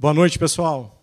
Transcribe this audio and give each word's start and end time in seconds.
Boa 0.00 0.14
noite, 0.14 0.38
pessoal. 0.38 0.98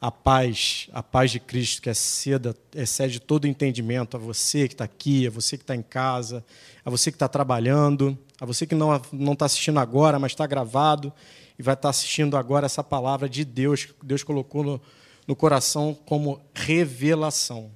A 0.00 0.10
paz, 0.10 0.88
a 0.92 1.00
paz 1.00 1.30
de 1.30 1.38
Cristo 1.38 1.80
que 1.80 1.88
exceda, 1.88 2.56
excede 2.74 3.20
todo 3.20 3.46
entendimento 3.46 4.16
a 4.16 4.18
você 4.18 4.66
que 4.66 4.74
está 4.74 4.82
aqui, 4.82 5.28
a 5.28 5.30
você 5.30 5.56
que 5.56 5.62
está 5.62 5.76
em 5.76 5.80
casa, 5.80 6.44
a 6.84 6.90
você 6.90 7.12
que 7.12 7.14
está 7.14 7.28
trabalhando, 7.28 8.18
a 8.40 8.44
você 8.44 8.66
que 8.66 8.74
não 8.74 8.96
está 9.32 9.44
assistindo 9.44 9.78
agora, 9.78 10.18
mas 10.18 10.32
está 10.32 10.44
gravado 10.44 11.12
e 11.56 11.62
vai 11.62 11.74
estar 11.74 11.82
tá 11.82 11.90
assistindo 11.90 12.36
agora 12.36 12.66
essa 12.66 12.82
palavra 12.82 13.28
de 13.28 13.44
Deus 13.44 13.84
que 13.84 13.94
Deus 14.02 14.24
colocou 14.24 14.64
no, 14.64 14.82
no 15.24 15.36
coração 15.36 15.96
como 16.04 16.40
revelação. 16.52 17.70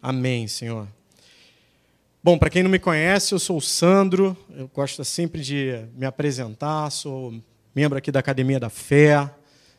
Amém, 0.00 0.46
Senhor. 0.46 0.86
Bom, 2.22 2.38
para 2.38 2.48
quem 2.48 2.62
não 2.62 2.70
me 2.70 2.78
conhece, 2.78 3.34
eu 3.34 3.40
sou 3.40 3.56
o 3.56 3.60
Sandro, 3.60 4.36
eu 4.50 4.70
gosto 4.72 5.04
sempre 5.04 5.42
de 5.42 5.84
me 5.96 6.06
apresentar, 6.06 6.88
sou 6.90 7.34
membro 7.74 7.96
aqui 7.96 8.10
da 8.10 8.18
Academia 8.18 8.58
da 8.58 8.68
Fé, 8.68 9.30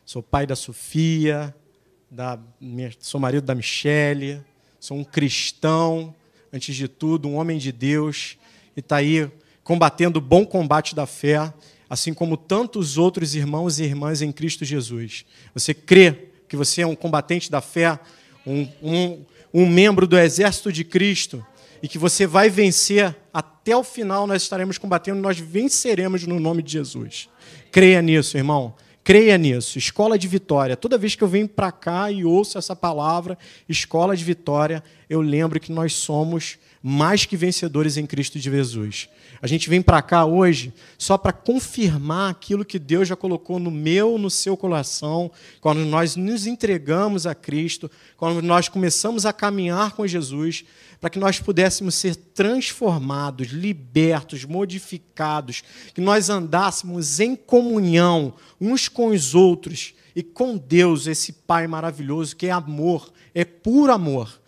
sou 0.04 0.22
pai 0.22 0.46
da 0.46 0.56
Sofia, 0.56 1.54
da, 2.10 2.38
sou 2.98 3.20
marido 3.20 3.44
da 3.44 3.54
Michele, 3.54 4.40
sou 4.80 4.96
um 4.96 5.04
cristão, 5.04 6.14
antes 6.52 6.74
de 6.74 6.88
tudo, 6.88 7.28
um 7.28 7.36
homem 7.36 7.58
de 7.58 7.70
Deus, 7.70 8.38
e 8.76 8.80
está 8.80 8.96
aí 8.96 9.30
combatendo 9.62 10.18
o 10.18 10.22
bom 10.22 10.44
combate 10.44 10.94
da 10.94 11.06
fé, 11.06 11.52
assim 11.88 12.14
como 12.14 12.36
tantos 12.36 12.96
outros 12.96 13.34
irmãos 13.34 13.78
e 13.78 13.84
irmãs 13.84 14.22
em 14.22 14.32
Cristo 14.32 14.64
Jesus. 14.64 15.24
Você 15.54 15.74
crê 15.74 16.28
que 16.48 16.56
você 16.56 16.82
é 16.82 16.86
um 16.86 16.96
combatente 16.96 17.50
da 17.50 17.60
fé, 17.60 17.98
um, 18.46 18.66
um, 18.82 19.24
um 19.52 19.66
membro 19.66 20.06
do 20.06 20.18
exército 20.18 20.72
de 20.72 20.84
Cristo, 20.84 21.44
e 21.82 21.88
que 21.88 21.98
você 21.98 22.26
vai 22.26 22.48
vencer 22.48 23.14
até 23.32 23.76
o 23.76 23.84
final, 23.84 24.26
nós 24.26 24.42
estaremos 24.42 24.78
combatendo, 24.78 25.20
nós 25.20 25.38
venceremos 25.38 26.26
no 26.26 26.40
nome 26.40 26.62
de 26.62 26.72
Jesus. 26.72 27.28
Creia 27.70 28.02
nisso, 28.02 28.36
irmão. 28.36 28.74
Creia 29.04 29.36
nisso. 29.36 29.78
Escola 29.78 30.18
de 30.18 30.28
vitória. 30.28 30.76
Toda 30.76 30.98
vez 30.98 31.14
que 31.14 31.22
eu 31.22 31.28
venho 31.28 31.48
para 31.48 31.72
cá 31.72 32.10
e 32.10 32.24
ouço 32.24 32.56
essa 32.56 32.76
palavra, 32.76 33.36
escola 33.68 34.16
de 34.16 34.24
vitória, 34.24 34.82
eu 35.10 35.20
lembro 35.20 35.58
que 35.58 35.72
nós 35.72 35.94
somos 35.94 36.58
mais 36.82 37.24
que 37.24 37.36
vencedores 37.36 37.96
em 37.96 38.04
Cristo 38.04 38.38
de 38.38 38.50
Jesus. 38.50 39.08
A 39.40 39.46
gente 39.46 39.70
vem 39.70 39.80
para 39.80 40.02
cá 40.02 40.24
hoje 40.24 40.72
só 40.98 41.16
para 41.16 41.32
confirmar 41.32 42.30
aquilo 42.30 42.64
que 42.64 42.78
Deus 42.78 43.06
já 43.06 43.14
colocou 43.14 43.60
no 43.60 43.70
meu, 43.70 44.18
no 44.18 44.28
seu 44.28 44.56
coração, 44.56 45.30
quando 45.60 45.84
nós 45.84 46.16
nos 46.16 46.46
entregamos 46.46 47.26
a 47.26 47.34
Cristo, 47.34 47.90
quando 48.16 48.42
nós 48.42 48.68
começamos 48.68 49.24
a 49.24 49.32
caminhar 49.32 49.92
com 49.92 50.06
Jesus, 50.06 50.64
para 51.00 51.10
que 51.10 51.18
nós 51.18 51.38
pudéssemos 51.38 51.94
ser 51.94 52.16
transformados, 52.16 53.48
libertos, 53.48 54.44
modificados, 54.44 55.62
que 55.94 56.00
nós 56.00 56.30
andássemos 56.30 57.20
em 57.20 57.36
comunhão 57.36 58.34
uns 58.60 58.88
com 58.88 59.08
os 59.08 59.34
outros 59.34 59.94
e 60.14 60.22
com 60.22 60.56
Deus, 60.56 61.06
esse 61.06 61.32
Pai 61.32 61.66
maravilhoso 61.66 62.36
que 62.36 62.46
é 62.46 62.50
amor, 62.50 63.12
é 63.34 63.44
puro 63.44 63.92
amor. 63.92 64.41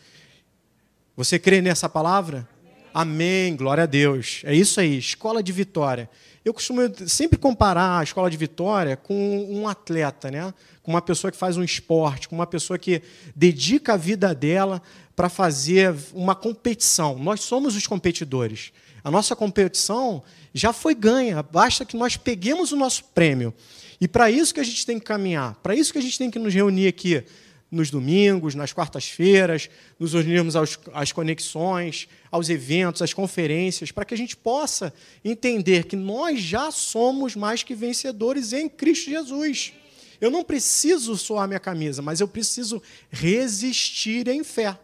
Você 1.17 1.39
crê 1.39 1.62
nessa 1.62 1.89
palavra? 1.89 2.48
Amém. 2.93 3.45
Amém, 3.45 3.57
glória 3.57 3.84
a 3.84 3.87
Deus. 3.87 4.41
É 4.43 4.53
isso 4.53 4.81
aí, 4.81 4.98
escola 4.98 5.45
de 5.45 5.53
vitória. 5.53 6.11
Eu 6.45 6.53
costumo 6.53 6.81
sempre 7.06 7.39
comparar 7.39 8.01
a 8.01 8.03
escola 8.03 8.29
de 8.29 8.37
vitória 8.37 8.97
com 8.97 9.47
um 9.48 9.69
atleta, 9.69 10.29
né? 10.29 10.53
com 10.83 10.91
uma 10.91 11.01
pessoa 11.01 11.31
que 11.31 11.37
faz 11.37 11.56
um 11.56 11.62
esporte, 11.62 12.29
com 12.29 12.34
uma 12.34 12.48
pessoa 12.48 12.77
que 12.77 13.01
dedica 13.34 13.95
a 13.95 13.97
vida 13.97 14.34
dela 14.34 14.83
para 15.15 15.29
fazer 15.29 15.95
uma 16.12 16.34
competição. 16.34 17.17
Nós 17.17 17.43
somos 17.43 17.77
os 17.77 17.87
competidores. 17.87 18.73
A 19.05 19.11
nossa 19.11 19.37
competição 19.37 20.21
já 20.53 20.73
foi 20.73 20.97
ganha, 20.97 21.45
basta 21.45 21.84
que 21.84 21.97
nós 21.97 22.17
peguemos 22.17 22.73
o 22.73 22.77
nosso 22.77 23.05
prêmio. 23.05 23.55
E 24.01 24.09
para 24.09 24.33
isso 24.33 24.53
que 24.53 24.61
a 24.61 24.65
gente 24.65 24.84
tem 24.84 24.99
que 24.99 25.05
caminhar, 25.05 25.55
para 25.62 25.77
isso 25.77 25.93
que 25.93 25.99
a 25.99 26.03
gente 26.03 26.19
tem 26.19 26.28
que 26.28 26.41
nos 26.41 26.53
reunir 26.53 26.89
aqui 26.89 27.25
nos 27.70 27.91
domingos, 27.91 28.55
nas 28.55 28.73
quartas-feiras, 28.73 29.69
nos 29.98 30.15
unirmos 30.15 30.55
aos, 30.55 30.79
às 30.93 31.11
conexões, 31.11 32.09
aos 32.31 32.49
eventos, 32.49 33.03
às 33.03 33.12
conferências, 33.12 33.91
para 33.91 34.05
que 34.05 34.15
a 34.15 34.16
gente 34.16 34.37
possa 34.37 34.94
entender 35.25 35.84
que 35.84 35.97
nós 35.97 36.41
já 36.41 36.71
somos 36.71 37.34
mais 37.34 37.62
que 37.62 37.75
vencedores 37.75 38.53
em 38.53 38.69
Cristo 38.69 39.11
Jesus. 39.11 39.72
Eu 40.21 40.31
não 40.31 40.44
preciso 40.44 41.16
suar 41.16 41.49
minha 41.49 41.61
camisa, 41.61 42.00
mas 42.00 42.21
eu 42.21 42.28
preciso 42.28 42.81
resistir 43.11 44.28
em 44.28 44.44
fé. 44.44 44.78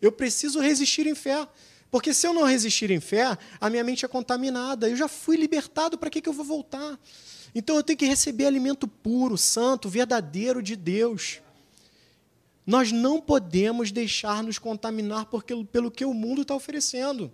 Eu 0.00 0.10
preciso 0.10 0.60
resistir 0.60 1.06
em 1.06 1.14
fé. 1.14 1.46
Porque 1.90 2.12
se 2.14 2.26
eu 2.26 2.32
não 2.32 2.44
resistir 2.44 2.90
em 2.90 3.00
fé, 3.00 3.36
a 3.60 3.70
minha 3.70 3.84
mente 3.84 4.04
é 4.04 4.08
contaminada. 4.08 4.88
Eu 4.88 4.96
já 4.96 5.06
fui 5.06 5.36
libertado, 5.36 5.96
para 5.96 6.10
que, 6.10 6.20
que 6.20 6.28
eu 6.28 6.32
vou 6.32 6.44
voltar? 6.44 6.98
Então 7.54 7.76
eu 7.76 7.82
tenho 7.82 7.98
que 7.98 8.06
receber 8.06 8.46
alimento 8.46 8.88
puro, 8.88 9.36
santo, 9.36 9.88
verdadeiro 9.88 10.62
de 10.62 10.74
Deus. 10.74 11.40
Nós 12.72 12.90
não 12.90 13.20
podemos 13.20 13.92
deixar 13.92 14.42
nos 14.42 14.58
contaminar 14.58 15.26
porque, 15.26 15.54
pelo 15.64 15.90
que 15.90 16.06
o 16.06 16.14
mundo 16.14 16.40
está 16.40 16.54
oferecendo. 16.54 17.30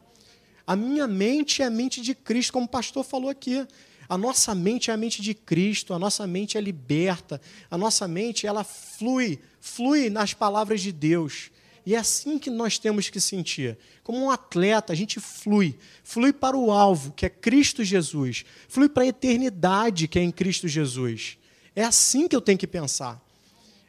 A 0.66 0.74
minha 0.74 1.06
mente 1.06 1.62
é 1.62 1.66
a 1.66 1.70
mente 1.70 2.00
de 2.00 2.12
Cristo, 2.12 2.54
como 2.54 2.66
o 2.66 2.68
pastor 2.68 3.04
falou 3.04 3.30
aqui. 3.30 3.64
A 4.08 4.18
nossa 4.18 4.52
mente 4.52 4.90
é 4.90 4.94
a 4.94 4.96
mente 4.96 5.22
de 5.22 5.34
Cristo, 5.34 5.94
a 5.94 5.98
nossa 5.98 6.26
mente 6.26 6.58
é 6.58 6.60
liberta, 6.60 7.40
a 7.70 7.78
nossa 7.78 8.08
mente 8.08 8.48
ela 8.48 8.64
flui, 8.64 9.38
flui 9.60 10.10
nas 10.10 10.34
palavras 10.34 10.80
de 10.80 10.90
Deus. 10.90 11.52
E 11.86 11.94
é 11.94 11.98
assim 11.98 12.36
que 12.36 12.50
nós 12.50 12.76
temos 12.76 13.08
que 13.08 13.20
sentir. 13.20 13.78
Como 14.02 14.18
um 14.18 14.32
atleta, 14.32 14.92
a 14.92 14.96
gente 14.96 15.20
flui. 15.20 15.78
Flui 16.02 16.32
para 16.32 16.56
o 16.56 16.72
alvo, 16.72 17.12
que 17.12 17.24
é 17.24 17.30
Cristo 17.30 17.84
Jesus. 17.84 18.44
Flui 18.68 18.88
para 18.88 19.04
a 19.04 19.06
eternidade, 19.06 20.08
que 20.08 20.18
é 20.18 20.22
em 20.22 20.32
Cristo 20.32 20.66
Jesus. 20.66 21.38
É 21.76 21.84
assim 21.84 22.26
que 22.26 22.34
eu 22.34 22.40
tenho 22.40 22.58
que 22.58 22.66
pensar. 22.66 23.24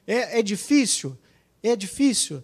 É, 0.06 0.38
é 0.38 0.44
difícil? 0.44 1.18
É 1.62 1.76
difícil? 1.76 2.44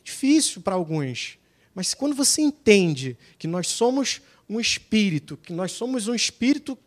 É 0.00 0.04
difícil 0.04 0.60
para 0.60 0.74
alguns. 0.74 1.38
Mas 1.74 1.94
quando 1.94 2.14
você 2.14 2.40
entende 2.42 3.16
que 3.38 3.46
nós 3.46 3.68
somos 3.68 4.20
um 4.48 4.60
espírito, 4.60 5.36
que 5.36 5.52
nós 5.52 5.72
somos 5.72 6.08
um 6.08 6.14
espírito, 6.14 6.78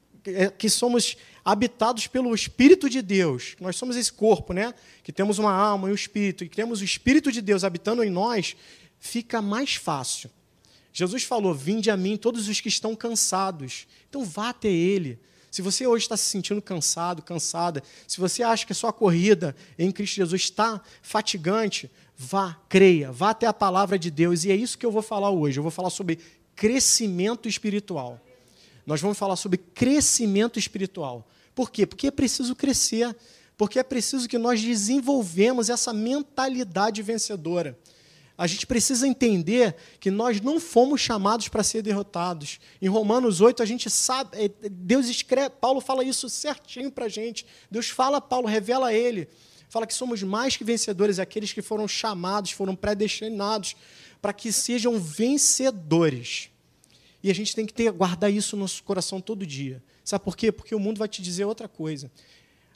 que 0.58 0.68
é, 0.68 0.70
somos 0.70 1.18
habitados 1.44 2.08
pelo 2.08 2.34
Espírito 2.36 2.90
de 2.90 3.02
Deus, 3.02 3.56
nós 3.60 3.76
somos 3.76 3.96
esse 3.96 4.12
corpo, 4.12 4.54
né? 4.54 4.74
que 5.04 5.12
temos 5.12 5.40
uma 5.40 5.52
alma 5.52 5.88
e 5.88 5.92
um 5.92 5.96
espírito, 5.96 6.44
e 6.44 6.50
que 6.50 6.56
temos 6.56 6.82
o 6.82 6.84
Espírito 6.84 7.32
de 7.32 7.42
Deus 7.42 7.64
habitando 7.64 8.04
em 8.04 8.10
nós, 8.10 8.56
fica 9.00 9.42
mais 9.42 9.76
fácil. 9.76 10.30
Jesus 10.92 11.24
falou: 11.24 11.54
Vinde 11.54 11.90
a 11.90 11.98
mim 11.98 12.18
todos 12.18 12.48
os 12.48 12.60
que 12.60 12.68
estão 12.68 12.96
cansados. 12.96 13.88
Então 14.10 14.24
vá 14.24 14.50
até 14.50 14.70
Ele. 14.70 15.20
Se 15.52 15.62
você 15.62 15.88
hoje 15.88 16.06
está 16.06 16.16
se 16.16 16.26
sentindo 16.26 16.62
cansado, 16.62 17.22
cansada, 17.22 17.84
se 18.08 18.20
você 18.20 18.44
acha 18.44 18.66
que 18.66 18.72
a 18.72 18.76
sua 18.76 18.94
corrida 18.94 19.56
em 19.78 19.92
Cristo 19.92 20.16
Jesus 20.16 20.44
está 20.44 20.82
fatigante, 21.02 21.90
vá, 22.16 22.58
creia, 22.68 23.12
vá 23.12 23.32
até 23.32 23.48
a 23.48 23.54
palavra 23.54 23.98
de 23.98 24.12
Deus. 24.12 24.44
E 24.44 24.52
é 24.52 24.56
isso 24.56 24.78
que 24.78 24.86
eu 24.86 24.92
vou 24.92 25.02
falar 25.02 25.32
hoje. 25.32 25.58
Eu 25.58 25.64
vou 25.64 25.72
falar 25.72 25.90
sobre 25.90 26.20
crescimento 26.56 27.48
espiritual. 27.48 28.20
Nós 28.86 29.02
vamos 29.02 29.18
falar 29.18 29.36
sobre 29.36 29.58
crescimento 29.58 30.60
espiritual. 30.60 31.28
Por 31.56 31.72
quê? 31.72 31.86
Porque 31.86 32.08
é 32.08 32.12
preciso 32.12 32.56
crescer, 32.56 33.16
porque 33.58 33.80
é 33.80 33.84
preciso 33.84 34.28
que 34.28 34.38
nós 34.38 34.62
desenvolvemos 34.62 35.70
essa 35.70 35.94
mentalidade 35.94 37.02
vencedora. 37.02 37.78
A 38.40 38.48
gente 38.48 38.66
precisa 38.66 39.06
entender 39.06 39.76
que 40.00 40.10
nós 40.10 40.40
não 40.40 40.62
fomos 40.62 41.02
chamados 41.02 41.50
para 41.50 41.62
ser 41.62 41.82
derrotados. 41.82 42.58
Em 42.82 42.88
Romanos 42.88 43.42
8, 43.42 43.62
a 43.62 43.66
gente 43.66 43.90
sabe, 43.90 44.30
é, 44.42 44.50
Deus 44.70 45.08
escreve, 45.08 45.50
Paulo 45.60 45.82
fala 45.82 46.06
isso 46.06 46.30
certinho 46.30 46.90
para 46.90 47.08
a 47.08 47.10
gente. 47.10 47.46
Deus 47.70 47.90
fala, 47.90 48.22
Paulo 48.22 48.48
revela 48.48 48.88
a 48.88 48.94
ele. 48.94 49.28
Fala 49.68 49.86
que 49.86 49.94
somos 49.94 50.24
mais 50.24 50.56
que 50.56 50.64
vencedores, 50.64 51.20
aqueles 51.20 51.52
que 51.52 51.62
foram 51.62 51.86
chamados, 51.86 52.52
foram 52.52 52.78
predestinados 52.78 53.76
para 54.22 54.32
que 54.32 54.54
sejam 54.54 54.98
vencedores. 54.98 56.50
E 57.22 57.30
a 57.30 57.36
gente 57.36 57.54
tem 57.54 57.66
que 57.66 57.74
ter, 57.74 57.92
guardar 57.92 58.32
isso 58.32 58.56
no 58.56 58.62
nosso 58.62 58.82
coração 58.86 59.20
todo 59.20 59.46
dia. 59.46 59.84
Sabe 60.02 60.24
por 60.24 60.38
quê? 60.38 60.50
Porque 60.50 60.74
o 60.74 60.80
mundo 60.80 60.98
vai 60.98 61.10
te 61.10 61.22
dizer 61.22 61.44
outra 61.44 61.68
coisa. 61.68 62.10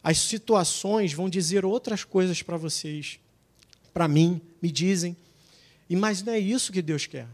As 0.03 0.18
situações 0.18 1.13
vão 1.13 1.30
dizer 1.30 1.63
outras 1.63 2.04
coisas 2.04 2.42
para 2.42 2.57
vocês. 2.57 3.18
Para 3.94 4.09
mim, 4.09 4.42
me 4.62 4.69
dizem. 4.69 5.16
E 5.94 5.95
mas 5.95 6.24
não 6.24 6.34
é 6.34 6.40
isso 6.40 6.74
que 6.74 6.81
Deus 6.81 7.06
quer. 7.06 7.28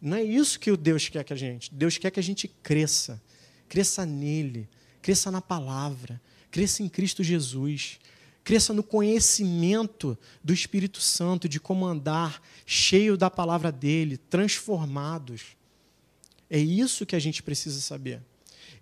Não 0.00 0.16
é 0.16 0.24
isso 0.24 0.58
que 0.58 0.70
o 0.70 0.76
Deus 0.78 1.06
quer 1.10 1.22
que 1.22 1.34
a 1.34 1.36
gente. 1.36 1.70
Deus 1.70 1.98
quer 1.98 2.10
que 2.10 2.18
a 2.18 2.22
gente 2.22 2.48
cresça. 2.48 3.20
Cresça 3.68 4.06
nele, 4.06 4.66
cresça 5.02 5.30
na 5.30 5.42
palavra, 5.42 6.18
cresça 6.50 6.82
em 6.82 6.88
Cristo 6.88 7.22
Jesus. 7.22 8.00
Cresça 8.42 8.72
no 8.72 8.82
conhecimento 8.82 10.16
do 10.42 10.54
Espírito 10.54 10.98
Santo, 10.98 11.46
de 11.46 11.60
como 11.60 11.84
andar 11.84 12.42
cheio 12.64 13.18
da 13.18 13.28
palavra 13.28 13.70
dele, 13.70 14.16
transformados. 14.16 15.54
É 16.48 16.58
isso 16.58 17.04
que 17.04 17.14
a 17.14 17.20
gente 17.20 17.42
precisa 17.42 17.82
saber. 17.82 18.22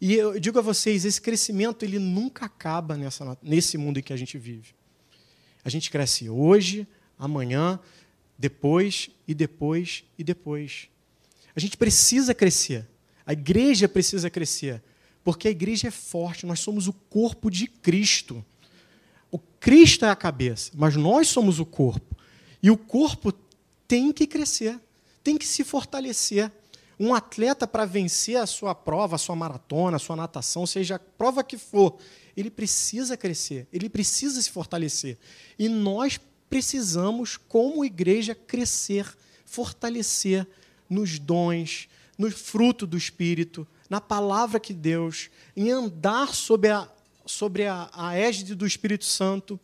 E 0.01 0.15
eu 0.15 0.39
digo 0.39 0.61
a 0.61 0.63
vocês, 0.63 1.05
esse 1.05 1.21
crescimento 1.21 1.85
ele 1.85 1.99
nunca 1.99 2.47
acaba 2.47 2.97
nessa, 2.97 3.37
nesse 3.43 3.77
mundo 3.77 3.99
em 3.99 4.03
que 4.03 4.13
a 4.13 4.17
gente 4.17 4.39
vive. 4.39 4.77
A 5.65 5.69
gente 5.69 5.91
cresce 5.91 6.31
hoje, 6.31 6.87
amanhã, 7.19 7.81
depois 8.39 9.11
e 9.27 9.35
depois 9.35 10.05
e 10.17 10.23
depois. 10.23 10.89
A 11.55 11.61
gente 11.61 11.77
precisa 11.77 12.33
crescer. 12.33 12.87
A 13.27 13.33
igreja 13.33 13.89
precisa 13.89 14.31
crescer, 14.31 14.83
porque 15.23 15.49
a 15.49 15.51
igreja 15.51 15.89
é 15.89 15.91
forte, 15.91 16.47
nós 16.47 16.61
somos 16.61 16.89
o 16.89 16.93
corpo 16.93 17.51
de 17.51 17.67
Cristo. 17.67 18.43
Cristo 19.61 20.05
é 20.05 20.11
a 20.11 20.17
cabeça, 20.17 20.71
mas 20.75 20.97
nós 20.97 21.29
somos 21.29 21.59
o 21.59 21.67
corpo. 21.67 22.17
E 22.63 22.71
o 22.71 22.77
corpo 22.77 23.33
tem 23.87 24.13
que 24.13 24.27
crescer, 24.27 24.79
tem 25.23 25.37
que 25.37 25.47
se 25.47 25.65
fortalecer. 25.65 26.51
Um 27.01 27.15
atleta, 27.15 27.65
para 27.65 27.85
vencer 27.85 28.37
a 28.37 28.47
sua 28.47 28.75
prova, 28.75 29.15
a 29.15 29.19
sua 29.19 29.37
maratona, 29.37 29.97
a 29.97 30.01
sua 30.01 30.17
natação, 30.17 30.67
seja 30.67 30.97
a 30.97 30.99
prova 30.99 31.45
que 31.45 31.57
for, 31.57 31.97
ele 32.37 32.51
precisa 32.51 33.17
crescer, 33.17 33.69
ele 33.73 33.89
precisa 33.89 34.43
se 34.43 34.51
fortalecer. 34.51 35.17
E 35.57 35.69
nós 35.69 36.19
precisamos, 36.49 37.37
como 37.37 37.85
igreja, 37.85 38.35
crescer, 38.35 39.07
fortalecer 39.45 40.47
nos 40.89 41.19
dons, 41.19 41.89
no 42.17 42.31
fruto 42.31 42.87
do 42.87 42.97
Espírito, 42.97 43.67
na 43.89 44.01
palavra 44.01 44.59
que 44.59 44.75
Deus, 44.75 45.31
em 45.57 45.71
andar 45.71 46.35
sobre 46.35 46.71
a, 46.71 46.89
sobre 47.25 47.67
a, 47.67 47.89
a 47.93 48.17
égide 48.17 48.55
do 48.55 48.67
Espírito 48.67 49.05
Santo. 49.05 49.59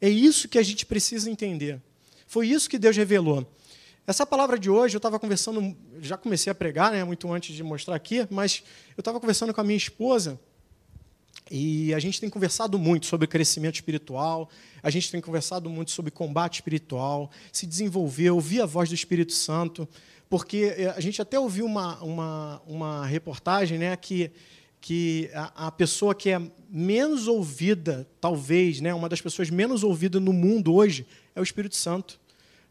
É 0.00 0.08
isso 0.08 0.48
que 0.48 0.58
a 0.58 0.62
gente 0.62 0.86
precisa 0.86 1.30
entender. 1.30 1.80
Foi 2.26 2.48
isso 2.48 2.68
que 2.68 2.78
Deus 2.78 2.96
revelou. 2.96 3.46
Essa 4.06 4.26
palavra 4.26 4.58
de 4.58 4.68
hoje, 4.68 4.94
eu 4.94 4.98
estava 4.98 5.18
conversando, 5.18 5.74
já 6.00 6.16
comecei 6.16 6.50
a 6.50 6.54
pregar, 6.54 6.92
né, 6.92 7.02
muito 7.04 7.32
antes 7.32 7.56
de 7.56 7.62
mostrar 7.62 7.94
aqui, 7.94 8.26
mas 8.30 8.62
eu 8.96 9.00
estava 9.00 9.18
conversando 9.18 9.54
com 9.54 9.60
a 9.60 9.64
minha 9.64 9.76
esposa 9.76 10.38
e 11.50 11.92
a 11.92 11.98
gente 11.98 12.20
tem 12.20 12.30
conversado 12.30 12.78
muito 12.78 13.06
sobre 13.06 13.26
crescimento 13.26 13.74
espiritual, 13.74 14.48
a 14.82 14.90
gente 14.90 15.10
tem 15.10 15.20
conversado 15.20 15.68
muito 15.68 15.90
sobre 15.90 16.10
combate 16.10 16.54
espiritual, 16.54 17.30
se 17.52 17.66
desenvolver, 17.66 18.30
ouvir 18.30 18.62
a 18.62 18.66
voz 18.66 18.88
do 18.88 18.94
Espírito 18.94 19.32
Santo, 19.32 19.86
porque 20.28 20.74
eh, 20.76 20.94
a 20.96 21.00
gente 21.00 21.20
até 21.20 21.38
ouviu 21.38 21.66
uma, 21.66 22.02
uma, 22.02 22.62
uma 22.66 23.06
reportagem 23.06 23.78
né, 23.78 23.94
que, 23.94 24.30
que 24.80 25.30
a, 25.34 25.66
a 25.66 25.70
pessoa 25.70 26.14
que 26.14 26.30
é 26.30 26.40
menos 26.70 27.28
ouvida, 27.28 28.08
talvez, 28.20 28.80
né, 28.80 28.94
uma 28.94 29.08
das 29.08 29.20
pessoas 29.20 29.50
menos 29.50 29.84
ouvidas 29.84 30.22
no 30.22 30.32
mundo 30.32 30.74
hoje, 30.74 31.06
é 31.34 31.40
o 31.40 31.44
Espírito 31.44 31.76
Santo. 31.76 32.18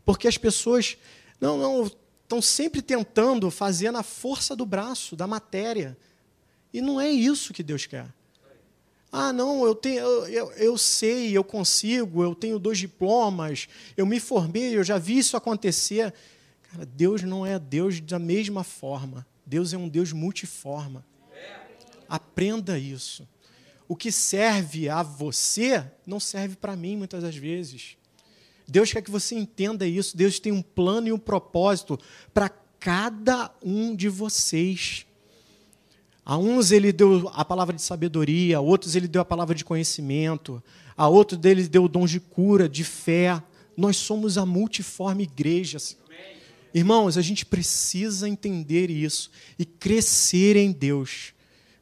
Porque 0.03 0.27
as 0.27 0.37
pessoas 0.37 0.97
não, 1.39 1.57
não 1.57 1.91
estão 2.23 2.41
sempre 2.41 2.81
tentando 2.81 3.49
fazer 3.51 3.91
na 3.91 4.01
força 4.01 4.55
do 4.55 4.65
braço, 4.65 5.15
da 5.15 5.27
matéria. 5.27 5.95
E 6.73 6.81
não 6.81 6.99
é 6.99 7.09
isso 7.09 7.53
que 7.53 7.61
Deus 7.61 7.85
quer. 7.85 8.07
Ah, 9.15 9.31
não, 9.31 9.63
eu, 9.63 9.75
tenho, 9.75 9.99
eu, 10.25 10.51
eu, 10.53 10.75
sei, 10.75 11.37
eu 11.37 11.43
consigo, 11.43 12.23
eu 12.23 12.33
tenho 12.33 12.57
dois 12.57 12.79
diplomas, 12.79 13.67
eu 13.95 14.07
me 14.07 14.19
formei, 14.19 14.75
eu 14.75 14.83
já 14.83 14.97
vi 14.97 15.19
isso 15.19 15.37
acontecer. 15.37 16.11
Cara, 16.63 16.83
Deus 16.83 17.21
não 17.21 17.45
é 17.45 17.59
Deus 17.59 18.01
da 18.01 18.17
mesma 18.17 18.63
forma. 18.63 19.23
Deus 19.45 19.71
é 19.71 19.77
um 19.77 19.87
Deus 19.87 20.11
multiforma. 20.11 21.05
Aprenda 22.09 22.79
isso. 22.79 23.29
O 23.87 23.95
que 23.95 24.11
serve 24.11 24.89
a 24.89 25.03
você 25.03 25.85
não 26.07 26.19
serve 26.19 26.55
para 26.55 26.75
mim 26.75 26.97
muitas 26.97 27.21
das 27.21 27.35
vezes. 27.35 27.97
Deus 28.67 28.91
quer 28.91 29.03
que 29.03 29.11
você 29.11 29.35
entenda 29.35 29.85
isso. 29.85 30.17
Deus 30.17 30.39
tem 30.39 30.51
um 30.51 30.63
plano 30.63 31.07
e 31.07 31.11
um 31.11 31.19
propósito 31.19 31.99
para 32.33 32.49
cada 32.79 33.53
um 33.61 33.95
de 33.95 34.09
vocês. 34.09 35.05
A 36.25 36.37
uns 36.37 36.71
ele 36.71 36.93
deu 36.93 37.29
a 37.33 37.43
palavra 37.43 37.75
de 37.75 37.81
sabedoria, 37.81 38.57
a 38.57 38.61
outros 38.61 38.95
ele 38.95 39.07
deu 39.07 39.21
a 39.21 39.25
palavra 39.25 39.53
de 39.53 39.65
conhecimento, 39.65 40.63
a 40.95 41.07
outros 41.07 41.39
deles 41.39 41.67
deu 41.67 41.83
o 41.83 41.89
dom 41.89 42.05
de 42.05 42.19
cura, 42.19 42.69
de 42.69 42.83
fé. 42.83 43.41
Nós 43.75 43.97
somos 43.97 44.37
a 44.37 44.45
multiforme 44.45 45.23
igreja. 45.23 45.77
Irmãos, 46.73 47.17
a 47.17 47.21
gente 47.21 47.45
precisa 47.45 48.27
entender 48.27 48.89
isso 48.89 49.29
e 49.59 49.65
crescer 49.65 50.55
em 50.55 50.71
Deus, 50.71 51.33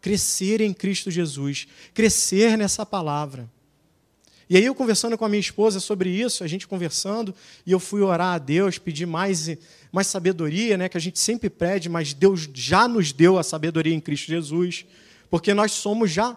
crescer 0.02 0.60
em 0.60 0.74
Cristo 0.74 1.12
Jesus, 1.12 1.68
crescer 1.94 2.58
nessa 2.58 2.86
palavra. 2.86 3.50
E 4.52 4.58
aí 4.58 4.66
eu 4.66 4.76
conversando 4.76 5.18
com 5.18 5.24
a 5.24 5.30
minha 5.30 5.40
esposa 5.40 5.80
sobre 5.80 6.10
isso, 6.10 6.44
a 6.44 6.48
gente 6.48 6.68
conversando, 6.68 7.34
e 7.66 7.72
eu 7.72 7.80
fui 7.80 8.02
orar 8.02 8.34
a 8.34 8.38
Deus, 8.38 8.78
pedir 8.78 9.06
mais, 9.06 9.50
mais 9.94 10.08
sabedoria, 10.08 10.78
né, 10.78 10.90
que 10.90 10.98
a 10.98 11.00
gente 11.00 11.20
sempre 11.20 11.50
pede, 11.50 11.88
mas 11.88 12.14
Deus 12.14 12.50
já 12.54 12.86
nos 12.86 13.14
deu 13.14 13.40
a 13.40 13.44
sabedoria 13.44 13.96
em 13.96 14.02
Cristo 14.02 14.28
Jesus, 14.28 14.86
porque 15.30 15.54
nós 15.54 15.72
somos 15.72 16.12
já 16.12 16.36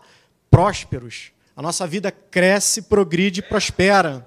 prósperos. 0.49 1.33
A 1.57 1.61
nossa 1.61 1.89
vida 1.89 2.13
cresce, 2.13 2.83
progride 2.83 3.43
prospera. 3.43 4.25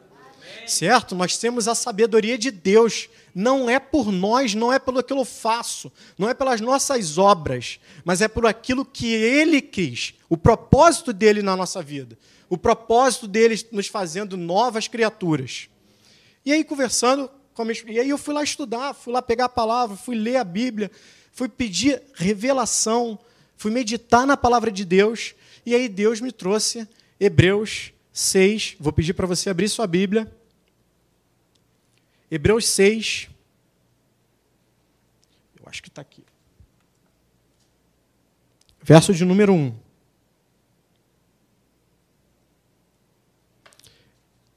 Certo? 0.67 1.15
Nós 1.15 1.37
temos 1.37 1.69
a 1.69 1.73
sabedoria 1.73 2.37
de 2.37 2.51
Deus. 2.51 3.07
Não 3.33 3.69
é 3.69 3.79
por 3.79 4.11
nós, 4.11 4.53
não 4.53 4.73
é 4.73 4.79
pelo 4.79 5.01
que 5.01 5.13
eu 5.13 5.23
faço, 5.23 5.89
não 6.17 6.27
é 6.27 6.33
pelas 6.33 6.59
nossas 6.59 7.17
obras, 7.17 7.79
mas 8.03 8.19
é 8.19 8.27
por 8.27 8.45
aquilo 8.45 8.83
que 8.83 9.13
Ele 9.13 9.61
quis, 9.61 10.13
o 10.27 10.35
propósito 10.35 11.13
dele 11.13 11.41
na 11.41 11.55
nossa 11.55 11.81
vida 11.81 12.17
o 12.49 12.57
propósito 12.57 13.27
deles 13.27 13.65
nos 13.71 13.88
fazendo 13.88 14.38
novas 14.38 14.88
criaturas. 14.88 15.69
E 16.45 16.53
aí, 16.53 16.63
conversando, 16.63 17.29
e 17.88 17.99
aí 17.99 18.09
eu 18.09 18.17
fui 18.17 18.33
lá 18.33 18.44
estudar, 18.44 18.94
fui 18.94 19.11
lá 19.11 19.21
pegar 19.21 19.45
a 19.45 19.49
palavra, 19.49 19.97
fui 19.97 20.15
ler 20.15 20.38
a 20.38 20.44
Bíblia, 20.44 20.89
fui 21.31 21.49
pedir 21.49 22.01
revelação, 22.13 23.19
fui 23.55 23.71
meditar 23.71 24.25
na 24.25 24.38
palavra 24.38 24.71
de 24.71 24.85
Deus, 24.85 25.35
e 25.65 25.75
aí 25.75 25.89
Deus 25.89 26.21
me 26.21 26.31
trouxe 26.31 26.88
Hebreus 27.19 27.91
6. 28.13 28.77
Vou 28.79 28.94
pedir 28.94 29.13
para 29.13 29.27
você 29.27 29.49
abrir 29.49 29.67
sua 29.69 29.85
Bíblia. 29.85 30.31
Hebreus 32.31 32.67
6. 32.67 33.29
Eu 35.59 35.67
acho 35.67 35.81
que 35.81 35.89
está 35.89 36.01
aqui. 36.01 36.23
Verso 38.81 39.13
de 39.13 39.25
número 39.25 39.53
1. 39.53 39.86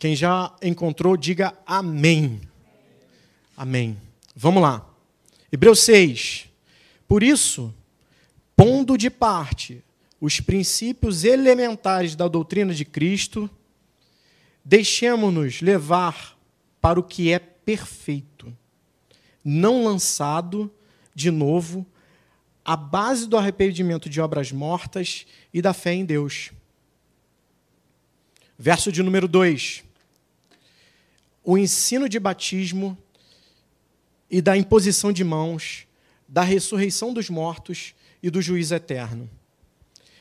Quem 0.01 0.17
já 0.17 0.51
encontrou, 0.63 1.15
diga 1.15 1.53
amém. 1.67 2.41
Amém. 3.55 3.99
Vamos 4.35 4.63
lá. 4.63 4.89
Hebreus 5.53 5.81
6. 5.81 6.49
Por 7.07 7.23
isso, 7.23 7.73
pondo 8.57 8.97
de 8.97 9.11
parte 9.11 9.85
os 10.19 10.41
princípios 10.41 11.23
elementares 11.23 12.17
da 12.17 12.29
doutrina 12.29 12.73
de 12.73 12.83
Cristo, 12.83 13.49
deixemos-nos 14.65 15.61
levar 15.61 16.35
para 16.81 16.99
o 16.99 17.03
que 17.03 17.31
é 17.31 17.39
perfeito, 17.39 18.51
não 19.45 19.85
lançado 19.85 20.73
de 21.15 21.31
novo 21.31 21.87
à 22.65 22.75
base 22.75 23.29
do 23.29 23.37
arrependimento 23.37 24.09
de 24.09 24.19
obras 24.19 24.51
mortas 24.51 25.27
e 25.53 25.61
da 25.61 25.75
fé 25.75 25.93
em 25.93 26.07
Deus. 26.07 26.53
Verso 28.59 28.91
de 28.91 29.03
número 29.03 29.29
2 29.29 29.90
o 31.45 31.57
ensino 31.57 32.09
de 32.09 32.19
batismo 32.19 32.97
e 34.31 34.41
da 34.41 34.57
imposição 34.57 35.13
de 35.13 35.25
mãos, 35.25 35.87
da 36.29 36.43
ressurreição 36.43 37.13
dos 37.13 37.29
mortos 37.29 37.95
e 38.23 38.31
do 38.31 38.41
juízo 38.41 38.75
eterno. 38.75 39.29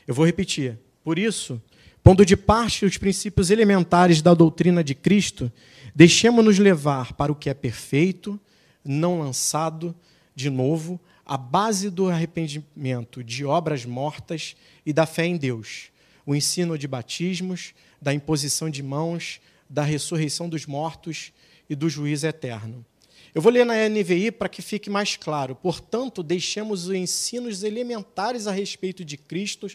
Eu 0.06 0.14
vou 0.14 0.26
repetir. 0.26 0.78
Por 1.04 1.18
isso, 1.18 1.62
pondo 2.02 2.24
de 2.24 2.36
parte 2.36 2.84
os 2.84 2.96
princípios 2.96 3.50
elementares 3.50 4.20
da 4.20 4.34
doutrina 4.34 4.82
de 4.82 4.94
Cristo, 4.94 5.52
deixemos-nos 5.94 6.58
levar 6.58 7.12
para 7.12 7.30
o 7.30 7.34
que 7.34 7.48
é 7.48 7.54
perfeito, 7.54 8.38
não 8.84 9.20
lançado 9.20 9.94
de 10.34 10.50
novo, 10.50 10.98
a 11.24 11.36
base 11.36 11.90
do 11.90 12.08
arrependimento 12.08 13.22
de 13.22 13.44
obras 13.44 13.84
mortas 13.84 14.56
e 14.84 14.92
da 14.92 15.06
fé 15.06 15.26
em 15.26 15.36
Deus, 15.36 15.90
o 16.26 16.34
ensino 16.34 16.76
de 16.76 16.88
batismos, 16.88 17.72
da 18.02 18.12
imposição 18.12 18.68
de 18.68 18.82
mãos, 18.82 19.40
da 19.70 19.84
ressurreição 19.84 20.48
dos 20.48 20.66
mortos 20.66 21.32
e 21.68 21.76
do 21.76 21.88
juízo 21.88 22.26
eterno. 22.26 22.84
Eu 23.32 23.40
vou 23.40 23.52
ler 23.52 23.64
na 23.64 23.88
NVI 23.88 24.32
para 24.32 24.48
que 24.48 24.60
fique 24.60 24.90
mais 24.90 25.16
claro. 25.16 25.54
Portanto, 25.54 26.20
deixemos 26.20 26.86
os 26.86 26.94
ensinos 26.94 27.62
elementares 27.62 28.48
a 28.48 28.52
respeito 28.52 29.04
de 29.04 29.16
Cristo 29.16 29.68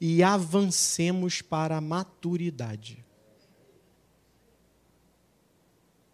e 0.00 0.22
avancemos 0.22 1.42
para 1.42 1.76
a 1.76 1.80
maturidade. 1.80 3.04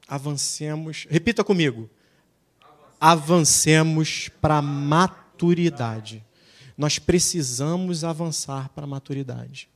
Avancemos, 0.09 1.07
repita 1.09 1.45
comigo. 1.45 1.89
Avancemos 3.01 4.29
para 4.41 4.57
a 4.57 4.63
maturidade. 4.63 6.25
Nós 6.77 6.99
precisamos 6.99 8.03
avançar 8.03 8.71
para 8.71 8.85
a 8.85 8.89
maturidade. 8.89 9.69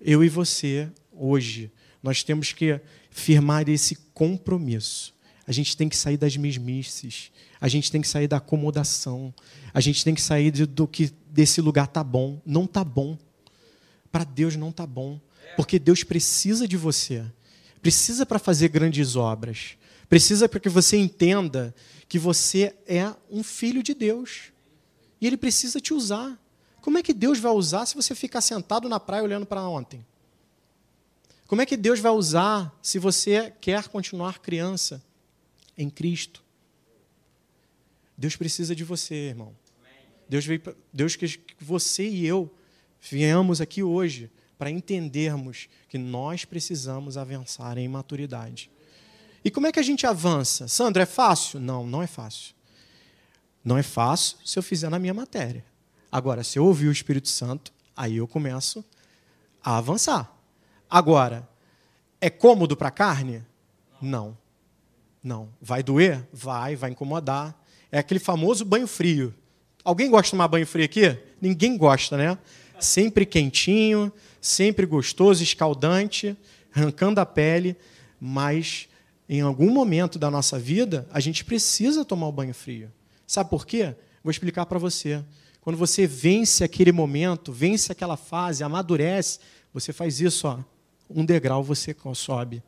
Eu 0.00 0.22
e 0.22 0.28
você, 0.28 0.90
hoje, 1.12 1.72
nós 2.02 2.22
temos 2.22 2.52
que 2.52 2.80
firmar 3.10 3.68
esse 3.68 3.96
compromisso. 4.14 5.14
A 5.46 5.52
gente 5.52 5.76
tem 5.76 5.88
que 5.88 5.96
sair 5.96 6.16
das 6.16 6.36
mesmices. 6.36 7.32
A 7.60 7.68
gente 7.68 7.90
tem 7.90 8.00
que 8.00 8.08
sair 8.08 8.28
da 8.28 8.36
acomodação. 8.36 9.32
A 9.72 9.80
gente 9.80 10.04
tem 10.04 10.14
que 10.14 10.20
sair 10.20 10.50
do 10.50 10.86
que 10.86 11.10
desse 11.30 11.60
lugar 11.60 11.86
tá 11.86 12.04
bom. 12.04 12.40
Não 12.44 12.66
tá 12.66 12.84
bom. 12.84 13.18
Para 14.12 14.24
Deus 14.24 14.56
não 14.56 14.72
tá 14.72 14.86
bom, 14.86 15.20
porque 15.56 15.78
Deus 15.78 16.02
precisa 16.02 16.66
de 16.66 16.76
você. 16.76 17.24
Precisa 17.80 18.24
para 18.24 18.38
fazer 18.38 18.68
grandes 18.68 19.16
obras. 19.16 19.76
Precisa 20.08 20.48
para 20.48 20.60
que 20.60 20.68
você 20.68 20.96
entenda 20.96 21.74
que 22.08 22.18
você 22.18 22.74
é 22.86 23.14
um 23.30 23.42
filho 23.42 23.82
de 23.82 23.92
Deus. 23.92 24.52
E 25.20 25.26
ele 25.26 25.36
precisa 25.36 25.80
te 25.80 25.92
usar. 25.92 26.38
Como 26.80 26.96
é 26.96 27.02
que 27.02 27.12
Deus 27.12 27.38
vai 27.38 27.52
usar 27.52 27.84
se 27.86 27.94
você 27.94 28.14
ficar 28.14 28.40
sentado 28.40 28.88
na 28.88 28.98
praia 28.98 29.22
olhando 29.22 29.44
para 29.44 29.62
ontem? 29.68 30.04
Como 31.48 31.62
é 31.62 31.66
que 31.66 31.78
Deus 31.78 31.98
vai 31.98 32.12
usar 32.12 32.78
se 32.82 32.98
você 32.98 33.50
quer 33.58 33.88
continuar 33.88 34.38
criança 34.38 35.02
em 35.78 35.88
Cristo? 35.88 36.44
Deus 38.16 38.36
precisa 38.36 38.76
de 38.76 38.84
você, 38.84 39.14
irmão. 39.14 39.56
Deus 40.28 40.44
veio, 40.44 40.62
Deus 40.92 41.16
quer 41.16 41.26
que 41.30 41.64
você 41.64 42.06
e 42.06 42.26
eu 42.26 42.54
viemos 43.00 43.62
aqui 43.62 43.82
hoje 43.82 44.30
para 44.58 44.70
entendermos 44.70 45.70
que 45.88 45.96
nós 45.96 46.44
precisamos 46.44 47.16
avançar 47.16 47.78
em 47.78 47.88
maturidade. 47.88 48.70
E 49.42 49.50
como 49.50 49.66
é 49.66 49.72
que 49.72 49.80
a 49.80 49.82
gente 49.82 50.06
avança? 50.06 50.68
Sandro, 50.68 51.00
é 51.00 51.06
fácil? 51.06 51.60
Não, 51.60 51.86
não 51.86 52.02
é 52.02 52.06
fácil. 52.06 52.54
Não 53.64 53.78
é 53.78 53.82
fácil 53.82 54.36
se 54.44 54.58
eu 54.58 54.62
fizer 54.62 54.90
na 54.90 54.98
minha 54.98 55.14
matéria. 55.14 55.64
Agora, 56.12 56.44
se 56.44 56.58
eu 56.58 56.66
ouvir 56.66 56.88
o 56.88 56.92
Espírito 56.92 57.28
Santo, 57.28 57.72
aí 57.96 58.18
eu 58.18 58.28
começo 58.28 58.84
a 59.64 59.78
avançar. 59.78 60.37
Agora, 60.90 61.48
é 62.20 62.30
cômodo 62.30 62.76
para 62.76 62.88
a 62.88 62.92
carne? 62.92 63.44
Não. 64.00 64.36
Não. 65.22 65.48
Vai 65.60 65.82
doer? 65.82 66.26
Vai, 66.32 66.76
vai 66.76 66.90
incomodar. 66.90 67.54
É 67.90 67.98
aquele 67.98 68.20
famoso 68.20 68.64
banho 68.64 68.86
frio. 68.86 69.34
Alguém 69.84 70.10
gosta 70.10 70.24
de 70.24 70.30
tomar 70.32 70.48
banho 70.48 70.66
frio 70.66 70.84
aqui? 70.84 71.16
Ninguém 71.40 71.76
gosta, 71.76 72.16
né? 72.16 72.38
Sempre 72.78 73.24
quentinho, 73.26 74.12
sempre 74.40 74.86
gostoso, 74.86 75.42
escaldante, 75.42 76.36
arrancando 76.74 77.20
a 77.20 77.26
pele, 77.26 77.76
mas 78.20 78.88
em 79.28 79.40
algum 79.40 79.70
momento 79.70 80.18
da 80.18 80.30
nossa 80.30 80.58
vida, 80.58 81.06
a 81.12 81.20
gente 81.20 81.44
precisa 81.44 82.04
tomar 82.04 82.28
o 82.28 82.32
banho 82.32 82.54
frio. 82.54 82.90
Sabe 83.26 83.50
por 83.50 83.66
quê? 83.66 83.94
Vou 84.22 84.30
explicar 84.30 84.66
para 84.66 84.78
você. 84.78 85.22
Quando 85.60 85.76
você 85.76 86.06
vence 86.06 86.64
aquele 86.64 86.92
momento, 86.92 87.52
vence 87.52 87.92
aquela 87.92 88.16
fase, 88.16 88.64
amadurece, 88.64 89.38
você 89.72 89.92
faz 89.92 90.20
isso, 90.20 90.48
ó, 90.48 90.58
um 91.10 91.24
degrau 91.24 91.62
você 91.62 91.94
sobe. 92.14 92.62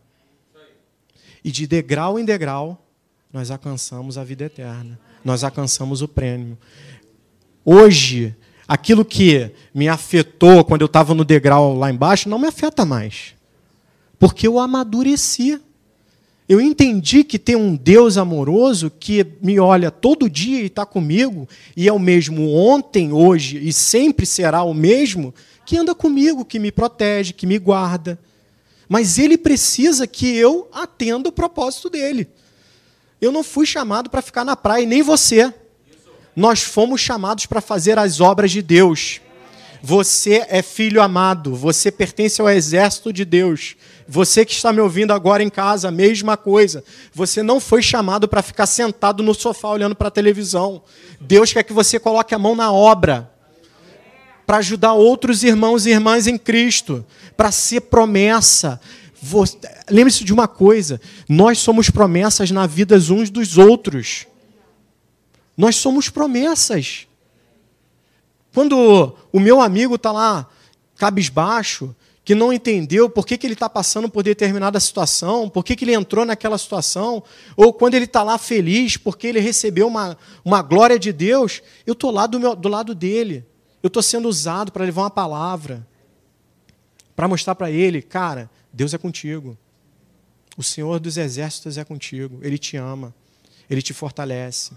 E 1.44 1.50
de 1.50 1.66
degrau 1.66 2.18
em 2.18 2.24
degrau, 2.24 2.86
nós 3.32 3.50
alcançamos 3.50 4.18
a 4.18 4.24
vida 4.24 4.44
eterna. 4.44 4.98
Nós 5.24 5.44
alcançamos 5.44 6.02
o 6.02 6.08
prêmio. 6.08 6.58
Hoje, 7.64 8.34
aquilo 8.66 9.04
que 9.04 9.50
me 9.74 9.88
afetou 9.88 10.64
quando 10.64 10.82
eu 10.82 10.86
estava 10.86 11.14
no 11.14 11.24
degrau 11.24 11.76
lá 11.76 11.90
embaixo, 11.90 12.28
não 12.28 12.38
me 12.38 12.46
afeta 12.46 12.84
mais. 12.84 13.34
Porque 14.18 14.46
eu 14.46 14.58
amadureci. 14.58 15.60
Eu 16.48 16.60
entendi 16.60 17.22
que 17.22 17.38
tem 17.38 17.54
um 17.54 17.76
Deus 17.76 18.16
amoroso 18.16 18.90
que 18.90 19.24
me 19.40 19.60
olha 19.60 19.90
todo 19.90 20.28
dia 20.28 20.62
e 20.62 20.66
está 20.66 20.84
comigo, 20.84 21.48
e 21.76 21.86
é 21.86 21.92
o 21.92 21.98
mesmo 21.98 22.52
ontem, 22.52 23.12
hoje 23.12 23.56
e 23.62 23.72
sempre 23.72 24.26
será 24.26 24.64
o 24.64 24.74
mesmo, 24.74 25.32
que 25.64 25.76
anda 25.76 25.94
comigo, 25.94 26.44
que 26.44 26.58
me 26.58 26.72
protege, 26.72 27.32
que 27.32 27.46
me 27.46 27.58
guarda 27.58 28.18
mas 28.90 29.20
ele 29.20 29.38
precisa 29.38 30.04
que 30.04 30.36
eu 30.36 30.68
atenda 30.72 31.28
o 31.28 31.32
propósito 31.32 31.88
dele. 31.88 32.28
Eu 33.20 33.30
não 33.30 33.44
fui 33.44 33.64
chamado 33.64 34.10
para 34.10 34.20
ficar 34.20 34.44
na 34.44 34.56
praia, 34.56 34.84
nem 34.84 35.00
você. 35.00 35.54
Nós 36.34 36.62
fomos 36.62 37.00
chamados 37.00 37.46
para 37.46 37.60
fazer 37.60 38.00
as 38.00 38.20
obras 38.20 38.50
de 38.50 38.60
Deus. 38.60 39.20
Você 39.80 40.44
é 40.48 40.60
filho 40.60 41.00
amado, 41.00 41.54
você 41.54 41.92
pertence 41.92 42.40
ao 42.40 42.50
exército 42.50 43.12
de 43.12 43.24
Deus. 43.24 43.76
Você 44.08 44.44
que 44.44 44.54
está 44.54 44.72
me 44.72 44.80
ouvindo 44.80 45.12
agora 45.12 45.40
em 45.40 45.48
casa, 45.48 45.86
a 45.86 45.92
mesma 45.92 46.36
coisa. 46.36 46.82
Você 47.14 47.44
não 47.44 47.60
foi 47.60 47.82
chamado 47.82 48.26
para 48.26 48.42
ficar 48.42 48.66
sentado 48.66 49.22
no 49.22 49.34
sofá 49.34 49.68
olhando 49.68 49.94
para 49.94 50.08
a 50.08 50.10
televisão. 50.10 50.82
Deus 51.20 51.52
quer 51.52 51.62
que 51.62 51.72
você 51.72 52.00
coloque 52.00 52.34
a 52.34 52.38
mão 52.40 52.56
na 52.56 52.72
obra 52.72 53.30
para 54.50 54.58
ajudar 54.58 54.94
outros 54.94 55.44
irmãos 55.44 55.86
e 55.86 55.90
irmãs 55.90 56.26
em 56.26 56.36
Cristo, 56.36 57.06
para 57.36 57.52
ser 57.52 57.82
promessa. 57.82 58.80
Lembre-se 59.88 60.24
de 60.24 60.32
uma 60.32 60.48
coisa: 60.48 61.00
nós 61.28 61.60
somos 61.60 61.88
promessas 61.88 62.50
na 62.50 62.66
vida 62.66 62.96
uns 62.96 63.30
dos 63.30 63.56
outros. 63.56 64.26
Nós 65.56 65.76
somos 65.76 66.08
promessas. 66.08 67.06
Quando 68.52 69.16
o 69.32 69.38
meu 69.38 69.60
amigo 69.60 69.94
está 69.94 70.10
lá, 70.10 70.48
cabisbaixo, 70.96 71.94
que 72.24 72.34
não 72.34 72.52
entendeu 72.52 73.08
por 73.08 73.24
que, 73.24 73.38
que 73.38 73.46
ele 73.46 73.54
está 73.54 73.68
passando 73.68 74.08
por 74.08 74.24
determinada 74.24 74.80
situação, 74.80 75.48
por 75.48 75.64
que, 75.64 75.76
que 75.76 75.84
ele 75.84 75.94
entrou 75.94 76.24
naquela 76.24 76.58
situação, 76.58 77.22
ou 77.56 77.72
quando 77.72 77.94
ele 77.94 78.06
está 78.06 78.24
lá 78.24 78.36
feliz 78.36 78.96
porque 78.96 79.28
ele 79.28 79.38
recebeu 79.38 79.86
uma, 79.86 80.18
uma 80.44 80.60
glória 80.60 80.98
de 80.98 81.12
Deus, 81.12 81.62
eu 81.86 81.92
estou 81.92 82.10
lá 82.10 82.26
do, 82.26 82.40
meu, 82.40 82.56
do 82.56 82.68
lado 82.68 82.96
dele. 82.96 83.48
Eu 83.82 83.88
estou 83.88 84.02
sendo 84.02 84.28
usado 84.28 84.70
para 84.70 84.84
levar 84.84 85.02
uma 85.02 85.10
palavra, 85.10 85.86
para 87.16 87.28
mostrar 87.28 87.54
para 87.54 87.70
ele, 87.70 88.02
cara, 88.02 88.50
Deus 88.72 88.94
é 88.94 88.98
contigo. 88.98 89.56
O 90.56 90.62
Senhor 90.62 91.00
dos 91.00 91.16
exércitos 91.16 91.78
é 91.78 91.84
contigo. 91.84 92.38
Ele 92.42 92.58
te 92.58 92.76
ama. 92.76 93.14
Ele 93.68 93.80
te 93.80 93.94
fortalece. 93.94 94.72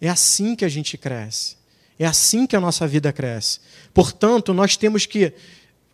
É 0.00 0.08
assim 0.08 0.54
que 0.54 0.64
a 0.64 0.68
gente 0.68 0.96
cresce. 0.96 1.56
É 1.98 2.06
assim 2.06 2.46
que 2.46 2.56
a 2.56 2.60
nossa 2.60 2.86
vida 2.86 3.12
cresce. 3.12 3.60
Portanto, 3.92 4.54
nós 4.54 4.76
temos 4.76 5.06
que. 5.06 5.32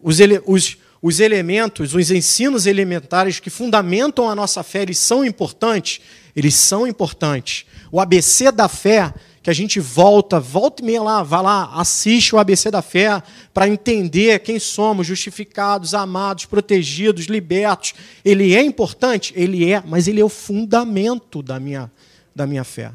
Os, 0.01 0.21
ele, 0.21 0.41
os, 0.47 0.79
os 1.03 1.21
elementos, 1.21 1.95
os 1.95 2.11
ensinos 2.11 2.67
elementares 2.67 3.41
que 3.41 3.51
fundamentam 3.51 4.31
a 4.31 4.35
nossa 4.35 4.63
fé, 4.63 4.83
eles 4.83 4.99
são 4.99 5.25
importantes? 5.25 6.01
Eles 6.35 6.55
são 6.55 6.87
importantes. 6.87 7.67
O 7.91 8.01
ABC 8.01 8.53
da 8.53 8.69
fé 8.69 9.13
que 9.49 9.51
a 9.51 9.55
gente 9.55 9.81
volta, 9.81 10.39
volta 10.39 10.83
e 10.83 10.85
meia 10.85 11.03
lá, 11.03 11.23
vá 11.23 11.41
lá, 11.41 11.71
assiste 11.73 12.35
o 12.35 12.39
ABC 12.39 12.71
da 12.71 12.83
fé 12.83 13.23
para 13.55 13.67
entender 13.67 14.41
quem 14.41 14.59
somos, 14.59 15.07
justificados, 15.07 15.95
amados, 15.95 16.45
protegidos, 16.45 17.25
libertos. 17.25 17.95
Ele 18.23 18.55
é 18.55 18.63
importante? 18.63 19.33
Ele 19.35 19.73
é, 19.73 19.83
mas 19.87 20.07
ele 20.07 20.21
é 20.21 20.25
o 20.25 20.29
fundamento 20.29 21.43
da 21.43 21.59
minha, 21.59 21.91
da 22.37 22.47
minha 22.47 22.63
fé. 22.63 22.93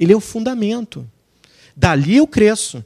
Ele 0.00 0.14
é 0.14 0.16
o 0.16 0.20
fundamento. 0.20 1.06
Dali 1.76 2.16
eu 2.16 2.26
cresço. 2.26 2.82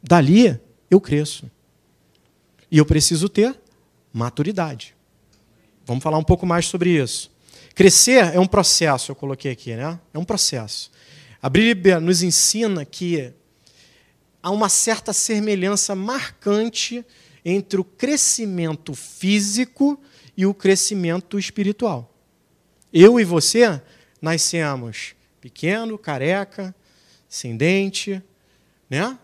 Dali 0.00 0.60
eu 0.88 1.00
cresço. 1.00 1.50
E 2.70 2.78
eu 2.78 2.86
preciso 2.86 3.28
ter 3.28 3.58
maturidade. 4.12 4.94
Vamos 5.84 6.04
falar 6.04 6.18
um 6.18 6.24
pouco 6.24 6.46
mais 6.46 6.66
sobre 6.66 7.02
isso. 7.02 7.32
Crescer 7.74 8.32
é 8.32 8.38
um 8.38 8.46
processo, 8.46 9.10
eu 9.10 9.16
coloquei 9.16 9.50
aqui, 9.50 9.74
né? 9.74 9.98
É 10.14 10.18
um 10.20 10.24
processo. 10.24 10.99
A 11.42 11.48
Bíblia 11.48 11.98
nos 11.98 12.22
ensina 12.22 12.84
que 12.84 13.32
há 14.42 14.50
uma 14.50 14.68
certa 14.68 15.12
semelhança 15.12 15.94
marcante 15.94 17.04
entre 17.42 17.80
o 17.80 17.84
crescimento 17.84 18.94
físico 18.94 19.98
e 20.36 20.44
o 20.44 20.52
crescimento 20.52 21.38
espiritual. 21.38 22.14
Eu 22.92 23.18
e 23.18 23.24
você 23.24 23.80
nascemos 24.20 25.14
pequeno, 25.40 25.96
careca, 25.96 26.74
sem 27.26 27.56
dente, 27.56 28.22
né? 28.90 29.18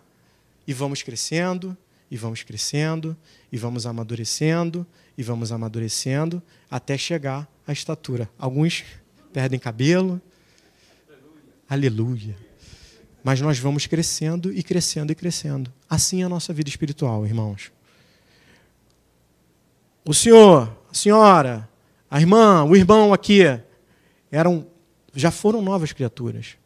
E 0.66 0.72
vamos 0.72 1.02
crescendo, 1.02 1.76
e 2.10 2.16
vamos 2.16 2.42
crescendo, 2.42 3.14
e 3.52 3.58
vamos 3.58 3.84
amadurecendo, 3.84 4.86
e 5.18 5.22
vamos 5.22 5.52
amadurecendo, 5.52 6.42
até 6.70 6.96
chegar 6.96 7.46
à 7.66 7.72
estatura. 7.74 8.30
Alguns 8.38 8.84
perdem 9.34 9.60
cabelo, 9.60 10.20
Aleluia. 11.68 12.36
Mas 13.24 13.40
nós 13.40 13.58
vamos 13.58 13.86
crescendo 13.86 14.52
e 14.52 14.62
crescendo 14.62 15.10
e 15.10 15.14
crescendo. 15.14 15.72
Assim 15.90 16.22
é 16.22 16.26
a 16.26 16.28
nossa 16.28 16.52
vida 16.52 16.68
espiritual, 16.68 17.26
irmãos. 17.26 17.72
O 20.04 20.14
senhor, 20.14 20.76
a 20.88 20.94
senhora, 20.94 21.68
a 22.08 22.20
irmã, 22.20 22.62
o 22.62 22.76
irmão 22.76 23.12
aqui 23.12 23.40
eram, 24.30 24.66
já 25.12 25.32
foram 25.32 25.60
novas 25.60 25.92
criaturas. 25.92 26.56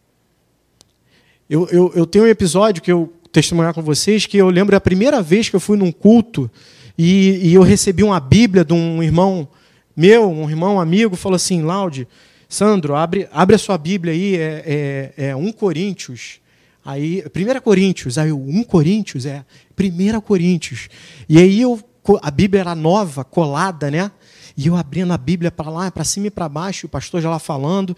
Eu, 1.48 1.66
eu, 1.70 1.92
eu 1.94 2.06
tenho 2.06 2.26
um 2.26 2.28
episódio 2.28 2.82
que 2.82 2.92
eu 2.92 3.10
testemunhar 3.32 3.72
com 3.72 3.82
vocês 3.82 4.26
que 4.26 4.36
eu 4.36 4.50
lembro 4.50 4.76
a 4.76 4.80
primeira 4.80 5.22
vez 5.22 5.48
que 5.48 5.56
eu 5.56 5.60
fui 5.60 5.78
num 5.78 5.90
culto 5.90 6.50
e, 6.98 7.40
e 7.42 7.54
eu 7.54 7.62
recebi 7.62 8.02
uma 8.02 8.20
Bíblia 8.20 8.64
de 8.64 8.74
um 8.74 9.02
irmão 9.02 9.48
meu, 9.96 10.30
um 10.30 10.48
irmão 10.48 10.78
amigo, 10.78 11.16
falou 11.16 11.36
assim, 11.36 11.62
Laude, 11.62 12.06
Sandro, 12.50 12.96
abre, 12.96 13.28
abre 13.30 13.54
a 13.54 13.58
sua 13.58 13.78
Bíblia 13.78 14.12
aí, 14.12 14.34
é, 14.34 15.12
é, 15.16 15.28
é 15.28 15.36
1 15.36 15.52
Coríntios. 15.52 16.40
Aí, 16.84 17.22
1 17.24 17.60
Coríntios, 17.60 18.18
aí 18.18 18.32
1 18.32 18.64
Coríntios, 18.64 19.24
é 19.24 19.44
1 19.78 20.20
Coríntios. 20.20 20.88
E 21.28 21.38
aí 21.38 21.60
eu, 21.60 21.80
a 22.20 22.28
Bíblia 22.28 22.62
era 22.62 22.74
nova, 22.74 23.22
colada, 23.22 23.88
né? 23.88 24.10
E 24.56 24.66
eu 24.66 24.74
abrindo 24.74 25.12
a 25.12 25.16
Bíblia 25.16 25.52
para 25.52 25.70
lá, 25.70 25.92
para 25.92 26.02
cima 26.02 26.26
e 26.26 26.30
para 26.30 26.48
baixo, 26.48 26.88
o 26.88 26.90
pastor 26.90 27.22
já 27.22 27.30
lá 27.30 27.38
falando. 27.38 27.96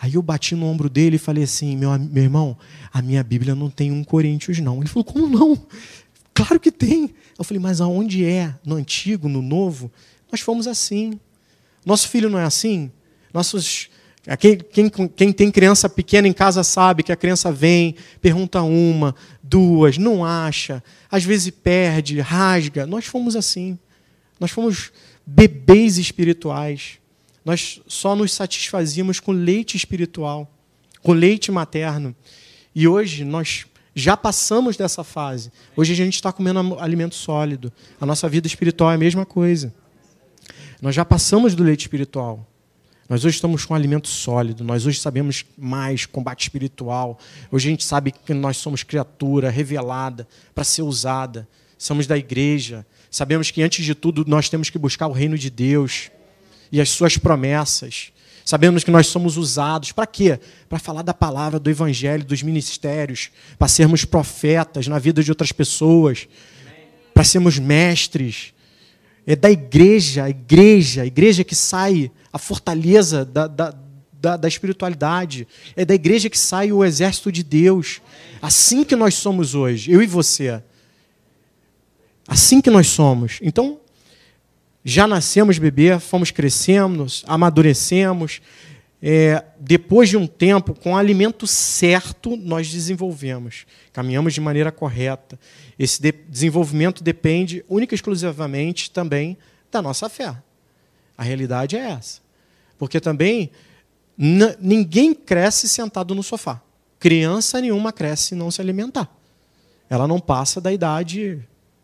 Aí 0.00 0.14
eu 0.14 0.22
bati 0.22 0.56
no 0.56 0.66
ombro 0.66 0.90
dele 0.90 1.14
e 1.14 1.18
falei 1.18 1.44
assim: 1.44 1.76
meu, 1.76 1.96
meu 1.96 2.24
irmão, 2.24 2.58
a 2.92 3.00
minha 3.00 3.22
Bíblia 3.22 3.54
não 3.54 3.70
tem 3.70 3.92
1 3.92 4.02
Coríntios, 4.02 4.58
não. 4.58 4.78
Ele 4.78 4.88
falou: 4.88 5.04
como 5.04 5.28
não? 5.28 5.56
Claro 6.34 6.58
que 6.58 6.72
tem. 6.72 7.14
Eu 7.38 7.44
falei: 7.44 7.62
mas 7.62 7.80
aonde 7.80 8.24
é? 8.24 8.52
No 8.66 8.74
antigo, 8.74 9.28
no 9.28 9.40
novo? 9.40 9.92
Nós 10.30 10.40
fomos 10.40 10.66
assim. 10.66 11.20
Nosso 11.86 12.08
filho 12.08 12.28
não 12.28 12.38
é 12.40 12.44
assim? 12.44 12.90
Nossos 13.32 13.91
Quem, 14.38 14.56
quem, 14.56 14.88
quem, 14.88 15.32
tem 15.32 15.50
criança 15.50 15.88
pequena 15.88 16.28
em 16.28 16.32
casa 16.32 16.62
sabe 16.62 17.02
que 17.02 17.10
a 17.10 17.16
criança 17.16 17.50
vem, 17.50 17.96
pergunta 18.20 18.62
uma, 18.62 19.16
duas, 19.42 19.98
não 19.98 20.24
acha, 20.24 20.82
às 21.10 21.24
vezes 21.24 21.50
perde, 21.50 22.20
rasga. 22.20 22.86
Nós 22.86 23.04
fomos 23.04 23.34
assim. 23.34 23.76
Nós 24.38 24.52
fomos 24.52 24.92
bebês 25.26 25.98
espirituais. 25.98 26.98
Nós 27.44 27.80
só 27.88 28.14
nos 28.14 28.32
satisfazíamos 28.32 29.18
com 29.18 29.32
leite 29.32 29.76
espiritual, 29.76 30.48
com 31.02 31.12
leite 31.12 31.50
materno. 31.50 32.14
E 32.72 32.86
hoje 32.86 33.24
nós 33.24 33.66
já 33.92 34.16
passamos 34.16 34.76
dessa 34.76 35.02
fase. 35.02 35.50
Hoje 35.76 35.92
a 35.92 35.96
gente 35.96 36.14
está 36.14 36.32
comendo 36.32 36.78
alimento 36.78 37.16
sólido. 37.16 37.72
A 38.00 38.06
nossa 38.06 38.28
vida 38.28 38.46
espiritual 38.46 38.92
é 38.92 38.94
a 38.94 38.98
mesma 38.98 39.26
coisa. 39.26 39.74
Nós 40.80 40.94
já 40.94 41.04
passamos 41.04 41.56
do 41.56 41.64
leite 41.64 41.82
espiritual. 41.82 42.48
Nós 43.12 43.26
hoje 43.26 43.34
estamos 43.34 43.66
com 43.66 43.74
um 43.74 43.76
alimento 43.76 44.08
sólido, 44.08 44.64
nós 44.64 44.86
hoje 44.86 44.98
sabemos 44.98 45.44
mais 45.58 46.06
combate 46.06 46.44
espiritual. 46.44 47.18
Hoje 47.50 47.68
a 47.68 47.70
gente 47.70 47.84
sabe 47.84 48.10
que 48.10 48.32
nós 48.32 48.56
somos 48.56 48.82
criatura 48.82 49.50
revelada 49.50 50.26
para 50.54 50.64
ser 50.64 50.80
usada. 50.80 51.46
Somos 51.76 52.06
da 52.06 52.16
igreja. 52.16 52.86
Sabemos 53.10 53.50
que 53.50 53.62
antes 53.62 53.84
de 53.84 53.94
tudo 53.94 54.24
nós 54.26 54.48
temos 54.48 54.70
que 54.70 54.78
buscar 54.78 55.08
o 55.08 55.12
reino 55.12 55.36
de 55.36 55.50
Deus 55.50 56.10
e 56.72 56.80
as 56.80 56.88
suas 56.88 57.18
promessas. 57.18 58.12
Sabemos 58.46 58.82
que 58.82 58.90
nós 58.90 59.08
somos 59.08 59.36
usados 59.36 59.92
para 59.92 60.06
quê? 60.06 60.40
Para 60.66 60.78
falar 60.78 61.02
da 61.02 61.12
palavra, 61.12 61.60
do 61.60 61.68
evangelho, 61.68 62.24
dos 62.24 62.42
ministérios, 62.42 63.28
para 63.58 63.68
sermos 63.68 64.06
profetas 64.06 64.88
na 64.88 64.98
vida 64.98 65.22
de 65.22 65.30
outras 65.30 65.52
pessoas, 65.52 66.26
para 67.12 67.24
sermos 67.24 67.58
mestres. 67.58 68.54
É 69.26 69.36
da 69.36 69.50
igreja, 69.50 70.24
a 70.24 70.30
igreja, 70.30 71.02
a 71.02 71.06
igreja 71.06 71.44
que 71.44 71.54
sai 71.54 72.10
a 72.32 72.38
fortaleza 72.38 73.24
da, 73.24 73.46
da, 73.46 73.74
da, 74.12 74.36
da, 74.36 74.48
espiritualidade. 74.48 75.46
É 75.76 75.84
da 75.84 75.94
igreja 75.94 76.28
que 76.28 76.38
sai 76.38 76.72
o 76.72 76.84
exército 76.84 77.30
de 77.30 77.42
Deus. 77.42 78.00
Assim 78.40 78.82
que 78.82 78.96
nós 78.96 79.14
somos 79.14 79.54
hoje, 79.54 79.92
eu 79.92 80.02
e 80.02 80.06
você. 80.06 80.62
Assim 82.26 82.60
que 82.60 82.70
nós 82.70 82.88
somos. 82.88 83.38
Então, 83.42 83.78
já 84.84 85.06
nascemos 85.06 85.58
bebê, 85.58 85.98
fomos 86.00 86.30
crescendo, 86.30 87.06
amadurecemos. 87.26 88.40
É, 89.04 89.44
depois 89.58 90.08
de 90.08 90.16
um 90.16 90.28
tempo, 90.28 90.74
com 90.74 90.92
o 90.92 90.96
alimento 90.96 91.44
certo, 91.44 92.36
nós 92.36 92.70
desenvolvemos. 92.70 93.66
Caminhamos 93.92 94.32
de 94.32 94.40
maneira 94.40 94.70
correta. 94.70 95.36
Esse 95.76 96.00
de 96.00 96.12
desenvolvimento 96.12 97.02
depende 97.02 97.64
única 97.68 97.94
e 97.94 97.96
exclusivamente 97.96 98.92
também 98.92 99.36
da 99.72 99.82
nossa 99.82 100.08
fé. 100.08 100.36
A 101.18 101.22
realidade 101.24 101.76
é 101.76 101.80
essa. 101.80 102.20
Porque 102.78 103.00
também 103.00 103.50
ninguém 104.16 105.12
cresce 105.12 105.68
sentado 105.68 106.14
no 106.14 106.22
sofá. 106.22 106.62
Criança 107.00 107.60
nenhuma 107.60 107.92
cresce 107.92 108.36
não 108.36 108.52
se 108.52 108.60
alimentar. 108.60 109.12
Ela 109.90 110.06
não 110.06 110.20
passa 110.20 110.60
da 110.60 110.72
idade 110.72 111.42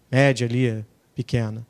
média 0.08 0.46
ali, 0.46 0.84
pequena. 1.16 1.66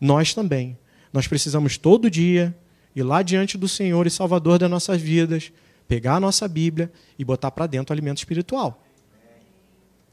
Nós 0.00 0.34
também. 0.34 0.76
Nós 1.12 1.28
precisamos 1.28 1.78
todo 1.78 2.10
dia 2.10 2.52
ir 2.94 3.02
lá 3.02 3.22
diante 3.22 3.58
do 3.58 3.68
Senhor 3.68 4.06
e 4.06 4.10
Salvador 4.10 4.58
das 4.58 4.70
nossas 4.70 5.00
vidas, 5.00 5.52
pegar 5.88 6.16
a 6.16 6.20
nossa 6.20 6.46
Bíblia 6.46 6.90
e 7.18 7.24
botar 7.24 7.50
para 7.50 7.66
dentro 7.66 7.92
o 7.92 7.94
alimento 7.94 8.18
espiritual. 8.18 8.82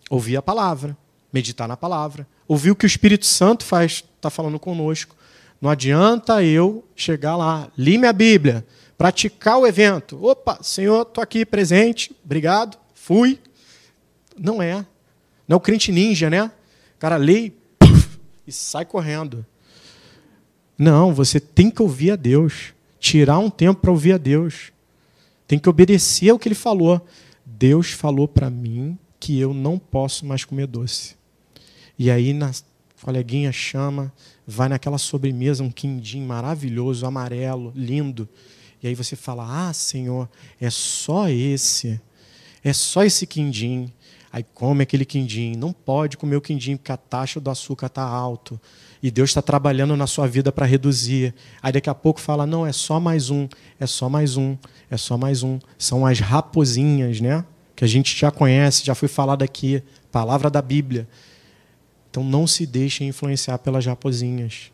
Ouvir 0.10 0.38
a 0.38 0.42
palavra, 0.42 0.98
meditar 1.32 1.68
na 1.68 1.78
palavra, 1.78 2.28
ouvir 2.48 2.72
o 2.72 2.76
que 2.76 2.86
o 2.86 2.88
Espírito 2.88 3.26
Santo 3.26 3.64
faz, 3.64 4.04
está 4.16 4.30
falando 4.30 4.60
conosco, 4.60 5.16
não 5.62 5.70
adianta 5.70 6.44
eu 6.44 6.84
chegar 6.96 7.36
lá, 7.36 7.70
li 7.78 7.98
minha 7.98 8.12
Bíblia, 8.12 8.66
praticar 8.98 9.60
o 9.60 9.68
evento. 9.68 10.24
Opa, 10.24 10.60
Senhor, 10.62 11.04
estou 11.04 11.24
aqui 11.24 11.46
presente, 11.46 12.16
obrigado, 12.26 12.78
fui. 12.96 13.40
Não 14.38 14.62
é. 14.62 14.86
Não 15.48 15.56
é 15.56 15.58
o 15.58 15.60
crente 15.60 15.92
ninja, 15.92 16.30
né? 16.30 16.52
O 16.96 17.00
cara 17.00 17.16
lê 17.16 17.52
e 18.46 18.52
sai 18.52 18.86
correndo. 18.86 19.46
Não, 20.78 21.14
você 21.14 21.40
tem 21.40 21.70
que 21.70 21.82
ouvir 21.82 22.12
a 22.12 22.16
Deus. 22.16 22.74
Tirar 23.00 23.40
um 23.40 23.50
tempo 23.50 23.82
para 23.82 23.92
ouvir 23.92 24.14
a 24.14 24.18
Deus. 24.18 24.72
Tem 25.48 25.60
que 25.60 25.70
obedecer 25.70 26.30
ao 26.30 26.40
que 26.40 26.48
ele 26.48 26.56
falou. 26.56 27.06
Deus 27.46 27.92
falou 27.92 28.28
para 28.28 28.50
mim 28.50 28.98
que 29.20 29.40
eu 29.40 29.54
não 29.54 29.78
posso 29.78 30.26
mais 30.26 30.46
comer 30.46 30.68
doce. 30.68 31.16
E 31.98 32.10
aí, 32.10 32.34
na 32.34 32.52
coleguinha 33.02 33.52
chama, 33.52 34.12
vai 34.46 34.70
naquela 34.70 34.98
sobremesa, 34.98 35.64
um 35.64 35.70
quindim 35.70 36.22
maravilhoso, 36.22 37.06
amarelo, 37.06 37.72
lindo. 37.76 38.28
E 38.82 38.88
aí 38.88 38.96
você 38.96 39.16
fala: 39.16 39.70
Ah, 39.70 39.74
Senhor, 39.74 40.30
é 40.60 40.70
só 40.70 41.30
esse. 41.30 42.02
É 42.64 42.74
só 42.74 43.04
esse 43.04 43.28
quindim. 43.28 43.92
Aí 44.32 44.46
come 44.54 44.84
aquele 44.84 45.06
quindim. 45.06 45.56
Não 45.56 45.74
pode 45.74 46.18
comer 46.18 46.36
o 46.36 46.42
quindim 46.42 46.78
porque 46.78 46.92
a 46.92 46.98
taxa 46.98 47.40
do 47.40 47.50
açúcar 47.50 47.88
está 47.88 48.04
alto. 48.04 48.60
E 49.02 49.10
Deus 49.10 49.32
está 49.32 49.42
trabalhando 49.42 49.96
na 49.98 50.06
sua 50.06 50.28
vida 50.28 50.52
para 50.52 50.66
reduzir. 50.66 51.34
Aí 51.62 51.72
daqui 51.72 51.90
a 51.90 51.96
pouco 51.96 52.20
fala: 52.20 52.46
não, 52.46 52.66
é 52.66 52.72
só 52.72 53.00
mais 53.00 53.30
um, 53.30 53.48
é 53.80 53.88
só 53.88 54.08
mais 54.08 54.38
um, 54.38 54.56
é 54.90 54.98
só 54.98 55.18
mais 55.18 55.42
um. 55.42 55.60
São 55.78 56.06
as 56.06 56.20
raposinhas, 56.20 57.20
né? 57.20 57.44
Que 57.76 57.84
a 57.84 57.88
gente 57.88 58.16
já 58.18 58.30
conhece, 58.30 58.86
já 58.86 58.94
foi 58.94 59.08
falado 59.08 59.42
aqui, 59.42 59.82
palavra 60.12 60.50
da 60.50 60.62
Bíblia. 60.62 61.08
Então 62.10 62.24
não 62.24 62.46
se 62.46 62.66
deixem 62.66 63.08
influenciar 63.08 63.58
pelas 63.60 63.86
raposinhas. 63.86 64.72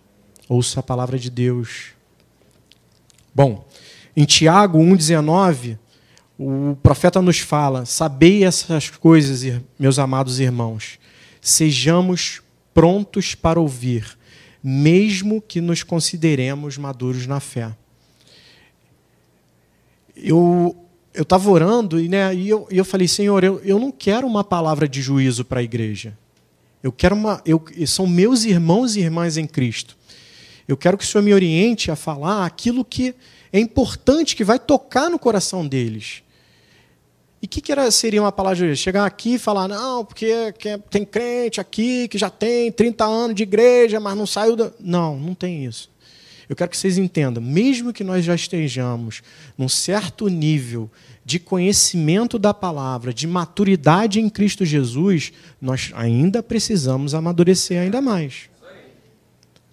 Ouça 0.50 0.80
a 0.80 0.84
palavra 0.84 1.20
de 1.20 1.30
Deus. 1.30 1.92
Bom, 3.34 3.66
em 4.16 4.26
Tiago 4.26 4.80
1,19, 4.80 5.78
o 6.40 6.76
profeta 6.82 7.22
nos 7.22 7.40
fala: 7.40 7.86
Sabei 7.86 8.44
essas 8.44 8.90
coisas, 8.90 9.62
meus 9.78 10.00
amados 10.00 10.40
irmãos, 10.40 11.00
sejamos 11.40 12.42
prontos 12.74 13.36
para 13.36 13.60
ouvir, 13.60 14.17
mesmo 14.64 15.42
que 15.42 15.62
nos 15.62 15.84
consideremos 15.84 16.78
maduros 16.78 17.26
na 17.28 17.40
fé. 17.40 17.76
Eu 20.16 20.76
eu 21.18 21.24
estava 21.24 21.50
orando 21.50 22.00
e, 22.00 22.08
né, 22.08 22.34
e, 22.36 22.48
eu, 22.48 22.68
e 22.70 22.78
eu 22.78 22.86
falei, 22.86 23.08
Senhor, 23.08 23.44
eu, 23.44 23.60
eu 23.66 23.80
não 23.80 23.92
quero 23.92 24.28
uma 24.28 24.44
palavra 24.44 24.88
de 24.88 25.02
juízo 25.02 25.44
para 25.44 25.62
a 25.62 25.64
igreja. 25.64 26.16
Eu 26.84 26.92
quero 26.92 27.16
uma. 27.16 27.42
Eu, 27.44 27.64
são 27.88 28.06
meus 28.06 28.46
irmãos 28.46 28.96
e 28.96 29.00
irmãs 29.00 29.36
em 29.36 29.48
Cristo. 29.48 29.98
Eu 30.68 30.78
quero 30.78 30.96
que 30.96 31.04
o 31.04 31.08
Senhor 31.08 31.24
me 31.24 31.34
oriente 31.34 31.90
a 31.90 31.96
falar 31.96 32.46
aquilo 32.46 32.86
que 32.86 33.16
é 33.52 33.60
importante, 33.60 34.36
que 34.36 34.44
vai 34.44 34.60
tocar 34.60 35.10
no 35.10 35.18
coração 35.18 35.68
deles. 35.68 36.22
O 37.48 37.50
que, 37.50 37.62
que 37.62 37.72
era, 37.72 37.90
seria 37.92 38.22
uma 38.22 38.32
palavra 38.32 38.68
de 38.68 38.76
Chegar 38.76 39.06
aqui 39.06 39.36
e 39.36 39.40
falar, 39.40 39.70
não, 39.70 40.04
porque 40.04 40.54
tem 40.90 41.06
crente 41.06 41.62
aqui 41.62 42.10
que 42.10 42.18
já 42.18 42.30
tem 42.30 42.70
30 42.70 43.06
anos 43.06 43.36
de 43.38 43.44
igreja, 43.44 44.02
mas 44.02 44.18
não 44.18 44.28
saiu 44.28 44.54
da. 44.54 44.70
Não, 44.78 45.18
não 45.18 45.34
tem 45.34 45.64
isso. 45.64 45.90
Eu 46.50 46.58
quero 46.58 46.70
que 46.70 46.76
vocês 46.76 46.98
entendam, 46.98 47.42
mesmo 47.42 47.94
que 47.94 48.04
nós 48.04 48.26
já 48.26 48.36
estejamos 48.36 49.22
num 49.58 49.70
certo 49.70 50.28
nível 50.28 50.92
de 51.24 51.40
conhecimento 51.40 52.38
da 52.38 52.54
palavra, 52.54 53.14
de 53.14 53.26
maturidade 53.26 54.20
em 54.20 54.28
Cristo 54.28 54.66
Jesus, 54.66 55.32
nós 55.62 55.92
ainda 55.96 56.44
precisamos 56.44 57.14
amadurecer 57.14 57.82
ainda 57.82 58.02
mais. 58.02 58.50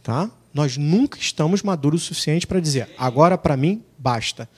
Tá? 0.01 0.31
Nós 0.53 0.77
nunca 0.77 1.19
estamos 1.19 1.61
maduros 1.61 2.05
o 2.05 2.07
suficiente 2.07 2.47
para 2.47 2.61
dizer, 2.61 2.89
agora 2.97 3.37
para 3.37 3.57
mim, 3.57 3.83
basta. 3.99 4.49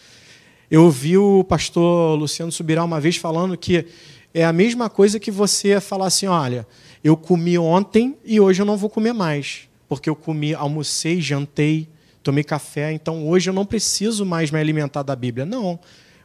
Eu 0.70 0.84
ouvi 0.84 1.16
o 1.16 1.44
pastor 1.44 2.18
Luciano 2.18 2.50
Subirá 2.50 2.82
uma 2.82 3.00
vez 3.00 3.16
falando 3.16 3.56
que 3.56 3.86
é 4.34 4.44
a 4.44 4.52
mesma 4.52 4.90
coisa 4.90 5.20
que 5.20 5.30
você 5.30 5.80
falar 5.80 6.06
assim: 6.06 6.26
olha, 6.26 6.66
eu 7.04 7.16
comi 7.16 7.56
ontem 7.56 8.16
e 8.24 8.40
hoje 8.40 8.62
eu 8.62 8.66
não 8.66 8.76
vou 8.76 8.90
comer 8.90 9.12
mais, 9.12 9.68
porque 9.88 10.10
eu 10.10 10.16
comi, 10.16 10.54
almocei, 10.54 11.20
jantei, 11.20 11.88
tomei 12.22 12.42
café, 12.42 12.92
então 12.92 13.28
hoje 13.28 13.48
eu 13.48 13.54
não 13.54 13.64
preciso 13.64 14.26
mais 14.26 14.50
me 14.50 14.58
alimentar 14.58 15.02
da 15.04 15.14
Bíblia. 15.14 15.46
Não. 15.46 15.78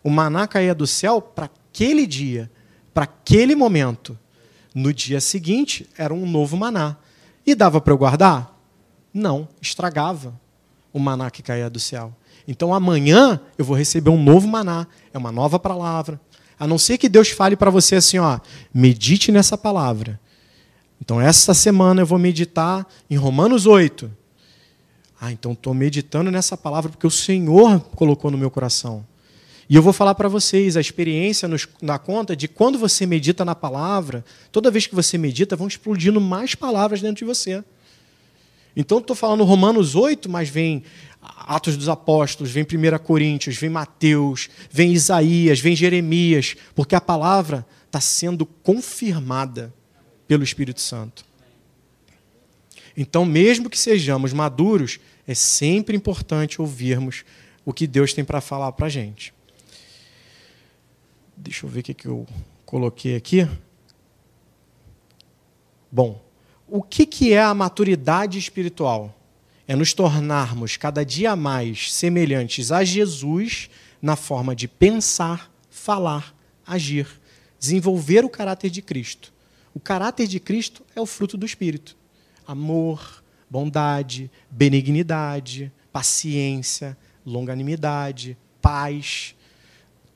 O 0.03 0.09
maná 0.09 0.47
caía 0.47 0.73
do 0.73 0.87
céu 0.87 1.21
para 1.21 1.45
aquele 1.45 2.07
dia, 2.07 2.51
para 2.93 3.03
aquele 3.03 3.55
momento. 3.55 4.17
No 4.73 4.91
dia 4.91 5.21
seguinte, 5.21 5.87
era 5.97 6.13
um 6.13 6.25
novo 6.25 6.57
maná. 6.57 6.97
E 7.45 7.53
dava 7.53 7.79
para 7.79 7.93
eu 7.93 7.97
guardar? 7.97 8.57
Não, 9.13 9.47
estragava 9.61 10.33
o 10.91 10.99
maná 10.99 11.29
que 11.29 11.43
caía 11.43 11.69
do 11.69 11.79
céu. 11.79 12.15
Então 12.47 12.73
amanhã 12.73 13.39
eu 13.57 13.65
vou 13.65 13.75
receber 13.75 14.09
um 14.09 14.21
novo 14.21 14.47
maná, 14.47 14.87
é 15.13 15.17
uma 15.17 15.31
nova 15.31 15.59
palavra. 15.59 16.19
A 16.59 16.67
não 16.67 16.77
ser 16.77 16.97
que 16.97 17.09
Deus 17.09 17.29
fale 17.29 17.55
para 17.55 17.71
você 17.71 17.95
assim, 17.95 18.19
ó, 18.19 18.39
medite 18.73 19.31
nessa 19.31 19.57
palavra. 19.57 20.19
Então 21.01 21.19
essa 21.19 21.53
semana 21.53 22.01
eu 22.01 22.05
vou 22.05 22.19
meditar 22.19 22.85
em 23.09 23.15
Romanos 23.15 23.65
8. 23.65 24.11
Ah, 25.19 25.31
então 25.31 25.53
estou 25.53 25.73
meditando 25.73 26.31
nessa 26.31 26.57
palavra 26.57 26.91
porque 26.91 27.07
o 27.07 27.11
Senhor 27.11 27.79
colocou 27.95 28.31
no 28.31 28.37
meu 28.37 28.49
coração. 28.49 29.05
E 29.71 29.75
eu 29.75 29.81
vou 29.81 29.93
falar 29.93 30.15
para 30.15 30.27
vocês, 30.27 30.75
a 30.75 30.81
experiência 30.81 31.47
nos 31.47 31.65
dá 31.81 31.97
conta 31.97 32.35
de 32.35 32.47
quando 32.49 32.77
você 32.77 33.05
medita 33.05 33.45
na 33.45 33.55
palavra, 33.55 34.25
toda 34.51 34.69
vez 34.69 34.85
que 34.85 34.93
você 34.93 35.17
medita, 35.17 35.55
vão 35.55 35.65
explodindo 35.67 36.19
mais 36.19 36.55
palavras 36.55 37.01
dentro 37.01 37.19
de 37.19 37.23
você. 37.23 37.63
Então, 38.75 38.99
estou 38.99 39.15
falando 39.15 39.43
Romanos 39.43 39.95
8, 39.95 40.29
mas 40.29 40.49
vem 40.49 40.83
Atos 41.21 41.77
dos 41.77 41.87
Apóstolos, 41.87 42.51
vem 42.51 42.63
1 42.63 42.97
Coríntios, 43.03 43.57
vem 43.57 43.69
Mateus, 43.69 44.49
vem 44.69 44.91
Isaías, 44.91 45.59
vem 45.59 45.75
Jeremias, 45.75 46.55
porque 46.73 46.95
a 46.95 47.01
palavra 47.01 47.65
está 47.85 47.99
sendo 47.99 48.45
confirmada 48.45 49.73
pelo 50.27 50.43
Espírito 50.43 50.81
Santo. 50.81 51.23
Então, 52.95 53.25
mesmo 53.25 53.69
que 53.69 53.77
sejamos 53.77 54.33
maduros, 54.33 54.99
é 55.27 55.33
sempre 55.33 55.95
importante 55.95 56.61
ouvirmos 56.61 57.23
o 57.63 57.71
que 57.71 57.85
Deus 57.85 58.13
tem 58.13 58.23
para 58.23 58.41
falar 58.41 58.71
para 58.71 58.87
a 58.87 58.89
gente. 58.89 59.33
Deixa 61.37 61.65
eu 61.65 61.69
ver 61.69 61.81
o 61.81 61.83
que, 61.83 62.07
eu 62.07 62.27
coloquei 62.65 63.15
aqui. 63.15 63.47
Bom, 65.91 66.21
o 66.67 66.81
que 66.81 67.33
é 67.33 67.41
a 67.41 67.53
maturidade 67.53 68.37
espiritual? 68.37 69.15
É 69.71 69.75
nos 69.77 69.93
tornarmos 69.93 70.75
cada 70.75 71.05
dia 71.05 71.33
mais 71.33 71.93
semelhantes 71.93 72.73
a 72.73 72.83
Jesus 72.83 73.69
na 74.01 74.17
forma 74.17 74.53
de 74.53 74.67
pensar, 74.67 75.49
falar, 75.69 76.35
agir, 76.67 77.07
desenvolver 77.57 78.25
o 78.25 78.29
caráter 78.29 78.69
de 78.69 78.81
Cristo. 78.81 79.31
O 79.73 79.79
caráter 79.79 80.27
de 80.27 80.41
Cristo 80.41 80.83
é 80.93 80.99
o 80.99 81.05
fruto 81.05 81.37
do 81.37 81.45
Espírito: 81.45 81.95
amor, 82.45 83.23
bondade, 83.49 84.29
benignidade, 84.49 85.71
paciência, 85.89 86.97
longanimidade, 87.25 88.37
paz. 88.61 89.33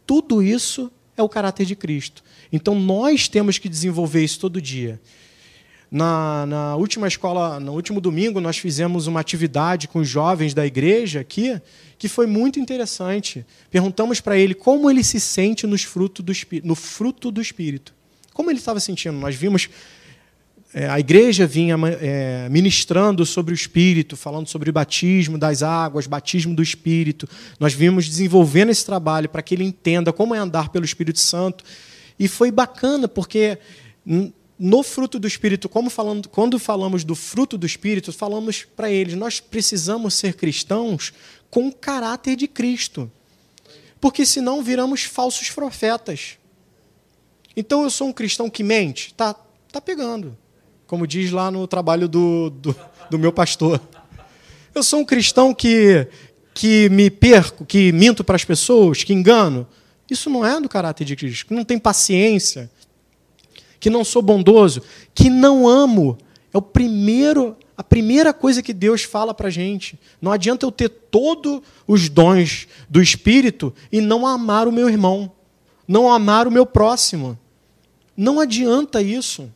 Tudo 0.06 0.44
isso 0.44 0.92
é 1.16 1.24
o 1.24 1.30
caráter 1.30 1.66
de 1.66 1.78
Cristo. 1.78 2.26
Então 2.52 2.78
nós 2.78 3.30
temos 3.30 3.58
que 3.58 3.70
desenvolver 3.70 4.22
isso 4.22 4.38
todo 4.38 4.62
dia. 4.62 5.00
Na, 5.96 6.46
na, 6.46 6.76
última 6.76 7.08
escola, 7.08 7.58
no 7.58 7.72
último 7.72 8.02
domingo, 8.02 8.42
nós 8.42 8.58
fizemos 8.58 9.08
uma 9.08 9.22
atividade 9.22 9.88
com 9.88 10.00
os 10.00 10.10
jovens 10.10 10.54
da 10.54 10.66
igreja 10.66 11.22
aqui, 11.22 11.58
que 11.98 12.10
foi 12.10 12.28
muito 12.28 12.60
interessante. 12.60 13.46
Perguntamos 13.72 14.20
para 14.20 14.38
ele 14.38 14.54
como 14.54 14.92
ele 14.92 15.02
se 15.06 15.22
sente 15.22 15.66
nos 15.66 15.84
fruto 15.84 16.22
do, 16.22 16.34
no 16.66 16.76
fruto 16.76 17.32
do 17.32 17.42
Espírito. 17.42 17.94
Como 18.34 18.52
ele 18.52 18.60
estava 18.60 18.78
sentindo? 18.82 19.18
Nós 19.18 19.36
vimos 19.36 19.70
é, 20.74 20.90
a 20.90 21.00
igreja 21.00 21.48
vinha 21.48 21.78
é, 22.02 22.50
ministrando 22.50 23.26
sobre 23.26 23.54
o 23.54 23.56
Espírito, 23.56 24.18
falando 24.18 24.50
sobre 24.50 24.70
o 24.70 24.74
batismo 24.74 25.38
das 25.38 25.64
águas, 25.64 26.08
batismo 26.08 26.54
do 26.54 26.62
Espírito. 26.62 27.26
Nós 27.58 27.74
vimos 27.74 28.06
desenvolvendo 28.10 28.70
esse 28.70 28.86
trabalho 28.86 29.30
para 29.30 29.42
que 29.42 29.56
ele 29.56 29.64
entenda 29.64 30.12
como 30.12 30.36
é 30.36 30.40
andar 30.40 30.68
pelo 30.68 30.84
Espírito 30.84 31.22
Santo. 31.22 31.64
E 32.20 32.28
foi 32.28 32.52
bacana, 32.52 33.08
porque 33.08 33.58
no 34.58 34.84
fruto 34.84 35.20
do 35.20 35.28
Espírito, 35.28 35.68
como 35.68 35.90
falando, 35.90 36.30
quando 36.30 36.58
falamos 36.58 37.04
do 37.04 37.16
fruto 37.16 37.58
do 37.58 37.66
Espírito, 37.66 38.14
falamos 38.14 38.64
para 38.64 38.90
eles: 38.90 39.16
nós 39.16 39.40
precisamos 39.40 40.14
ser 40.14 40.36
cristãos 40.36 41.14
com 41.50 41.68
o 41.68 41.74
caráter 41.74 42.36
de 42.36 42.48
Cristo. 42.48 43.12
Porque 44.00 44.26
senão 44.26 44.62
viramos 44.62 45.04
falsos 45.04 45.50
profetas. 45.50 46.38
Então 47.56 47.84
eu 47.84 47.90
sou 47.90 48.10
um 48.10 48.14
cristão 48.14 48.50
que 48.50 48.64
mente? 48.64 49.14
Tá, 49.14 49.34
tá 49.72 49.82
pegando 49.82 50.38
como 50.88 51.08
diz 51.08 51.32
lá 51.32 51.50
no 51.50 51.68
trabalho 51.68 52.08
do, 52.08 52.50
do, 52.50 52.76
do 53.10 53.20
meu 53.20 53.32
pastor. 53.32 53.82
Eu 54.74 54.84
sou 54.84 55.00
um 55.00 55.06
cristão 55.06 55.54
que, 55.54 56.08
que 56.54 56.90
me 56.90 57.10
perco, 57.10 57.66
que 57.66 57.92
minto 57.92 58.24
para 58.24 58.36
as 58.36 58.46
pessoas, 58.46 59.04
que 59.04 59.14
engano. 59.14 59.68
Isso 60.10 60.30
não 60.30 60.46
é 60.46 60.60
do 60.62 60.70
caráter 60.70 61.06
de 61.06 61.16
Cristo, 61.16 61.54
não 61.54 61.66
tem 61.66 61.80
paciência, 61.80 62.70
que 63.86 63.90
não 63.92 64.04
sou 64.04 64.20
bondoso, 64.24 64.82
que 65.14 65.30
não 65.30 65.68
amo. 65.68 66.18
É 66.52 66.58
o 66.58 66.62
primeiro, 66.62 67.56
a 67.78 67.84
primeira 67.84 68.34
coisa 68.34 68.64
que 68.64 68.74
Deus 68.74 69.04
fala 69.04 69.32
para 69.32 69.46
a 69.46 69.52
gente. 69.52 70.00
Não 70.20 70.32
adianta 70.32 70.66
eu 70.66 70.72
ter 70.72 70.90
todos 70.90 71.62
os 71.86 72.10
dons 72.10 72.68
do 72.90 73.00
Espírito 73.00 73.72
e 73.92 74.02
não 74.02 74.26
amar 74.26 74.68
o 74.68 74.72
meu 74.72 74.90
irmão, 74.90 75.32
não 75.88 76.12
amar 76.12 76.48
o 76.48 76.52
meu 76.52 76.66
próximo. 76.66 77.38
Não 78.18 78.40
adianta 78.40 79.04
isso 79.04 79.52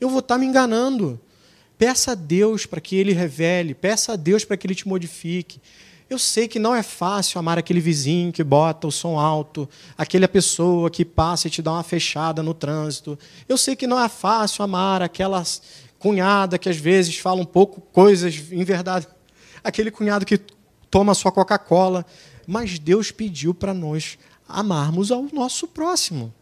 eu 0.00 0.08
vou 0.08 0.20
estar 0.20 0.38
me 0.38 0.46
enganando. 0.46 1.18
Peça 1.76 2.12
a 2.12 2.14
Deus 2.14 2.64
para 2.64 2.80
que 2.80 2.94
Ele 2.94 3.12
revele, 3.12 3.74
peça 3.74 4.12
a 4.12 4.16
Deus 4.16 4.44
para 4.44 4.56
que 4.56 4.68
Ele 4.68 4.74
te 4.76 4.86
modifique. 4.86 5.60
Eu 6.08 6.18
sei 6.18 6.46
que 6.46 6.58
não 6.58 6.74
é 6.74 6.82
fácil 6.82 7.38
amar 7.38 7.58
aquele 7.58 7.80
vizinho 7.80 8.30
que 8.30 8.44
bota 8.44 8.86
o 8.86 8.92
som 8.92 9.18
alto, 9.18 9.68
aquela 9.96 10.28
pessoa 10.28 10.90
que 10.90 11.04
passa 11.04 11.48
e 11.48 11.50
te 11.50 11.62
dá 11.62 11.72
uma 11.72 11.82
fechada 11.82 12.42
no 12.42 12.52
trânsito. 12.52 13.18
Eu 13.48 13.56
sei 13.56 13.74
que 13.74 13.86
não 13.86 13.98
é 13.98 14.08
fácil 14.08 14.62
amar 14.62 15.00
aquela 15.00 15.42
cunhada 15.98 16.58
que 16.58 16.68
às 16.68 16.76
vezes 16.76 17.16
fala 17.16 17.40
um 17.40 17.46
pouco 17.46 17.80
coisas 17.80 18.34
em 18.52 18.62
verdade, 18.64 19.08
aquele 19.64 19.90
cunhado 19.90 20.26
que 20.26 20.38
toma 20.90 21.14
sua 21.14 21.32
Coca-Cola. 21.32 22.04
Mas 22.46 22.78
Deus 22.78 23.10
pediu 23.10 23.54
para 23.54 23.72
nós 23.72 24.18
amarmos 24.46 25.10
ao 25.10 25.22
nosso 25.32 25.66
próximo. 25.66 26.32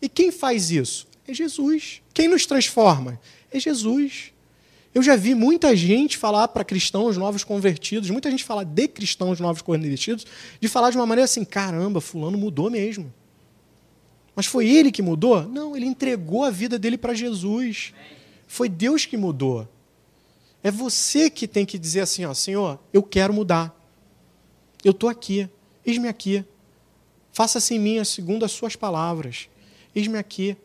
E 0.00 0.08
quem 0.08 0.30
faz 0.30 0.70
isso? 0.70 1.08
É 1.26 1.34
Jesus. 1.34 2.02
Quem 2.12 2.28
nos 2.28 2.46
transforma? 2.46 3.20
É 3.50 3.58
Jesus. 3.58 4.33
Eu 4.94 5.02
já 5.02 5.16
vi 5.16 5.34
muita 5.34 5.74
gente 5.74 6.16
falar 6.16 6.48
para 6.48 6.64
cristãos 6.64 7.16
novos 7.16 7.42
convertidos, 7.42 8.10
muita 8.10 8.30
gente 8.30 8.44
falar 8.44 8.64
de 8.64 8.86
cristãos 8.86 9.40
novos 9.40 9.60
convertidos, 9.60 10.24
de 10.60 10.68
falar 10.68 10.90
de 10.90 10.96
uma 10.96 11.06
maneira 11.06 11.24
assim: 11.24 11.44
caramba, 11.44 12.00
Fulano 12.00 12.38
mudou 12.38 12.70
mesmo. 12.70 13.12
Mas 14.36 14.46
foi 14.46 14.68
ele 14.68 14.92
que 14.92 15.02
mudou? 15.02 15.42
Não, 15.42 15.76
ele 15.76 15.86
entregou 15.86 16.44
a 16.44 16.50
vida 16.50 16.78
dele 16.78 16.96
para 16.96 17.12
Jesus. 17.12 17.92
Foi 18.46 18.68
Deus 18.68 19.04
que 19.04 19.16
mudou. 19.16 19.68
É 20.62 20.70
você 20.70 21.28
que 21.28 21.48
tem 21.48 21.66
que 21.66 21.78
dizer 21.78 22.00
assim: 22.00 22.24
ó, 22.24 22.32
Senhor, 22.32 22.78
eu 22.92 23.02
quero 23.02 23.34
mudar. 23.34 23.74
Eu 24.84 24.92
estou 24.92 25.08
aqui, 25.08 25.48
eis-me 25.84 26.08
aqui. 26.08 26.44
Faça-se 27.32 27.74
em 27.74 27.78
mim 27.80 28.04
segundo 28.04 28.44
as 28.44 28.52
suas 28.52 28.76
palavras. 28.76 29.48
Eis-me 29.94 30.18
aqui 30.18 30.56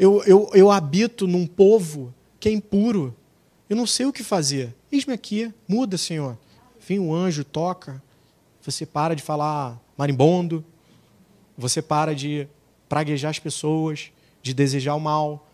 eu, 0.00 0.24
eu, 0.24 0.50
eu 0.54 0.70
habito 0.70 1.28
num 1.28 1.46
povo 1.46 2.14
que 2.40 2.48
é 2.48 2.52
impuro. 2.52 3.14
Eu 3.68 3.76
não 3.76 3.86
sei 3.86 4.06
o 4.06 4.12
que 4.12 4.24
fazer. 4.24 4.74
Eis-me 4.90 5.12
aqui, 5.12 5.52
muda, 5.68 5.96
Senhor. 5.98 6.36
Vem 6.84 6.98
um 6.98 7.14
anjo, 7.14 7.44
toca. 7.44 8.02
Você 8.62 8.84
para 8.86 9.14
de 9.14 9.22
falar 9.22 9.78
marimbondo. 9.96 10.64
Você 11.56 11.82
para 11.82 12.14
de 12.14 12.48
praguejar 12.88 13.30
as 13.30 13.38
pessoas, 13.38 14.10
de 14.42 14.54
desejar 14.54 14.94
o 14.94 15.00
mal, 15.00 15.46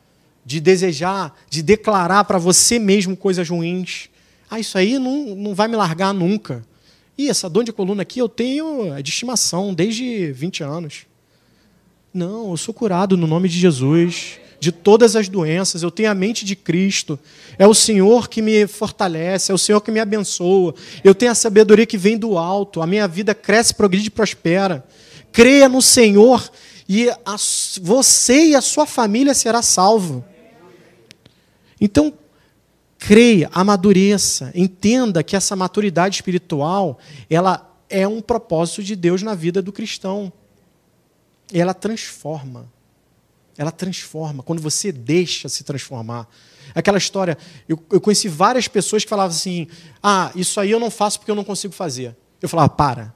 de 0.45 0.61
desejar, 0.61 1.37
de 1.51 1.63
declarar 1.63 2.25
para 2.25 2.39
você 2.39 2.79
mesmo 2.79 3.17
coisas 3.17 3.49
ruins. 3.49 4.09
Ah, 4.49 4.61
isso 4.61 4.79
aí 4.79 4.99
não, 4.99 5.35
não 5.35 5.55
vai 5.55 5.67
me 5.67 5.77
largar 5.77 6.15
nunca. 6.15 6.65
E 7.19 7.29
essa 7.29 7.51
dor 7.51 7.65
de 7.65 7.73
coluna 7.73 8.03
aqui 8.03 8.21
eu 8.21 8.29
tenho 8.29 8.95
é 8.95 9.03
de 9.03 9.11
estimação 9.11 9.75
desde 9.75 10.31
20 10.33 10.63
anos. 10.63 11.07
Não, 12.15 12.51
eu 12.51 12.57
sou 12.57 12.73
curado 12.73 13.17
no 13.17 13.27
nome 13.27 13.49
de 13.49 13.59
Jesus 13.59 14.39
de 14.59 14.73
todas 14.73 15.17
as 15.17 15.29
doenças, 15.29 15.83
eu 15.83 15.91
tenho 15.91 16.11
a 16.11 16.15
mente 16.15 16.45
de 16.45 16.57
Cristo. 16.57 17.19
É 17.59 17.67
o 17.67 17.75
Senhor 17.75 18.29
que 18.29 18.41
me 18.43 18.67
fortalece, 18.67 19.53
é 19.53 19.55
o 19.55 19.59
Senhor 19.59 19.81
que 19.81 19.91
me 19.91 20.01
abençoa. 20.01 20.75
Eu 21.05 21.15
tenho 21.15 21.33
a 21.33 21.35
sabedoria 21.35 21.87
que 21.87 21.99
vem 21.99 22.17
do 22.17 22.39
alto, 22.39 22.83
a 22.83 22.87
minha 22.87 23.07
vida 23.07 23.35
cresce, 23.35 23.75
progride 23.75 24.09
e 24.09 24.11
prospera. 24.11 24.87
Creia 25.33 25.69
no 25.69 25.83
Senhor 25.83 26.51
e 26.89 27.09
a, 27.11 27.37
você 27.81 28.47
e 28.47 28.55
a 28.55 28.61
sua 28.61 28.87
família 28.87 29.35
será 29.35 29.63
salvo. 29.63 30.25
Então, 31.81 32.13
creia, 32.99 33.51
amadureça, 33.53 34.51
entenda 34.55 35.23
que 35.23 35.37
essa 35.37 35.55
maturidade 35.55 36.17
espiritual, 36.17 36.99
ela 37.29 37.71
é 37.89 38.09
um 38.09 38.21
propósito 38.21 38.83
de 38.83 38.97
Deus 38.97 39.23
na 39.23 39.35
vida 39.35 39.61
do 39.61 39.73
cristão 39.73 40.33
ela 41.53 41.75
transforma. 41.75 42.71
Ela 43.59 43.71
transforma. 43.71 44.43
Quando 44.43 44.61
você 44.61 44.93
deixa 44.93 45.49
se 45.49 45.65
transformar. 45.65 46.29
Aquela 46.75 46.99
história, 46.99 47.39
eu, 47.69 47.83
eu 47.91 48.01
conheci 48.01 48.29
várias 48.29 48.69
pessoas 48.69 49.05
que 49.05 49.09
falavam 49.09 49.35
assim: 49.35 49.67
ah, 50.03 50.31
isso 50.35 50.61
aí 50.61 50.71
eu 50.71 50.81
não 50.81 50.91
faço 50.91 51.19
porque 51.19 51.31
eu 51.31 51.37
não 51.37 51.45
consigo 51.45 51.73
fazer. 51.73 52.17
Eu 52.41 52.49
falava: 52.49 52.69
para, 52.69 53.15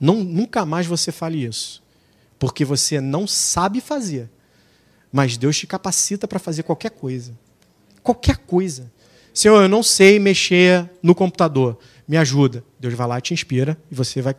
não, 0.00 0.22
nunca 0.24 0.64
mais 0.64 0.86
você 0.86 1.12
fale 1.12 1.44
isso. 1.44 1.82
Porque 2.38 2.64
você 2.64 3.00
não 3.00 3.26
sabe 3.26 3.80
fazer. 3.80 4.30
Mas 5.12 5.36
Deus 5.36 5.58
te 5.58 5.66
capacita 5.66 6.26
para 6.26 6.38
fazer 6.38 6.62
qualquer 6.62 6.90
coisa. 6.90 7.38
Qualquer 8.02 8.38
coisa. 8.38 8.90
Senhor, 9.34 9.62
eu 9.62 9.68
não 9.68 9.82
sei 9.82 10.18
mexer 10.18 10.90
no 11.02 11.14
computador. 11.14 11.78
Me 12.08 12.16
ajuda. 12.16 12.64
Deus 12.80 12.94
vai 12.94 13.06
lá 13.06 13.18
e 13.18 13.22
te 13.22 13.34
inspira 13.34 13.76
e 13.90 13.94
você 13.94 14.20
vai 14.20 14.34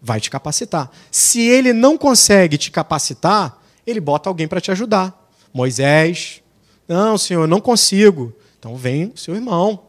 vai 0.00 0.20
te 0.20 0.30
capacitar. 0.30 0.90
Se 1.10 1.40
ele 1.40 1.72
não 1.72 1.98
consegue 1.98 2.56
te 2.56 2.70
capacitar, 2.70 3.57
ele 3.88 4.00
bota 4.00 4.28
alguém 4.28 4.46
para 4.46 4.60
te 4.60 4.70
ajudar. 4.70 5.30
Moisés, 5.52 6.42
não, 6.86 7.16
senhor, 7.16 7.48
não 7.48 7.60
consigo. 7.60 8.34
Então 8.58 8.76
vem 8.76 9.06
o 9.06 9.16
seu 9.16 9.34
irmão. 9.34 9.86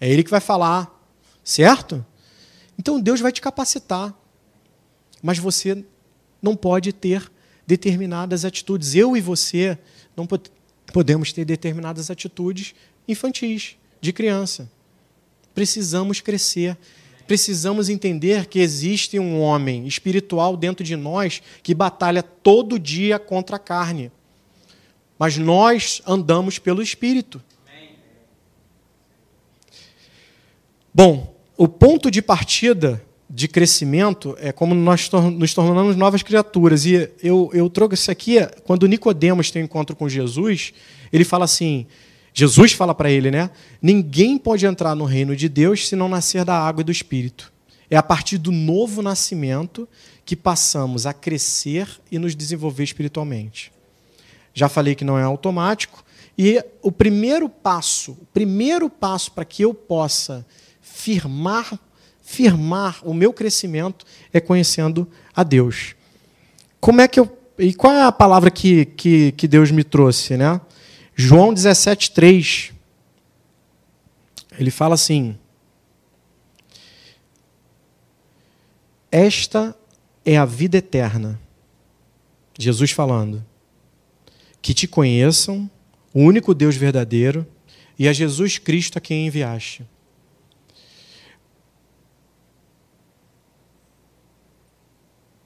É 0.00 0.08
ele 0.08 0.22
que 0.22 0.30
vai 0.30 0.40
falar, 0.40 0.92
certo? 1.42 2.04
Então 2.78 3.00
Deus 3.00 3.20
vai 3.20 3.32
te 3.32 3.40
capacitar. 3.40 4.14
Mas 5.22 5.38
você 5.38 5.84
não 6.42 6.54
pode 6.54 6.92
ter 6.92 7.30
determinadas 7.66 8.44
atitudes. 8.44 8.94
Eu 8.94 9.16
e 9.16 9.20
você 9.20 9.78
não 10.16 10.28
podemos 10.92 11.32
ter 11.32 11.44
determinadas 11.44 12.10
atitudes 12.10 12.74
infantis, 13.08 13.76
de 14.00 14.12
criança. 14.12 14.70
precisamos 15.54 16.20
crescer. 16.20 16.76
Precisamos 17.26 17.88
entender 17.88 18.46
que 18.46 18.58
existe 18.58 19.18
um 19.18 19.40
homem 19.40 19.86
espiritual 19.86 20.56
dentro 20.56 20.84
de 20.84 20.96
nós 20.96 21.42
que 21.62 21.74
batalha 21.74 22.22
todo 22.22 22.78
dia 22.78 23.18
contra 23.18 23.56
a 23.56 23.58
carne. 23.58 24.12
Mas 25.18 25.38
nós 25.38 26.02
andamos 26.06 26.58
pelo 26.58 26.82
Espírito. 26.82 27.42
Bom, 30.92 31.34
o 31.56 31.66
ponto 31.66 32.10
de 32.10 32.20
partida 32.20 33.02
de 33.28 33.48
crescimento 33.48 34.36
é 34.38 34.52
como 34.52 34.74
nós 34.74 35.10
nos 35.36 35.54
tornamos 35.54 35.96
novas 35.96 36.22
criaturas. 36.22 36.84
E 36.84 37.10
eu, 37.22 37.50
eu 37.52 37.68
trouxe 37.68 37.94
isso 37.94 38.10
aqui, 38.10 38.36
quando 38.64 38.86
Nicodemos 38.86 39.50
tem 39.50 39.62
um 39.62 39.64
encontro 39.64 39.96
com 39.96 40.08
Jesus, 40.08 40.72
ele 41.12 41.24
fala 41.24 41.44
assim: 41.44 41.86
Jesus 42.34 42.72
fala 42.72 42.94
para 42.94 43.10
ele, 43.10 43.30
né? 43.30 43.48
Ninguém 43.80 44.36
pode 44.36 44.66
entrar 44.66 44.96
no 44.96 45.04
reino 45.04 45.36
de 45.36 45.48
Deus 45.48 45.88
se 45.88 45.94
não 45.94 46.08
nascer 46.08 46.44
da 46.44 46.58
água 46.58 46.80
e 46.80 46.84
do 46.84 46.90
espírito. 46.90 47.52
É 47.88 47.96
a 47.96 48.02
partir 48.02 48.38
do 48.38 48.50
novo 48.50 49.00
nascimento 49.00 49.88
que 50.24 50.34
passamos 50.34 51.06
a 51.06 51.12
crescer 51.12 51.88
e 52.10 52.18
nos 52.18 52.34
desenvolver 52.34 52.82
espiritualmente. 52.82 53.72
Já 54.52 54.68
falei 54.68 54.96
que 54.96 55.04
não 55.04 55.16
é 55.16 55.22
automático, 55.22 56.04
e 56.36 56.60
o 56.82 56.90
primeiro 56.90 57.48
passo, 57.48 58.12
o 58.12 58.26
primeiro 58.32 58.90
passo 58.90 59.30
para 59.30 59.44
que 59.44 59.62
eu 59.62 59.72
possa 59.72 60.44
firmar 60.82 61.78
firmar 62.24 63.00
o 63.02 63.12
meu 63.12 63.34
crescimento 63.34 64.04
é 64.32 64.40
conhecendo 64.40 65.06
a 65.36 65.42
Deus. 65.42 65.94
Como 66.80 67.00
é 67.02 67.06
que 67.06 67.20
eu 67.20 67.30
e 67.56 67.72
qual 67.72 67.92
é 67.92 68.02
a 68.02 68.10
palavra 68.10 68.50
que, 68.50 68.84
que, 68.84 69.30
que 69.32 69.46
Deus 69.46 69.70
me 69.70 69.84
trouxe, 69.84 70.36
né? 70.36 70.60
João 71.14 71.54
17, 71.54 72.10
3. 72.10 72.72
Ele 74.58 74.70
fala 74.70 74.94
assim: 74.94 75.38
Esta 79.10 79.76
é 80.24 80.36
a 80.36 80.44
vida 80.44 80.78
eterna. 80.78 81.40
Jesus 82.58 82.90
falando. 82.90 83.44
Que 84.60 84.72
te 84.72 84.88
conheçam, 84.88 85.70
o 86.12 86.20
único 86.20 86.54
Deus 86.54 86.74
verdadeiro, 86.74 87.46
e 87.98 88.08
a 88.08 88.12
Jesus 88.12 88.58
Cristo 88.58 88.98
a 88.98 89.00
quem 89.00 89.26
enviaste. 89.26 89.86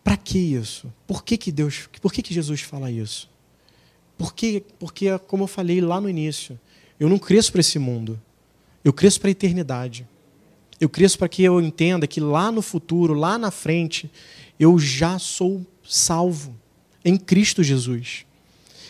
Para 0.02 0.16
que 0.16 0.38
isso? 0.38 0.90
Por 1.06 1.22
que, 1.22 1.36
que 1.36 1.52
Deus, 1.52 1.88
por 2.00 2.12
que, 2.12 2.22
que 2.22 2.32
Jesus 2.32 2.62
fala 2.62 2.90
isso? 2.90 3.28
Porque, 4.18 4.64
porque, 4.78 5.16
como 5.26 5.44
eu 5.44 5.48
falei 5.48 5.80
lá 5.80 6.00
no 6.00 6.10
início, 6.10 6.58
eu 6.98 7.08
não 7.08 7.18
cresço 7.18 7.52
para 7.52 7.60
esse 7.60 7.78
mundo. 7.78 8.20
Eu 8.84 8.92
cresço 8.92 9.20
para 9.20 9.28
a 9.28 9.30
eternidade. 9.30 10.06
Eu 10.80 10.88
cresço 10.88 11.18
para 11.18 11.28
que 11.28 11.42
eu 11.42 11.60
entenda 11.60 12.06
que 12.06 12.20
lá 12.20 12.50
no 12.50 12.60
futuro, 12.60 13.14
lá 13.14 13.38
na 13.38 13.50
frente, 13.50 14.10
eu 14.58 14.78
já 14.78 15.18
sou 15.18 15.64
salvo 15.84 16.54
em 17.04 17.16
Cristo 17.16 17.62
Jesus. 17.62 18.26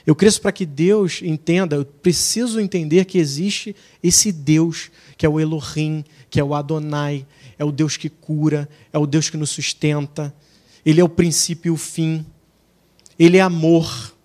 Eu 0.06 0.16
cresço 0.16 0.40
para 0.40 0.52
que 0.52 0.64
Deus 0.64 1.20
entenda, 1.22 1.76
eu 1.76 1.84
preciso 1.84 2.58
entender 2.58 3.04
que 3.04 3.18
existe 3.18 3.76
esse 4.02 4.32
Deus, 4.32 4.90
que 5.18 5.26
é 5.26 5.28
o 5.28 5.38
Elohim, 5.38 6.02
que 6.30 6.40
é 6.40 6.44
o 6.44 6.54
Adonai, 6.54 7.26
é 7.58 7.64
o 7.64 7.70
Deus 7.70 7.98
que 7.98 8.08
cura, 8.08 8.66
é 8.90 8.98
o 8.98 9.06
Deus 9.06 9.28
que 9.28 9.36
nos 9.36 9.50
sustenta. 9.50 10.34
Ele 10.84 11.00
é 11.00 11.04
o 11.04 11.08
princípio 11.08 11.68
e 11.68 11.74
o 11.74 11.76
fim. 11.76 12.24
Ele 13.18 13.36
é 13.36 13.42
amor. 13.42 14.16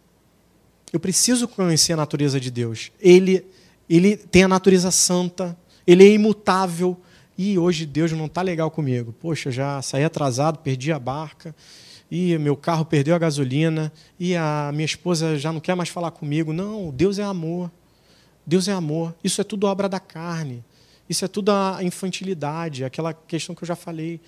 Eu 0.93 0.99
preciso 0.99 1.47
conhecer 1.47 1.93
a 1.93 1.97
natureza 1.97 2.39
de 2.39 2.51
Deus. 2.51 2.91
Ele, 3.01 3.43
ele 3.89 4.15
tem 4.15 4.43
a 4.43 4.47
natureza 4.47 4.91
santa, 4.91 5.57
ele 5.87 6.03
é 6.03 6.13
imutável. 6.13 6.95
E 7.35 7.57
hoje 7.57 7.87
Deus 7.87 8.11
não 8.11 8.27
está 8.27 8.43
legal 8.43 8.69
comigo. 8.69 9.11
Poxa, 9.11 9.49
já 9.49 9.81
saí 9.81 10.03
atrasado, 10.03 10.59
perdi 10.59 10.91
a 10.91 10.99
barca, 10.99 11.55
e 12.11 12.37
meu 12.37 12.55
carro 12.55 12.85
perdeu 12.85 13.15
a 13.15 13.17
gasolina, 13.17 13.91
e 14.19 14.35
a 14.35 14.69
minha 14.71 14.85
esposa 14.85 15.35
já 15.35 15.51
não 15.51 15.59
quer 15.59 15.73
mais 15.75 15.89
falar 15.89 16.11
comigo. 16.11 16.53
Não, 16.53 16.91
Deus 16.91 17.17
é 17.17 17.23
amor. 17.23 17.71
Deus 18.45 18.67
é 18.67 18.71
amor. 18.71 19.15
Isso 19.23 19.41
é 19.41 19.43
tudo 19.43 19.65
obra 19.65 19.89
da 19.89 19.99
carne. 19.99 20.63
Isso 21.09 21.25
é 21.25 21.27
tudo 21.27 21.51
a 21.51 21.79
infantilidade, 21.81 22.85
aquela 22.85 23.15
questão 23.15 23.55
que 23.55 23.63
eu 23.63 23.67
já 23.67 23.75
falei. 23.75 24.21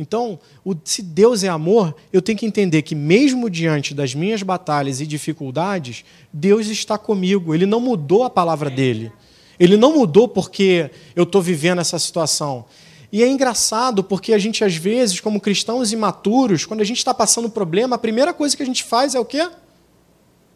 Então, 0.00 0.38
o, 0.64 0.74
se 0.82 1.02
Deus 1.02 1.44
é 1.44 1.48
amor, 1.48 1.94
eu 2.10 2.22
tenho 2.22 2.38
que 2.38 2.46
entender 2.46 2.80
que, 2.80 2.94
mesmo 2.94 3.50
diante 3.50 3.92
das 3.92 4.14
minhas 4.14 4.42
batalhas 4.42 4.98
e 4.98 5.06
dificuldades, 5.06 6.06
Deus 6.32 6.68
está 6.68 6.96
comigo. 6.96 7.54
Ele 7.54 7.66
não 7.66 7.80
mudou 7.80 8.22
a 8.22 8.30
palavra 8.30 8.70
dele. 8.70 9.12
Ele 9.58 9.76
não 9.76 9.92
mudou 9.94 10.26
porque 10.26 10.90
eu 11.14 11.24
estou 11.24 11.42
vivendo 11.42 11.82
essa 11.82 11.98
situação. 11.98 12.64
E 13.12 13.22
é 13.22 13.28
engraçado 13.28 14.02
porque 14.02 14.32
a 14.32 14.38
gente, 14.38 14.64
às 14.64 14.74
vezes, 14.74 15.20
como 15.20 15.38
cristãos 15.38 15.92
imaturos, 15.92 16.64
quando 16.64 16.80
a 16.80 16.84
gente 16.84 16.96
está 16.96 17.12
passando 17.12 17.50
problema, 17.50 17.96
a 17.96 17.98
primeira 17.98 18.32
coisa 18.32 18.56
que 18.56 18.62
a 18.62 18.66
gente 18.66 18.82
faz 18.82 19.14
é 19.14 19.20
o 19.20 19.24
quê? 19.24 19.50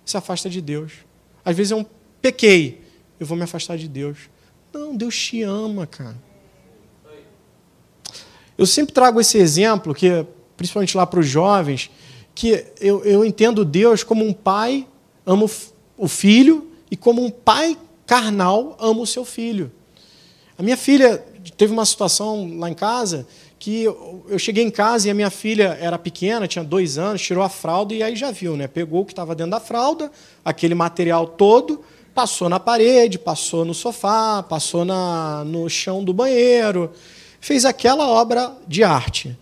Se 0.06 0.16
afasta 0.16 0.48
de 0.48 0.62
Deus. 0.62 0.92
Às 1.44 1.54
vezes 1.54 1.70
eu 1.70 1.84
pequei, 2.22 2.80
eu 3.20 3.26
vou 3.26 3.36
me 3.36 3.42
afastar 3.42 3.76
de 3.76 3.88
Deus. 3.88 4.30
Não, 4.72 4.96
Deus 4.96 5.14
te 5.14 5.42
ama, 5.42 5.86
cara. 5.86 6.16
Eu 8.56 8.66
sempre 8.66 8.92
trago 8.92 9.20
esse 9.20 9.36
exemplo, 9.38 9.94
que 9.94 10.24
principalmente 10.56 10.96
lá 10.96 11.06
para 11.06 11.20
os 11.20 11.26
jovens, 11.26 11.90
que 12.34 12.64
eu, 12.80 13.04
eu 13.04 13.24
entendo 13.24 13.64
Deus 13.64 14.02
como 14.02 14.24
um 14.24 14.32
pai 14.32 14.86
ama 15.26 15.46
o 15.96 16.08
filho 16.08 16.68
e 16.90 16.96
como 16.96 17.24
um 17.24 17.30
pai 17.30 17.76
carnal 18.06 18.76
ama 18.80 19.00
o 19.00 19.06
seu 19.06 19.24
filho. 19.24 19.72
A 20.56 20.62
minha 20.62 20.76
filha 20.76 21.18
teve 21.56 21.72
uma 21.72 21.84
situação 21.84 22.58
lá 22.58 22.70
em 22.70 22.74
casa 22.74 23.26
que 23.58 23.84
eu 23.84 24.38
cheguei 24.38 24.62
em 24.62 24.70
casa 24.70 25.08
e 25.08 25.10
a 25.10 25.14
minha 25.14 25.30
filha 25.30 25.76
era 25.80 25.98
pequena, 25.98 26.46
tinha 26.46 26.62
dois 26.62 26.98
anos, 26.98 27.22
tirou 27.22 27.42
a 27.42 27.48
fralda 27.48 27.94
e 27.94 28.02
aí 28.02 28.14
já 28.14 28.30
viu, 28.30 28.56
né? 28.56 28.68
Pegou 28.68 29.00
o 29.00 29.04
que 29.06 29.12
estava 29.12 29.34
dentro 29.34 29.52
da 29.52 29.60
fralda, 29.60 30.12
aquele 30.44 30.74
material 30.74 31.26
todo, 31.26 31.82
passou 32.14 32.48
na 32.48 32.60
parede, 32.60 33.18
passou 33.18 33.64
no 33.64 33.72
sofá, 33.72 34.42
passou 34.42 34.84
na, 34.84 35.44
no 35.44 35.68
chão 35.70 36.04
do 36.04 36.12
banheiro 36.12 36.90
fez 37.44 37.66
aquela 37.66 38.08
obra 38.08 38.56
de 38.66 38.82
arte. 38.82 39.36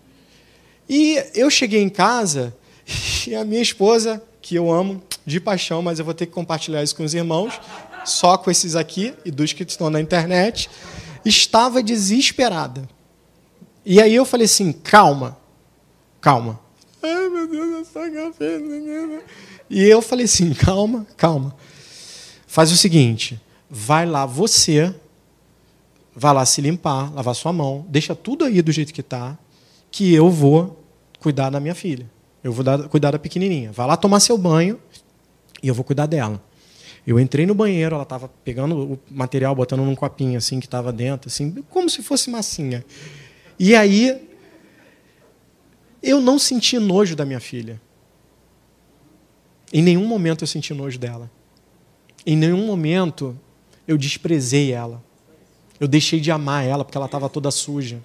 E 0.89 1.23
eu 1.37 1.49
cheguei 1.49 1.81
em 1.81 1.89
casa 1.89 2.53
e 3.29 3.33
a 3.37 3.45
minha 3.45 3.63
esposa, 3.63 4.21
que 4.41 4.57
eu 4.57 4.73
amo 4.73 5.01
de 5.25 5.39
paixão, 5.39 5.81
mas 5.81 6.01
eu 6.01 6.05
vou 6.05 6.13
ter 6.13 6.27
que 6.27 6.33
compartilhar 6.33 6.83
isso 6.83 6.97
com 6.97 7.05
os 7.05 7.15
irmãos, 7.15 7.61
só 8.05 8.37
com 8.37 8.51
esses 8.51 8.75
aqui 8.75 9.15
e 9.25 9.31
dos 9.31 9.53
que 9.53 9.63
estão 9.63 9.89
na 9.89 10.01
internet, 10.01 10.69
estava 11.25 11.81
desesperada. 11.81 12.89
E 13.87 14.03
aí 14.03 14.17
eu 14.17 14.25
falei 14.25 14.47
assim: 14.47 14.73
calma, 14.73 15.39
calma. 16.21 16.59
Ai, 17.01 17.29
meu 17.29 17.47
Deus, 17.47 17.71
eu 17.71 17.85
sou 17.85 18.03
café. 18.11 18.59
E 19.71 19.85
eu 19.85 20.03
falei 20.03 20.25
assim: 20.25 20.53
calma, 20.55 21.07
calma. 21.17 21.55
Faz 22.49 22.73
o 22.73 22.77
seguinte: 22.77 23.41
vai 23.71 24.05
lá 24.05 24.27
você 24.27 24.93
Vá 26.15 26.33
lá 26.33 26.45
se 26.45 26.61
limpar, 26.61 27.13
lavar 27.15 27.35
sua 27.35 27.53
mão, 27.53 27.87
deixa 27.89 28.15
tudo 28.15 28.45
aí 28.45 28.61
do 28.61 28.71
jeito 28.71 28.93
que 28.93 29.01
está, 29.01 29.39
que 29.91 30.13
eu 30.13 30.29
vou 30.31 30.85
cuidar 31.19 31.51
da 31.51 31.59
minha 31.59 31.75
filha. 31.75 32.11
Eu 32.45 32.53
vou 32.53 32.65
dar, 32.65 32.89
cuidar 32.89 33.13
da 33.13 33.19
pequenininha. 33.19 33.73
Vá 33.73 33.87
lá 33.87 33.97
tomar 33.97 34.21
seu 34.21 34.37
banho 34.37 34.79
e 35.63 35.69
eu 35.69 35.75
vou 35.75 35.85
cuidar 35.85 36.07
dela. 36.07 36.43
Eu 37.07 37.19
entrei 37.19 37.47
no 37.47 37.55
banheiro, 37.55 37.95
ela 37.95 38.03
estava 38.03 38.29
pegando 38.29 38.77
o 38.77 39.01
material, 39.11 39.55
botando 39.55 39.81
num 39.81 39.95
copinho 39.95 40.39
assim 40.39 40.61
que 40.61 40.67
estava 40.67 40.93
dentro, 40.93 41.29
assim, 41.29 41.51
como 41.71 41.89
se 41.89 42.03
fosse 42.03 42.31
massinha. 42.31 42.85
E 43.59 43.75
aí 43.75 44.29
eu 46.03 46.21
não 46.21 46.39
senti 46.39 46.79
nojo 46.79 47.17
da 47.17 47.25
minha 47.25 47.41
filha. 47.41 47.81
Em 49.73 49.83
nenhum 49.83 50.07
momento 50.07 50.43
eu 50.43 50.47
senti 50.47 50.75
nojo 50.75 50.99
dela. 50.99 51.31
Em 52.27 52.37
nenhum 52.37 52.67
momento 52.67 53.39
eu 53.87 53.97
desprezei 53.97 54.73
ela. 54.73 55.03
Eu 55.83 55.89
deixei 55.89 56.21
de 56.21 56.31
amar 56.31 56.65
ela 56.65 56.85
porque 56.85 56.97
ela 56.97 57.07
estava 57.07 57.29
toda 57.29 57.51
suja. 57.51 58.01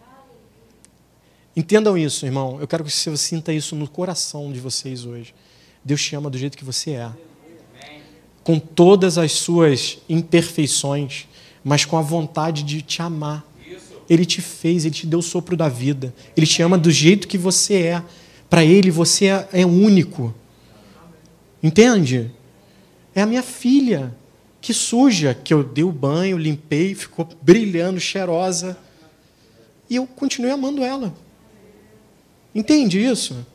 Entendam 1.56 1.96
isso, 1.96 2.26
irmão. 2.26 2.58
Eu 2.60 2.68
quero 2.68 2.84
que 2.84 2.90
você 2.90 3.16
sinta 3.16 3.54
isso 3.54 3.76
no 3.76 3.88
coração 3.88 4.52
de 4.52 4.60
vocês 4.60 5.06
hoje. 5.06 5.36
Deus 5.86 6.02
te 6.02 6.16
ama 6.16 6.28
do 6.28 6.40
jeito 6.40 6.58
que 6.58 6.66
você 6.66 6.94
é. 6.94 7.12
Com 8.44 8.58
todas 8.58 9.20
as 9.20 9.34
suas 9.34 10.00
imperfeições, 10.10 11.28
mas 11.64 11.86
com 11.86 12.00
a 12.00 12.02
vontade 12.02 12.64
de 12.64 12.82
te 12.82 13.04
amar. 13.04 13.46
Ele 14.10 14.26
te 14.26 14.42
fez, 14.42 14.84
ele 14.84 14.96
te 14.96 15.06
deu 15.06 15.20
o 15.20 15.22
sopro 15.22 15.56
da 15.56 15.70
vida. 15.70 16.12
Ele 16.36 16.48
te 16.48 16.64
ama 16.64 16.80
do 16.80 16.90
jeito 16.90 17.28
que 17.28 17.38
você 17.38 17.76
é. 17.84 18.04
Para 18.50 18.66
ele, 18.66 18.90
você 18.90 19.28
é, 19.28 19.50
é 19.54 19.66
único. 19.68 20.34
Entende? 21.62 22.32
É 23.14 23.22
a 23.22 23.28
minha 23.28 23.44
filha 23.44 24.16
que 24.62 24.74
suja, 24.74 25.34
que 25.34 25.54
eu 25.54 25.64
dei 25.64 25.84
o 25.84 25.92
banho, 25.92 26.38
limpei, 26.38 26.96
ficou 26.96 27.28
brilhando, 27.42 28.00
cheirosa. 28.00 28.78
E 29.90 29.96
eu 29.96 30.06
continuei 30.06 30.52
amando 30.52 30.84
ela. 30.84 31.14
Entende 32.54 33.04
isso? 33.04 33.46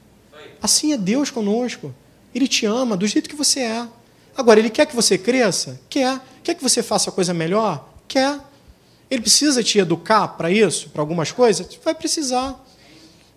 Assim 0.63 0.93
é 0.93 0.97
Deus 0.97 1.31
conosco. 1.31 1.95
Ele 2.35 2.47
te 2.47 2.65
ama 2.65 2.97
do 2.97 3.07
jeito 3.07 3.29
que 3.29 3.37
você 3.37 3.61
é. 3.61 3.89
Agora, 4.37 4.59
Ele 4.59 4.71
quer 4.71 4.87
que 4.87 4.97
você 4.97 5.19
cresça? 5.19 5.81
Quer. 5.91 6.21
Quer 6.43 6.55
que 6.55 6.63
você 6.63 6.83
faça 6.83 7.11
a 7.11 7.13
coisa 7.13 7.35
melhor? 7.35 7.89
Quer. 8.09 8.39
Ele 9.11 9.21
precisa 9.21 9.63
te 9.63 9.79
educar 9.79 10.29
para 10.29 10.51
isso, 10.51 10.89
para 10.89 11.03
algumas 11.03 11.31
coisas? 11.31 11.79
Vai 11.85 11.95
precisar. 11.95 12.59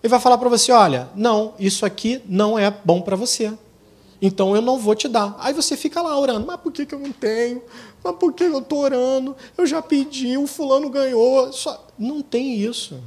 Ele 0.02 0.10
vai 0.10 0.20
falar 0.20 0.38
para 0.38 0.48
você: 0.48 0.72
olha, 0.72 1.08
não, 1.14 1.54
isso 1.58 1.84
aqui 1.84 2.22
não 2.26 2.58
é 2.58 2.70
bom 2.70 3.02
para 3.02 3.16
você. 3.16 3.52
Então 4.20 4.54
eu 4.56 4.62
não 4.62 4.78
vou 4.78 4.94
te 4.94 5.08
dar. 5.08 5.36
Aí 5.38 5.52
você 5.52 5.76
fica 5.76 6.00
lá 6.00 6.18
orando, 6.18 6.46
mas 6.46 6.60
por 6.60 6.72
que, 6.72 6.86
que 6.86 6.94
eu 6.94 6.98
não 6.98 7.12
tenho? 7.12 7.62
Mas 8.02 8.16
por 8.16 8.32
que 8.32 8.44
eu 8.44 8.58
estou 8.58 8.78
orando? 8.78 9.36
Eu 9.56 9.66
já 9.66 9.82
pedi, 9.82 10.36
o 10.38 10.46
fulano 10.46 10.88
ganhou. 10.88 11.52
Só... 11.52 11.86
Não 11.98 12.22
tem 12.22 12.56
isso. 12.56 13.02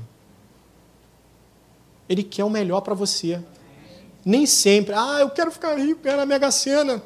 Ele 2.08 2.24
quer 2.24 2.44
o 2.44 2.50
melhor 2.50 2.82
para 2.82 2.94
você. 2.94 3.42
Nem 4.24 4.46
sempre, 4.46 4.94
ah, 4.94 5.18
eu 5.22 5.30
quero 5.30 5.52
ficar 5.52 5.76
rico, 5.76 6.02
ganhar 6.02 6.18
na 6.18 6.26
Mega 6.26 6.52
Sena. 6.52 7.02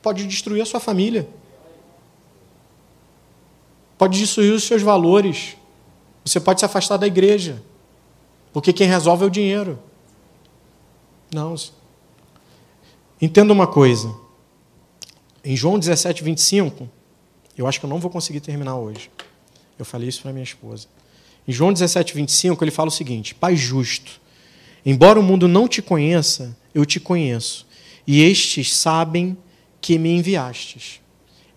Pode 0.00 0.26
destruir 0.26 0.62
a 0.62 0.66
sua 0.66 0.80
família. 0.80 1.28
Pode 3.96 4.18
destruir 4.18 4.52
os 4.52 4.64
seus 4.64 4.82
valores. 4.82 5.56
Você 6.24 6.40
pode 6.40 6.60
se 6.60 6.66
afastar 6.66 6.96
da 6.96 7.06
igreja. 7.06 7.62
Porque 8.52 8.72
quem 8.72 8.88
resolve 8.88 9.24
é 9.24 9.26
o 9.26 9.30
dinheiro. 9.30 9.78
Não. 11.32 11.54
Entenda 13.22 13.52
uma 13.52 13.68
coisa. 13.68 14.12
Em 15.44 15.54
João 15.54 15.78
17, 15.78 16.24
25, 16.24 16.90
eu 17.56 17.68
acho 17.68 17.78
que 17.78 17.86
eu 17.86 17.90
não 17.90 18.00
vou 18.00 18.10
conseguir 18.10 18.40
terminar 18.40 18.74
hoje. 18.74 19.12
Eu 19.78 19.84
falei 19.84 20.08
isso 20.08 20.22
para 20.22 20.32
minha 20.32 20.42
esposa. 20.42 20.88
Em 21.46 21.52
João 21.52 21.72
17, 21.72 22.16
25, 22.16 22.64
ele 22.64 22.72
fala 22.72 22.88
o 22.88 22.92
seguinte: 22.92 23.32
Pai 23.32 23.54
justo, 23.54 24.20
embora 24.84 25.20
o 25.20 25.22
mundo 25.22 25.46
não 25.46 25.68
te 25.68 25.80
conheça, 25.80 26.56
eu 26.74 26.84
te 26.84 26.98
conheço, 26.98 27.64
e 28.04 28.22
estes 28.22 28.74
sabem 28.74 29.38
que 29.80 29.98
me 29.98 30.10
enviastes. 30.10 31.00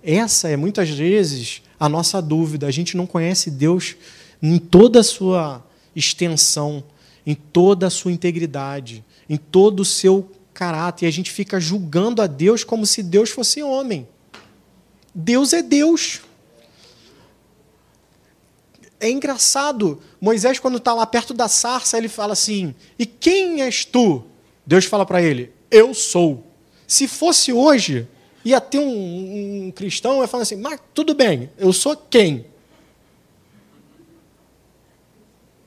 Essa 0.04 0.50
é 0.50 0.56
muitas 0.56 0.90
vezes 0.90 1.64
a 1.80 1.90
nossa 1.90 2.22
dúvida. 2.22 2.68
A 2.68 2.72
gente 2.72 2.96
não 2.96 3.08
conhece 3.08 3.50
Deus 3.50 3.96
em 4.40 4.60
toda 4.60 5.00
a 5.00 5.04
sua 5.04 5.66
extensão, 5.96 6.84
em 7.26 7.34
toda 7.34 7.88
a 7.88 7.90
sua 7.90 8.12
integridade, 8.12 9.04
em 9.28 9.36
todo 9.36 9.80
o 9.80 9.86
seu 9.86 10.32
caráter. 10.56 11.06
E 11.06 11.08
a 11.08 11.12
gente 11.12 11.30
fica 11.30 11.60
julgando 11.60 12.22
a 12.22 12.28
Deus 12.28 12.64
como 12.64 12.86
se 12.86 13.04
Deus 13.04 13.30
fosse 13.30 13.62
homem. 13.62 14.08
Deus 15.14 15.54
é 15.54 15.62
Deus. 15.62 16.22
É 19.00 19.10
engraçado. 19.10 20.02
Moisés, 20.20 20.58
quando 20.58 20.78
está 20.78 20.94
lá 20.94 21.06
perto 21.06 21.34
da 21.34 21.48
sarça, 21.48 21.98
ele 21.98 22.08
fala 22.08 22.34
assim: 22.34 22.74
E 22.98 23.06
quem 23.06 23.62
és 23.62 23.86
tu? 23.86 24.24
Deus 24.66 24.86
fala 24.86 25.06
para 25.06 25.22
ele: 25.22 25.52
Eu 25.70 25.94
sou. 25.94 26.44
Se 26.88 27.08
fosse 27.08 27.54
hoje, 27.54 28.08
ia 28.44 28.62
ter 28.62 28.80
um, 28.80 29.68
um 29.68 29.72
cristão 29.72 30.24
e 30.24 30.28
falar 30.28 30.44
assim: 30.44 30.56
Mas 30.56 30.80
tudo 30.94 31.14
bem, 31.14 31.52
eu 31.58 31.72
sou 31.72 31.96
quem? 31.96 32.46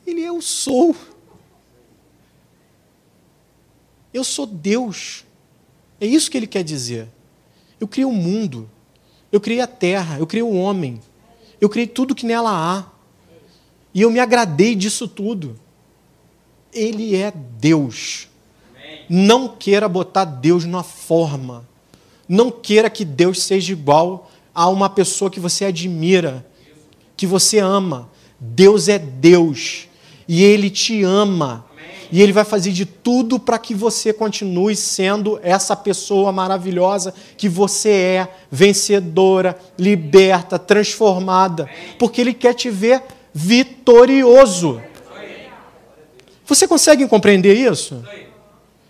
Ele, 0.07 0.23
eu 0.23 0.41
sou. 0.41 0.97
Eu 4.13 4.25
sou 4.25 4.47
Deus. 4.47 5.25
É 6.01 6.07
isso 6.07 6.31
que 6.31 6.37
ele 6.37 6.47
quer 6.47 6.63
dizer. 6.63 7.09
Eu 7.81 7.87
criei 7.87 8.05
o 8.05 8.13
mundo. 8.13 8.69
Eu 9.31 9.41
criei 9.41 9.61
a 9.61 9.67
terra. 9.67 10.19
Eu 10.19 10.27
criei 10.27 10.43
o 10.43 10.55
homem. 10.55 11.01
Eu 11.61 11.69
criei 11.69 11.87
tudo 11.87 12.15
que 12.15 12.27
nela 12.27 12.51
há. 12.51 12.87
E 13.93 14.03
eu 14.03 14.11
me 14.11 14.21
agradei 14.21 14.75
disso 14.75 15.09
tudo. 15.09 15.59
Ele 16.73 17.17
é 17.17 17.33
Deus. 17.33 18.29
Não 19.09 19.49
queira 19.49 19.89
botar 19.89 20.25
Deus 20.25 20.65
na 20.65 20.83
forma. 20.83 21.67
Não 22.29 22.51
queira 22.51 22.91
que 22.91 23.05
Deus 23.05 23.43
seja 23.43 23.73
igual 23.73 24.31
a 24.55 24.69
uma 24.69 24.91
pessoa 24.91 25.31
que 25.31 25.41
você 25.41 25.65
admira, 25.65 26.47
que 27.17 27.27
você 27.27 27.59
ama. 27.59 28.11
Deus 28.39 28.89
é 28.89 28.99
Deus. 28.99 29.89
E 30.27 30.43
Ele 30.43 30.69
te 30.69 31.03
ama 31.03 31.68
e 32.11 32.23
Ele 32.23 32.33
vai 32.33 32.45
fazer 32.45 32.73
de 32.73 32.87
tudo 32.87 33.39
para 33.39 33.59
que 33.59 33.75
você 33.75 34.13
continue 34.13 34.75
sendo 34.75 35.39
essa 35.43 35.77
pessoa 35.77 36.33
maravilhosa 36.33 37.13
que 37.37 37.49
você 37.49 37.91
é, 37.91 38.29
vencedora, 38.51 39.59
liberta, 39.79 40.59
transformada, 40.59 41.69
porque 41.99 42.21
Ele 42.21 42.33
quer 42.33 42.55
te 42.55 42.71
ver 42.71 43.03
vitorioso. 43.33 44.81
Você 46.47 46.67
consegue 46.67 47.07
compreender 47.07 47.55
isso? 47.55 48.03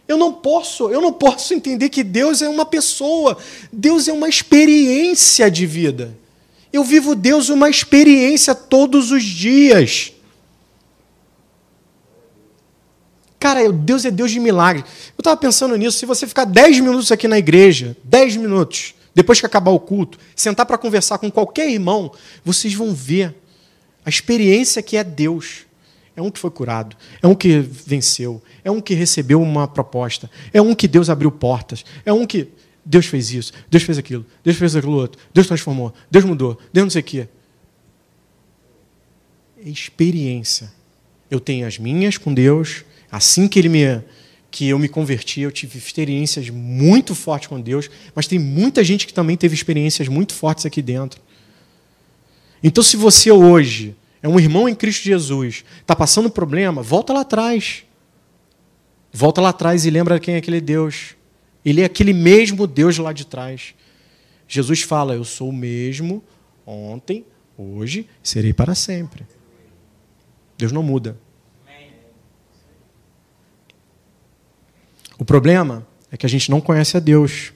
Eu 0.06 0.16
não 0.16 0.32
posso, 0.32 0.88
eu 0.88 1.00
não 1.00 1.12
posso 1.12 1.52
entender 1.52 1.88
que 1.88 2.02
Deus 2.02 2.40
é 2.40 2.48
uma 2.48 2.64
pessoa, 2.64 3.36
Deus 3.72 4.08
é 4.08 4.12
uma 4.12 4.28
experiência 4.28 5.50
de 5.50 5.66
vida. 5.66 6.16
Eu 6.72 6.84
vivo 6.84 7.14
Deus 7.14 7.48
uma 7.48 7.68
experiência 7.68 8.54
todos 8.54 9.10
os 9.10 9.22
dias. 9.22 10.12
Cara, 13.38 13.70
Deus 13.72 14.04
é 14.04 14.10
Deus 14.10 14.30
de 14.30 14.40
milagre. 14.40 14.82
Eu 14.82 15.20
estava 15.20 15.36
pensando 15.36 15.76
nisso, 15.76 15.98
se 15.98 16.06
você 16.06 16.26
ficar 16.26 16.44
10 16.44 16.80
minutos 16.80 17.12
aqui 17.12 17.28
na 17.28 17.38
igreja, 17.38 17.96
10 18.04 18.36
minutos, 18.36 18.94
depois 19.14 19.40
que 19.40 19.46
acabar 19.46 19.70
o 19.70 19.80
culto, 19.80 20.18
sentar 20.34 20.66
para 20.66 20.78
conversar 20.78 21.18
com 21.18 21.30
qualquer 21.30 21.68
irmão, 21.68 22.12
vocês 22.44 22.74
vão 22.74 22.94
ver 22.94 23.34
a 24.04 24.08
experiência 24.08 24.82
que 24.82 24.96
é 24.96 25.04
Deus. 25.04 25.66
É 26.16 26.22
um 26.22 26.32
que 26.32 26.38
foi 26.38 26.50
curado, 26.50 26.96
é 27.22 27.28
um 27.28 27.34
que 27.34 27.60
venceu, 27.60 28.42
é 28.64 28.70
um 28.70 28.80
que 28.80 28.92
recebeu 28.92 29.40
uma 29.40 29.68
proposta, 29.68 30.28
é 30.52 30.60
um 30.60 30.74
que 30.74 30.88
Deus 30.88 31.08
abriu 31.08 31.30
portas, 31.30 31.84
é 32.04 32.12
um 32.12 32.26
que 32.26 32.48
Deus 32.84 33.06
fez 33.06 33.30
isso, 33.32 33.52
Deus 33.70 33.84
fez 33.84 33.98
aquilo, 33.98 34.26
Deus 34.42 34.56
fez 34.56 34.74
aquilo 34.74 34.94
outro, 34.94 35.20
Deus 35.32 35.46
transformou, 35.46 35.94
Deus 36.10 36.24
mudou, 36.24 36.58
Deus 36.72 36.84
não 36.86 36.90
sei 36.90 37.02
o 37.02 37.04
quê. 37.04 37.28
É 39.64 39.68
experiência. 39.68 40.72
Eu 41.30 41.38
tenho 41.38 41.66
as 41.66 41.78
minhas 41.78 42.16
com 42.16 42.34
Deus, 42.34 42.84
Assim 43.10 43.48
que 43.48 43.58
ele 43.58 43.68
me 43.68 44.02
que 44.50 44.66
eu 44.66 44.78
me 44.78 44.88
converti, 44.88 45.42
eu 45.42 45.52
tive 45.52 45.76
experiências 45.76 46.48
muito 46.48 47.14
fortes 47.14 47.48
com 47.48 47.60
Deus, 47.60 47.90
mas 48.14 48.26
tem 48.26 48.38
muita 48.38 48.82
gente 48.82 49.06
que 49.06 49.12
também 49.12 49.36
teve 49.36 49.54
experiências 49.54 50.08
muito 50.08 50.32
fortes 50.32 50.64
aqui 50.64 50.80
dentro. 50.80 51.20
Então, 52.62 52.82
se 52.82 52.96
você 52.96 53.30
hoje 53.30 53.94
é 54.22 54.28
um 54.28 54.40
irmão 54.40 54.68
em 54.68 54.74
Cristo 54.74 55.04
Jesus, 55.04 55.64
está 55.80 55.94
passando 55.94 56.30
problema, 56.30 56.82
volta 56.82 57.12
lá 57.12 57.20
atrás. 57.20 57.84
Volta 59.12 59.40
lá 59.40 59.50
atrás 59.50 59.84
e 59.84 59.90
lembra 59.90 60.18
quem 60.18 60.34
é 60.34 60.38
aquele 60.38 60.60
Deus. 60.60 61.14
Ele 61.64 61.82
é 61.82 61.84
aquele 61.84 62.12
mesmo 62.12 62.66
Deus 62.66 62.98
lá 62.98 63.12
de 63.12 63.26
trás. 63.26 63.74
Jesus 64.46 64.82
fala: 64.82 65.14
Eu 65.14 65.24
sou 65.24 65.50
o 65.50 65.52
mesmo 65.52 66.22
ontem, 66.66 67.24
hoje, 67.56 68.06
serei 68.22 68.52
para 68.52 68.74
sempre. 68.74 69.26
Deus 70.56 70.72
não 70.72 70.82
muda. 70.82 71.18
O 75.18 75.24
problema 75.24 75.86
é 76.12 76.16
que 76.16 76.24
a 76.24 76.28
gente 76.28 76.50
não 76.50 76.60
conhece 76.60 76.96
a 76.96 77.00
Deus 77.00 77.52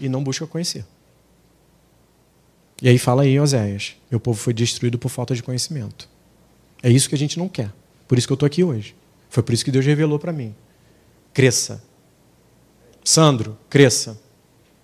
e 0.00 0.08
não 0.08 0.22
busca 0.22 0.46
conhecer. 0.46 0.86
E 2.80 2.88
aí 2.88 2.98
fala 2.98 3.22
aí, 3.22 3.38
Oséias: 3.38 3.96
meu 4.10 4.20
povo 4.20 4.38
foi 4.38 4.54
destruído 4.54 4.98
por 4.98 5.08
falta 5.08 5.34
de 5.34 5.42
conhecimento. 5.42 6.08
É 6.82 6.90
isso 6.90 7.08
que 7.08 7.14
a 7.14 7.18
gente 7.18 7.38
não 7.38 7.48
quer. 7.48 7.72
Por 8.06 8.16
isso 8.16 8.26
que 8.26 8.32
eu 8.32 8.36
estou 8.36 8.46
aqui 8.46 8.62
hoje. 8.62 8.94
Foi 9.28 9.42
por 9.42 9.52
isso 9.52 9.64
que 9.64 9.70
Deus 9.70 9.84
revelou 9.84 10.18
para 10.18 10.32
mim. 10.32 10.54
Cresça. 11.32 11.82
Sandro, 13.04 13.58
cresça. 13.68 14.20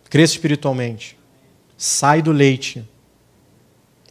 Cresça 0.09 0.35
espiritualmente. 0.35 1.19
Sai 1.77 2.23
do 2.23 2.33
leite. 2.33 2.89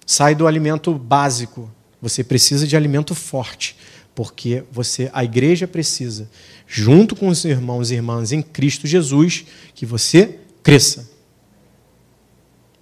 Sai 0.06 0.36
do 0.36 0.48
alimento 0.48 0.94
básico. 0.94 1.72
Você 2.02 2.24
precisa 2.24 2.68
de 2.68 2.76
alimento 2.78 3.16
forte 3.16 3.76
porque 4.18 4.64
você, 4.72 5.12
a 5.14 5.24
igreja 5.24 5.68
precisa, 5.68 6.28
junto 6.66 7.16
com 7.16 7.28
os 7.28 7.46
irmãos 7.46 7.92
e 7.92 7.94
irmãs 7.94 8.32
em 8.32 8.42
Cristo 8.42 8.88
Jesus, 8.88 9.46
que 9.76 9.86
você 9.86 10.40
cresça. 10.64 11.08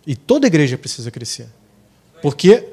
E 0.08 0.16
toda 0.16 0.48
igreja 0.48 0.78
precisa 0.78 1.12
crescer. 1.12 1.48
Porque 2.22 2.70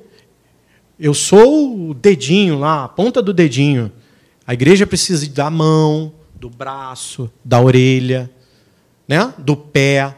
eu 0.96 1.12
sou 1.12 1.90
o 1.90 1.92
dedinho 1.92 2.56
lá, 2.56 2.84
a 2.84 2.88
ponta 2.88 3.20
do 3.20 3.32
dedinho. 3.32 3.90
A 4.46 4.54
igreja 4.54 4.86
precisa 4.86 5.28
da 5.28 5.50
mão, 5.50 6.14
do 6.36 6.48
braço, 6.48 7.28
da 7.44 7.60
orelha, 7.60 8.30
né? 9.08 9.34
do 9.38 9.56
pé. 9.56 10.16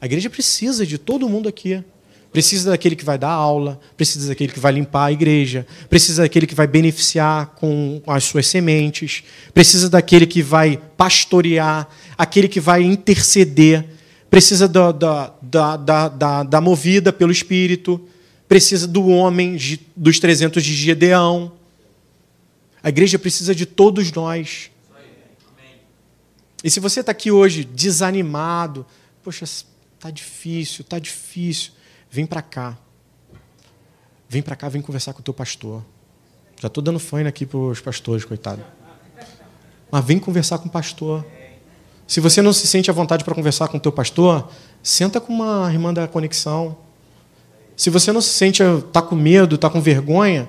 A 0.00 0.06
igreja 0.06 0.28
precisa 0.28 0.84
de 0.84 0.98
todo 0.98 1.28
mundo 1.28 1.48
aqui. 1.48 1.84
Precisa 2.32 2.70
daquele 2.70 2.94
que 2.94 3.04
vai 3.04 3.16
dar 3.16 3.30
aula, 3.30 3.80
precisa 3.96 4.28
daquele 4.28 4.52
que 4.52 4.60
vai 4.60 4.72
limpar 4.72 5.06
a 5.06 5.12
igreja, 5.12 5.66
precisa 5.88 6.22
daquele 6.22 6.46
que 6.46 6.54
vai 6.54 6.66
beneficiar 6.66 7.54
com 7.56 8.02
as 8.06 8.24
suas 8.24 8.46
sementes, 8.46 9.24
precisa 9.54 9.88
daquele 9.88 10.26
que 10.26 10.42
vai 10.42 10.80
pastorear, 10.96 11.88
aquele 12.16 12.46
que 12.46 12.60
vai 12.60 12.82
interceder, 12.82 13.84
precisa 14.28 14.68
da, 14.68 14.92
da, 14.92 15.32
da, 15.76 16.08
da, 16.08 16.42
da 16.42 16.60
movida 16.60 17.12
pelo 17.12 17.32
Espírito, 17.32 18.00
precisa 18.46 18.86
do 18.86 19.08
homem 19.08 19.56
dos 19.96 20.20
300 20.20 20.62
de 20.62 20.74
Gedeão. 20.74 21.52
A 22.82 22.88
igreja 22.88 23.18
precisa 23.18 23.54
de 23.54 23.66
todos 23.66 24.12
nós. 24.12 24.70
E 26.62 26.70
se 26.70 26.80
você 26.80 27.00
está 27.00 27.12
aqui 27.12 27.30
hoje 27.30 27.64
desanimado, 27.64 28.86
poxa, 29.22 29.44
está 29.44 30.10
difícil, 30.10 30.82
está 30.82 30.98
difícil. 30.98 31.72
Vem 32.10 32.26
para 32.26 32.42
cá. 32.42 32.76
vem 34.28 34.42
para 34.42 34.56
cá, 34.56 34.68
vem 34.68 34.82
conversar 34.82 35.12
com 35.12 35.20
o 35.20 35.22
teu 35.22 35.34
pastor. 35.34 35.82
Já 36.60 36.68
estou 36.68 36.82
dando 36.82 36.98
fã 36.98 37.26
aqui 37.26 37.44
para 37.44 37.58
os 37.58 37.80
pastores, 37.80 38.24
coitado. 38.24 38.62
Mas 39.90 40.04
vem 40.04 40.18
conversar 40.18 40.58
com 40.58 40.68
o 40.68 40.70
pastor. 40.70 41.24
Se 42.06 42.20
você 42.20 42.40
não 42.40 42.52
se 42.52 42.66
sente 42.66 42.90
à 42.90 42.94
vontade 42.94 43.24
para 43.24 43.34
conversar 43.34 43.68
com 43.68 43.76
o 43.76 43.80
teu 43.80 43.92
pastor, 43.92 44.48
senta 44.82 45.20
com 45.20 45.32
uma 45.32 45.70
irmã 45.72 45.92
da 45.92 46.08
conexão. 46.08 46.76
Se 47.76 47.90
você 47.90 48.10
não 48.12 48.20
se 48.20 48.30
sente, 48.30 48.62
está 48.62 49.02
com 49.02 49.14
medo, 49.14 49.56
está 49.56 49.68
com 49.68 49.80
vergonha, 49.80 50.48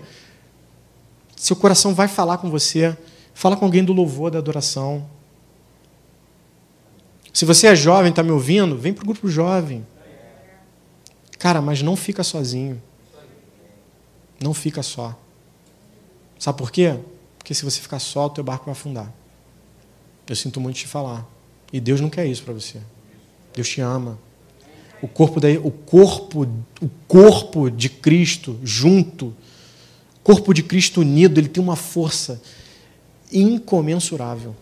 seu 1.36 1.56
coração 1.56 1.94
vai 1.94 2.08
falar 2.08 2.40
com 2.40 2.50
você. 2.50 2.98
Fala 3.34 3.56
com 3.56 3.66
alguém 3.66 3.84
do 3.84 3.94
louvor, 3.94 4.32
da 4.32 4.40
adoração. 4.40 5.08
Se 7.32 7.46
você 7.46 7.68
é 7.68 7.76
jovem, 7.76 8.10
está 8.10 8.24
me 8.24 8.32
ouvindo, 8.32 8.76
vem 8.76 8.92
para 8.92 9.04
o 9.04 9.06
grupo 9.06 9.30
jovem. 9.30 9.86
Cara, 11.40 11.62
mas 11.62 11.82
não 11.82 11.96
fica 11.96 12.24
sozinho. 12.24 12.82
Não 14.42 14.54
fica 14.54 14.84
só. 14.84 15.18
Sabe 16.40 16.58
por 16.58 16.72
quê? 16.72 16.96
Porque 17.38 17.54
se 17.54 17.64
você 17.64 17.80
ficar 17.80 18.00
só, 18.00 18.26
o 18.26 18.30
teu 18.30 18.44
barco 18.44 18.66
vai 18.66 18.74
afundar. 18.74 19.12
Eu 20.28 20.36
sinto 20.36 20.60
muito 20.60 20.78
te 20.78 20.88
falar. 20.88 21.26
E 21.72 21.80
Deus 21.80 22.02
não 22.02 22.10
quer 22.10 22.26
isso 22.26 22.44
para 22.44 22.54
você. 22.54 22.80
Deus 23.54 23.68
te 23.68 23.82
ama. 23.82 24.20
O 25.02 25.08
corpo, 25.08 25.40
daí, 25.40 25.58
o 25.58 25.72
corpo, 25.72 26.48
o 26.82 26.90
corpo 27.08 27.70
de 27.70 27.90
Cristo 27.90 28.60
junto, 28.64 29.28
o 29.28 30.20
corpo 30.24 30.54
de 30.54 30.64
Cristo 30.64 31.02
unido, 31.02 31.40
ele 31.40 31.48
tem 31.48 31.62
uma 31.62 31.76
força 31.76 32.42
incomensurável. 33.32 34.56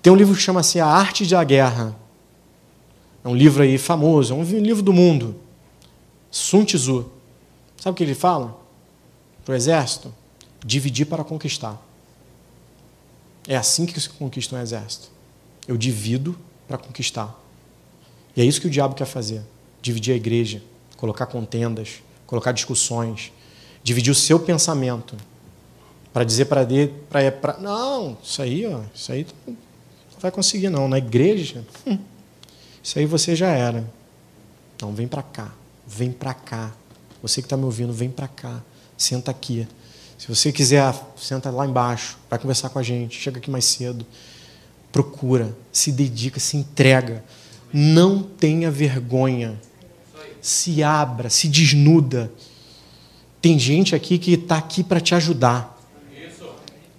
Tem 0.00 0.12
um 0.12 0.16
livro 0.16 0.34
que 0.34 0.40
chama 0.40 0.60
assim 0.60 0.78
A 0.78 0.86
Arte 0.86 1.26
da 1.26 1.42
Guerra. 1.42 1.96
É 3.28 3.30
um 3.30 3.36
livro 3.36 3.62
aí 3.62 3.76
famoso, 3.76 4.32
é 4.32 4.36
um 4.38 4.42
livro 4.42 4.82
do 4.82 4.90
mundo. 4.90 5.36
Sun 6.30 6.64
Tzu. 6.64 7.10
Sabe 7.76 7.92
o 7.92 7.94
que 7.94 8.02
ele 8.02 8.14
fala? 8.14 8.58
Para 9.44 9.52
o 9.52 9.54
exército? 9.54 10.14
Dividir 10.64 11.04
para 11.04 11.22
conquistar. 11.22 11.78
É 13.46 13.54
assim 13.54 13.84
que 13.84 14.00
se 14.00 14.08
conquista 14.08 14.56
um 14.56 14.58
exército. 14.62 15.10
Eu 15.66 15.76
divido 15.76 16.38
para 16.66 16.78
conquistar. 16.78 17.38
E 18.34 18.40
é 18.40 18.46
isso 18.46 18.62
que 18.62 18.66
o 18.66 18.70
diabo 18.70 18.94
quer 18.94 19.04
fazer: 19.04 19.42
dividir 19.82 20.14
a 20.14 20.16
igreja, 20.16 20.62
colocar 20.96 21.26
contendas, 21.26 22.02
colocar 22.26 22.52
discussões, 22.52 23.30
dividir 23.84 24.10
o 24.10 24.14
seu 24.14 24.40
pensamento 24.40 25.14
para 26.14 26.24
dizer 26.24 26.46
para 26.46 26.62
ele, 26.62 26.94
para 27.30 27.58
não, 27.58 28.16
isso 28.22 28.40
aí, 28.40 28.64
ó, 28.66 28.80
isso 28.94 29.12
aí 29.12 29.26
não 29.46 29.56
vai 30.18 30.30
conseguir 30.30 30.70
não. 30.70 30.88
Na 30.88 30.96
igreja, 30.96 31.62
hum, 31.86 31.98
isso 32.88 32.98
aí 32.98 33.04
você 33.04 33.36
já 33.36 33.48
era. 33.48 33.84
Não, 34.80 34.94
vem 34.94 35.06
para 35.06 35.22
cá, 35.22 35.52
vem 35.86 36.10
para 36.10 36.32
cá. 36.32 36.72
Você 37.20 37.42
que 37.42 37.44
está 37.44 37.54
me 37.54 37.64
ouvindo, 37.64 37.92
vem 37.92 38.08
para 38.08 38.26
cá, 38.26 38.62
senta 38.96 39.30
aqui. 39.30 39.68
Se 40.16 40.26
você 40.26 40.50
quiser, 40.50 40.94
senta 41.14 41.50
lá 41.50 41.66
embaixo, 41.66 42.16
vai 42.30 42.38
conversar 42.38 42.70
com 42.70 42.78
a 42.78 42.82
gente, 42.82 43.20
chega 43.20 43.36
aqui 43.36 43.50
mais 43.50 43.66
cedo. 43.66 44.06
Procura, 44.90 45.54
se 45.70 45.92
dedica, 45.92 46.40
se 46.40 46.56
entrega. 46.56 47.22
Não 47.70 48.22
tenha 48.22 48.70
vergonha. 48.70 49.60
Se 50.40 50.82
abra, 50.82 51.28
se 51.28 51.46
desnuda. 51.46 52.32
Tem 53.42 53.58
gente 53.58 53.94
aqui 53.94 54.16
que 54.16 54.32
está 54.32 54.56
aqui 54.56 54.82
para 54.82 54.98
te 54.98 55.14
ajudar. 55.14 55.78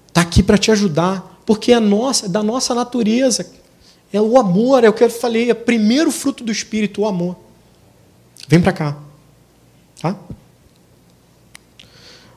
Está 0.08 0.22
aqui 0.22 0.44
para 0.44 0.60
te 0.60 0.70
ajudar, 0.70 1.42
porque 1.48 1.72
é 1.72 1.80
nossa, 1.80 2.28
é 2.28 2.30
da 2.30 2.44
nossa 2.44 2.76
natureza. 2.76 3.58
É 4.12 4.20
o 4.20 4.38
amor, 4.38 4.84
é 4.84 4.90
o 4.90 4.94
que 4.94 5.04
eu 5.04 5.10
falei, 5.10 5.50
é 5.50 5.54
o 5.54 5.56
primeiro 5.56 6.12
fruto 6.12 6.44
do 6.44 6.52
Espírito, 6.52 7.02
o 7.02 7.06
amor. 7.06 7.36
Vem 8.48 8.62
para 8.62 8.74
cá. 8.74 8.98
Tá? 10.02 10.18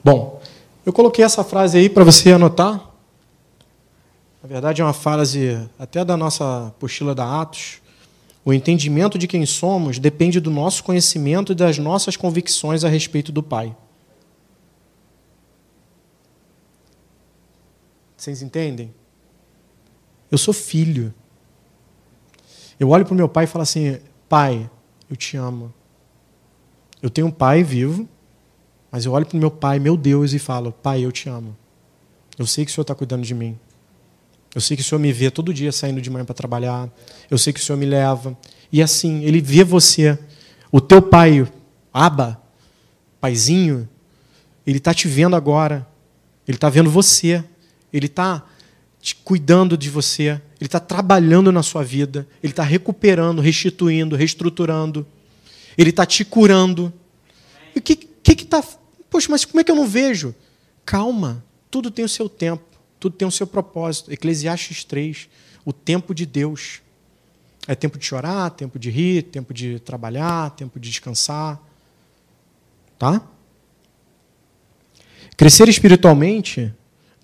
Bom, 0.05 0.43
eu 0.85 0.93
coloquei 0.93 1.25
essa 1.25 1.43
frase 1.43 1.79
aí 1.79 1.89
para 1.89 2.05
você 2.05 2.33
anotar. 2.33 2.91
Na 4.43 4.49
verdade, 4.49 4.83
é 4.83 4.85
uma 4.85 4.93
frase 4.93 5.59
até 5.79 6.05
da 6.05 6.17
nossa 6.17 6.67
apostila 6.69 7.15
da 7.15 7.41
Atos. 7.41 7.81
O 8.45 8.53
entendimento 8.53 9.17
de 9.17 9.29
quem 9.29 9.47
somos 9.47 10.01
depende 10.01 10.41
do 10.41 10.51
nosso 10.51 10.83
conhecimento 10.83 11.53
e 11.53 11.55
das 11.55 11.79
nossas 11.79 12.17
convicções 12.17 12.83
a 12.83 12.89
respeito 12.89 13.31
do 13.31 13.43
Pai. 13.43 13.75
Vocês 18.17 18.43
entendem? 18.43 18.93
Eu 20.31 20.39
sou 20.39 20.53
filho. 20.53 21.15
Eu 22.83 22.89
olho 22.89 23.05
para 23.05 23.15
o 23.15 23.17
meu 23.17 23.29
pai 23.29 23.45
e 23.45 23.47
falo 23.47 23.63
assim: 23.63 24.01
Pai, 24.29 24.69
eu 25.09 25.15
te 25.15 25.37
amo. 25.37 25.73
Eu 27.01 27.09
tenho 27.09 27.29
um 27.29 27.31
pai 27.31 27.63
vivo, 27.63 28.09
mas 28.91 29.05
eu 29.05 29.13
olho 29.13 29.25
para 29.25 29.37
o 29.37 29.39
meu 29.39 29.53
pai, 29.53 29.79
meu 29.79 29.97
Deus, 29.97 30.33
e 30.33 30.39
falo: 30.41 30.73
Pai, 30.73 31.05
eu 31.05 31.13
te 31.13 31.29
amo. 31.29 31.57
Eu 32.37 32.45
sei 32.45 32.65
que 32.65 32.73
o 32.73 32.75
Senhor 32.75 32.83
está 32.83 32.93
cuidando 32.93 33.23
de 33.23 33.37
mim. 33.37 33.57
Eu 34.53 34.61
sei 34.61 34.77
que 34.77 34.83
o 34.83 34.85
Senhor 34.85 34.99
me 34.99 35.13
vê 35.13 35.31
todo 35.31 35.55
dia 35.55 35.71
saindo 35.71 36.01
de 36.01 36.11
manhã 36.11 36.25
para 36.25 36.35
trabalhar. 36.35 36.91
Eu 37.31 37.39
sei 37.39 37.53
que 37.53 37.61
o 37.61 37.63
Senhor 37.63 37.79
me 37.79 37.87
leva. 37.87 38.37
E 38.73 38.83
assim, 38.83 39.23
Ele 39.23 39.41
vê 39.41 39.63
você. 39.63 40.19
O 40.73 40.81
teu 40.81 41.01
pai, 41.01 41.49
Aba, 41.95 42.43
paizinho, 43.21 43.89
Ele 44.67 44.79
está 44.79 44.93
te 44.93 45.07
vendo 45.07 45.37
agora. 45.37 45.87
Ele 46.49 46.57
está 46.57 46.69
vendo 46.69 46.91
você. 46.91 47.45
Ele 47.93 48.07
está 48.07 48.45
cuidando 49.25 49.77
de 49.77 49.91
você. 49.91 50.41
Ele 50.61 50.69
está 50.69 50.79
trabalhando 50.79 51.51
na 51.51 51.63
sua 51.63 51.83
vida. 51.83 52.27
Ele 52.43 52.53
está 52.53 52.63
recuperando, 52.63 53.41
restituindo, 53.43 54.15
reestruturando. 54.15 55.07
Ele 55.77 55.91
está 55.91 56.07
te 56.07 56.25
curando. 56.25 56.93
E 57.75 57.79
o 57.79 57.83
que 57.83 58.09
está 58.25 58.63
Poxa, 59.13 59.29
mas 59.31 59.45
como 59.45 59.61
é 59.61 59.65
que 59.65 59.71
eu 59.71 59.77
não 59.77 59.87
vejo? 59.87 60.35
Calma, 60.87 61.45
tudo 61.71 61.91
tem 61.91 62.03
o 62.03 62.09
seu 62.09 62.31
tempo, 62.31 62.65
tudo 62.99 63.15
tem 63.15 63.29
o 63.29 63.31
seu 63.31 63.47
propósito. 63.47 64.11
Eclesiastes 64.11 64.85
3, 64.85 65.29
o 65.67 65.73
tempo 65.73 66.15
de 66.15 66.25
Deus. 66.25 66.81
É 67.69 67.75
tempo 67.75 67.99
de 67.99 68.07
chorar, 68.07 68.51
tempo 68.53 68.79
de 68.79 68.89
rir, 68.89 69.25
tempo 69.25 69.53
de 69.53 69.79
trabalhar, 69.81 70.51
tempo 70.53 70.81
de 70.81 70.89
descansar. 70.89 71.61
Tá? 72.99 73.21
Crescer 75.37 75.69
espiritualmente 75.69 76.73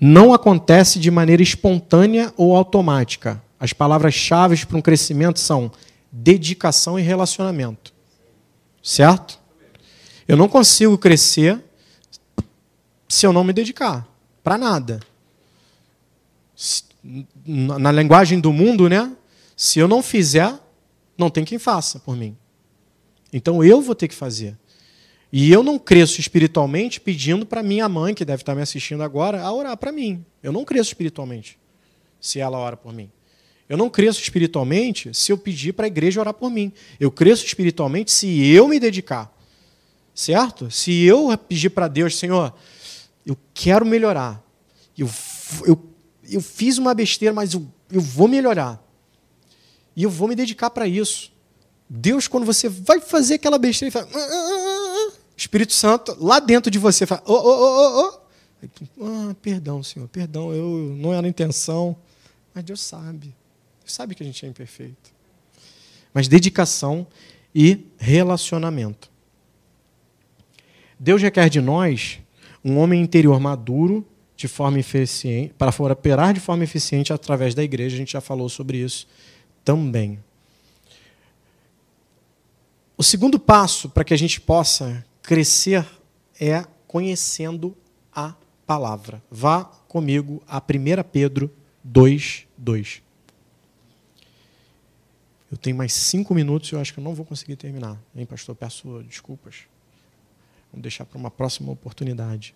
não 0.01 0.32
acontece 0.32 0.99
de 0.99 1.11
maneira 1.11 1.42
espontânea 1.42 2.32
ou 2.36 2.57
automática. 2.57 3.42
As 3.59 3.72
palavras-chave 3.72 4.64
para 4.64 4.76
um 4.76 4.82
crescimento 4.82 5.40
são 5.40 5.70
dedicação 6.11 6.99
e 6.99 7.03
relacionamento. 7.03 7.92
Certo? 8.82 9.38
Eu 10.26 10.36
não 10.36 10.49
consigo 10.49 10.96
crescer 10.96 11.62
se 13.09 13.26
eu 13.26 13.32
não 13.32 13.42
me 13.42 13.53
dedicar 13.53 14.07
para 14.42 14.57
nada. 14.57 15.01
Na 17.44 17.90
linguagem 17.90 18.40
do 18.40 18.53
mundo, 18.53 18.88
né? 18.88 19.12
Se 19.57 19.78
eu 19.78 19.88
não 19.88 20.03
fizer, 20.03 20.55
não 21.16 21.28
tem 21.28 21.44
quem 21.44 21.59
faça 21.59 21.99
por 21.99 22.16
mim. 22.16 22.36
Então 23.32 23.62
eu 23.64 23.82
vou 23.82 23.94
ter 23.94 24.09
que 24.09 24.14
fazer. 24.14 24.57
E 25.33 25.53
eu 25.53 25.62
não 25.62 25.79
cresço 25.79 26.20
espiritualmente 26.20 27.01
pedindo 27.01 27.45
para 27.45 27.62
minha 27.62 27.89
mãe, 27.89 28.14
que 28.14 28.24
deve 28.24 28.43
estar 28.43 28.55
me 28.55 28.62
assistindo 28.62 29.03
agora, 29.03 29.43
a 29.43 29.53
orar 29.53 29.76
para 29.76 29.93
mim. 29.93 30.24
Eu 30.43 30.53
não 30.53 30.64
cresço 30.64 30.91
espiritualmente 30.91 31.59
se 32.20 32.41
ela 32.41 32.59
ora 32.59 32.76
por 32.76 32.93
mim. 32.93 33.11
Eu 33.68 33.76
não 33.76 33.91
cresço 33.91 34.22
espiritualmente 34.22 35.12
se 35.12 35.31
eu 35.31 35.37
pedir 35.37 35.74
para 35.74 35.85
a 35.85 35.89
igreja 35.89 36.20
orar 36.20 36.33
por 36.33 36.51
mim. 36.51 36.72
Eu 36.99 37.11
cresço 37.11 37.45
espiritualmente 37.45 38.11
se 38.11 38.47
eu 38.47 38.66
me 38.66 38.81
dedicar. 38.81 39.31
Certo? 40.14 40.70
Se 40.70 41.05
eu 41.05 41.37
pedir 41.37 41.70
para 41.70 41.87
Deus, 41.87 42.16
Senhor, 42.16 42.55
eu 43.26 43.37
quero 43.53 43.85
melhorar. 43.85 44.43
Eu, 44.97 45.09
eu, 45.66 45.79
eu 46.29 46.41
fiz 46.41 46.79
uma 46.79 46.95
besteira, 46.95 47.35
mas 47.35 47.53
eu, 47.53 47.66
eu 47.93 48.01
vou 48.01 48.26
melhorar. 48.26 48.83
E 49.95 50.03
eu 50.03 50.11
vou 50.11 50.26
me 50.26 50.35
dedicar 50.35 50.70
para 50.70 50.89
isso. 50.89 51.31
Deus, 51.89 52.26
quando 52.26 52.45
você 52.45 52.68
vai 52.68 53.01
fazer 53.01 53.35
aquela 53.35 53.59
besteira, 53.59 53.95
ele 53.95 54.07
fala. 54.11 54.78
Espírito 55.39 55.72
Santo, 55.72 56.16
lá 56.18 56.41
dentro 56.41 56.68
de 56.68 56.78
você, 56.78 57.07
fala. 57.07 57.22
Oh, 57.24 57.32
oh, 57.32 57.61
oh, 57.62 58.20
oh. 59.01 59.05
Ah, 59.05 59.36
perdão, 59.41 59.84
Senhor, 59.84 60.09
perdão, 60.09 60.53
eu 60.53 60.97
não 60.97 61.14
era 61.14 61.24
a 61.24 61.30
intenção. 61.30 61.97
Mas 62.53 62.64
Deus 62.64 62.80
sabe. 62.80 63.32
Deus 63.80 63.93
sabe 63.93 64.16
que 64.16 64.22
a 64.22 64.26
gente 64.26 64.45
é 64.45 64.49
imperfeito. 64.49 65.12
Mas 66.12 66.26
dedicação 66.26 67.07
e 67.55 67.86
relacionamento. 67.99 69.09
Deus 70.99 71.22
requer 71.22 71.49
de 71.49 71.61
nós 71.61 72.18
um 72.64 72.76
homem 72.78 73.01
interior 73.01 73.39
maduro 73.39 74.05
de 74.36 74.49
forma 74.49 74.78
eficiente, 74.80 75.55
para 75.57 75.70
operar 75.93 76.34
de 76.34 76.41
forma 76.41 76.64
eficiente 76.64 77.12
através 77.12 77.55
da 77.55 77.62
igreja, 77.62 77.95
a 77.95 77.99
gente 77.99 78.12
já 78.12 78.20
falou 78.20 78.49
sobre 78.49 78.78
isso 78.78 79.07
também. 79.64 80.18
O 82.97 83.03
segundo 83.05 83.39
passo 83.39 83.89
para 83.89 84.03
que 84.03 84.14
a 84.14 84.16
gente 84.16 84.41
possa 84.41 85.05
crescer 85.29 85.87
é 86.41 86.64
conhecendo 86.87 87.76
a 88.11 88.35
palavra. 88.66 89.22
Vá 89.31 89.62
comigo 89.62 90.43
a 90.49 90.57
1 90.57 91.03
Pedro 91.12 91.55
2, 91.85 92.47
2. 92.57 93.03
Eu 95.53 95.59
tenho 95.59 95.76
mais 95.76 95.93
cinco 95.93 96.33
minutos 96.33 96.72
e 96.72 96.74
eu 96.74 96.81
acho 96.81 96.95
que 96.95 97.01
eu 97.01 97.05
não 97.05 97.14
vou 97.14 97.26
conseguir 97.26 97.57
terminar. 97.57 98.01
Hein, 98.16 98.24
pastor? 98.24 98.57
Peço 98.57 99.03
desculpas. 99.03 99.64
Vamos 100.72 100.83
deixar 100.83 101.05
para 101.05 101.18
uma 101.18 101.31
próxima 101.31 101.70
oportunidade. 101.72 102.55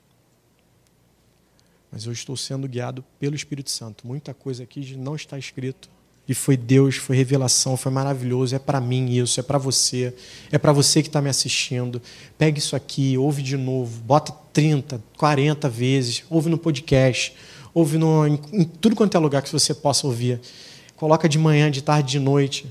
Mas 1.91 2.07
eu 2.07 2.13
estou 2.13 2.39
sendo 2.39 2.67
guiado 2.67 3.05
pelo 3.21 3.37
Espírito 3.37 3.69
Santo. 3.69 4.07
Muita 4.07 4.33
coisa 4.33 4.63
aqui 4.63 4.97
não 4.97 5.15
está 5.15 5.39
escrito. 5.39 5.91
E 6.33 6.35
foi 6.35 6.57
Deus, 6.57 6.97
foi 6.97 7.15
revelação, 7.15 7.77
foi 7.77 7.93
maravilhoso. 7.93 8.57
É 8.57 8.59
para 8.59 8.81
mim 8.81 9.11
isso, 9.11 9.39
é 9.39 9.43
para 9.43 9.59
você, 9.59 10.15
é 10.51 10.57
para 10.57 10.73
você 10.73 11.03
que 11.03 11.11
está 11.11 11.21
me 11.21 11.29
assistindo. 11.29 12.01
Pegue 12.39 12.59
isso 12.59 12.75
aqui, 12.75 13.19
ouve 13.19 13.43
de 13.43 13.55
novo, 13.55 14.01
bota 14.01 14.33
30, 14.51 14.99
40 15.19 15.69
vezes, 15.69 16.25
ouve 16.31 16.49
no 16.49 16.57
podcast, 16.57 17.37
ouve 17.75 17.99
no, 17.99 18.27
em, 18.27 18.41
em 18.51 18.65
tudo 18.65 18.97
quanto 18.97 19.15
é 19.15 19.21
lugar 19.21 19.43
que 19.43 19.53
você 19.53 19.75
possa 19.75 20.07
ouvir. 20.07 20.41
Coloca 20.97 21.29
de 21.29 21.39
manhã, 21.39 21.71
de 21.71 21.83
tarde, 21.83 22.13
de 22.13 22.19
noite. 22.19 22.65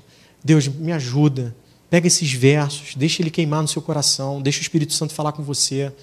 Deus, 0.43 0.67
me 0.67 0.91
ajuda. 0.91 1.55
Pega 1.87 2.07
esses 2.07 2.33
versos, 2.33 2.95
deixa 2.95 3.21
ele 3.21 3.29
queimar 3.29 3.61
no 3.61 3.67
seu 3.67 3.81
coração, 3.83 4.41
deixa 4.41 4.57
o 4.57 4.63
Espírito 4.63 4.93
Santo 4.93 5.13
falar 5.13 5.33
com 5.33 5.43
você. 5.43 5.93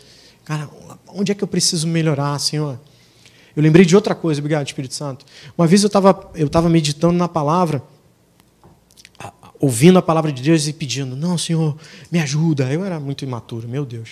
Cara, 0.44 0.70
onde 1.08 1.32
é 1.32 1.34
que 1.34 1.42
eu 1.42 1.48
preciso 1.48 1.88
melhorar, 1.88 2.38
Senhor? 2.38 2.78
Eu 3.58 3.62
lembrei 3.62 3.84
de 3.84 3.96
outra 3.96 4.14
coisa, 4.14 4.40
obrigado, 4.40 4.64
Espírito 4.68 4.94
Santo. 4.94 5.26
Uma 5.58 5.66
vez 5.66 5.82
eu 5.82 5.88
estava 5.88 6.30
eu 6.36 6.48
tava 6.48 6.68
meditando 6.68 7.14
na 7.14 7.26
palavra, 7.26 7.82
ouvindo 9.58 9.98
a 9.98 10.02
palavra 10.02 10.30
de 10.30 10.40
Deus 10.40 10.68
e 10.68 10.72
pedindo: 10.72 11.16
Não, 11.16 11.36
Senhor, 11.36 11.76
me 12.08 12.20
ajuda. 12.20 12.72
Eu 12.72 12.84
era 12.84 13.00
muito 13.00 13.24
imaturo, 13.24 13.66
meu 13.66 13.84
Deus. 13.84 14.10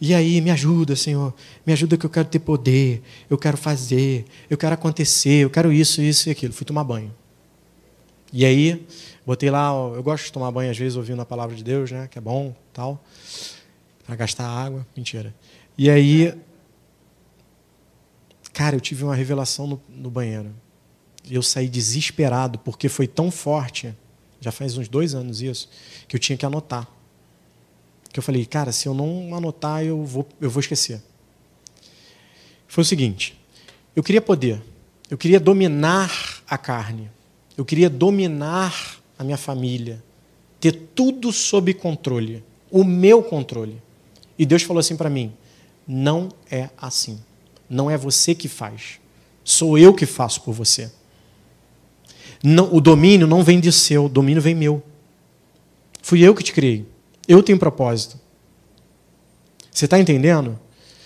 E 0.00 0.12
aí, 0.12 0.40
me 0.40 0.50
ajuda, 0.50 0.96
Senhor. 0.96 1.32
Me 1.64 1.72
ajuda 1.72 1.96
que 1.96 2.04
eu 2.04 2.10
quero 2.10 2.26
ter 2.26 2.40
poder, 2.40 3.00
eu 3.30 3.38
quero 3.38 3.56
fazer, 3.56 4.24
eu 4.50 4.58
quero 4.58 4.74
acontecer, 4.74 5.44
eu 5.44 5.50
quero 5.50 5.72
isso, 5.72 6.02
isso 6.02 6.28
e 6.28 6.32
aquilo. 6.32 6.52
Fui 6.52 6.66
tomar 6.66 6.82
banho. 6.82 7.14
E 8.32 8.44
aí, 8.44 8.84
botei 9.24 9.52
lá, 9.52 9.70
eu 9.94 10.02
gosto 10.02 10.24
de 10.24 10.32
tomar 10.32 10.50
banho 10.50 10.68
às 10.68 10.76
vezes 10.76 10.96
ouvindo 10.96 11.22
a 11.22 11.24
palavra 11.24 11.54
de 11.54 11.62
Deus, 11.62 11.92
né? 11.92 12.08
Que 12.10 12.18
é 12.18 12.20
bom, 12.20 12.56
tal. 12.72 13.00
Para 14.04 14.16
gastar 14.16 14.48
água, 14.48 14.84
mentira. 14.96 15.32
E 15.78 15.88
aí, 15.88 16.34
Cara, 18.60 18.76
eu 18.76 18.80
tive 18.80 19.04
uma 19.04 19.14
revelação 19.14 19.66
no, 19.66 19.80
no 19.88 20.10
banheiro. 20.10 20.54
Eu 21.30 21.42
saí 21.42 21.66
desesperado, 21.66 22.58
porque 22.58 22.90
foi 22.90 23.06
tão 23.06 23.30
forte, 23.30 23.96
já 24.38 24.52
faz 24.52 24.76
uns 24.76 24.86
dois 24.86 25.14
anos 25.14 25.40
isso, 25.40 25.66
que 26.06 26.14
eu 26.14 26.20
tinha 26.20 26.36
que 26.36 26.44
anotar. 26.44 26.86
Que 28.12 28.18
eu 28.18 28.22
falei, 28.22 28.44
cara, 28.44 28.70
se 28.70 28.86
eu 28.86 28.92
não 28.92 29.34
anotar, 29.34 29.82
eu 29.82 30.04
vou, 30.04 30.28
eu 30.38 30.50
vou 30.50 30.60
esquecer. 30.60 31.02
Foi 32.68 32.82
o 32.82 32.84
seguinte: 32.84 33.34
eu 33.96 34.02
queria 34.02 34.20
poder, 34.20 34.60
eu 35.08 35.16
queria 35.16 35.40
dominar 35.40 36.42
a 36.46 36.58
carne, 36.58 37.10
eu 37.56 37.64
queria 37.64 37.88
dominar 37.88 39.00
a 39.18 39.24
minha 39.24 39.38
família, 39.38 40.04
ter 40.60 40.72
tudo 40.94 41.32
sob 41.32 41.72
controle, 41.72 42.44
o 42.70 42.84
meu 42.84 43.22
controle. 43.22 43.80
E 44.38 44.44
Deus 44.44 44.62
falou 44.64 44.80
assim 44.80 44.98
para 44.98 45.08
mim: 45.08 45.32
não 45.88 46.28
é 46.50 46.68
assim. 46.76 47.18
Não 47.70 47.88
é 47.88 47.96
você 47.96 48.34
que 48.34 48.48
faz. 48.48 48.98
Sou 49.44 49.78
eu 49.78 49.94
que 49.94 50.04
faço 50.04 50.42
por 50.42 50.52
você. 50.52 50.90
Não, 52.42 52.74
o 52.74 52.80
domínio 52.80 53.28
não 53.28 53.44
vem 53.44 53.60
de 53.60 53.70
seu, 53.70 54.06
o 54.06 54.08
domínio 54.08 54.42
vem 54.42 54.56
meu. 54.56 54.82
Fui 56.02 56.20
eu 56.20 56.34
que 56.34 56.42
te 56.42 56.52
criei. 56.52 56.84
Eu 57.28 57.44
tenho 57.44 57.58
propósito. 57.58 58.18
Você 59.70 59.84
está 59.84 60.00
entendendo? 60.00 60.58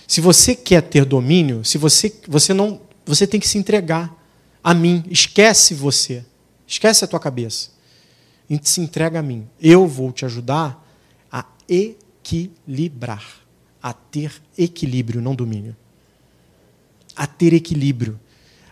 Se 0.07 0.23
você 0.23 0.55
quer 0.55 0.81
ter 0.81 1.05
domínio, 1.05 1.63
se 1.65 1.77
você, 1.77 2.15
você 2.27 2.55
não, 2.55 2.81
você 3.05 3.27
tem 3.27 3.39
que 3.39 3.49
se 3.49 3.59
entregar 3.59 4.17
a 4.63 4.73
mim. 4.73 5.05
Esquece 5.11 5.75
você. 5.75 6.25
Esquece 6.67 7.05
a 7.05 7.09
tua 7.09 7.21
cabeça. 7.21 7.71
E 8.49 8.59
se 8.63 8.81
entrega 8.81 9.19
a 9.19 9.23
mim. 9.23 9.47
Eu 9.61 9.87
vou 9.87 10.13
te 10.13 10.25
ajudar 10.25 10.83
a 11.31 11.45
equilibrar, 11.69 13.25
a 13.83 13.93
ter 13.93 14.33
equilíbrio, 14.57 15.21
não 15.21 15.35
domínio 15.35 15.77
a 17.17 17.27
ter 17.27 17.53
equilíbrio. 17.53 18.19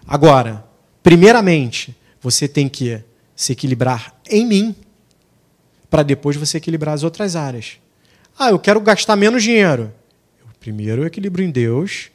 Agora, 0.07 0.65
primeiramente, 1.03 1.97
você 2.21 2.47
tem 2.47 2.69
que 2.69 3.03
se 3.35 3.53
equilibrar 3.53 4.15
em 4.29 4.47
mim, 4.47 4.77
para 5.91 6.03
depois 6.03 6.37
você 6.37 6.59
equilibrar 6.59 6.95
as 6.95 7.03
outras 7.03 7.37
áreas. 7.37 7.79
Ah, 8.39 8.51
eu 8.51 8.59
quero 8.59 8.81
gastar 8.81 9.17
menos 9.17 9.43
dinheiro. 9.43 9.93
Primeiro 10.59 11.03
eu 11.03 11.07
equilibro 11.07 11.43
em 11.43 11.51
Deus, 11.51 12.11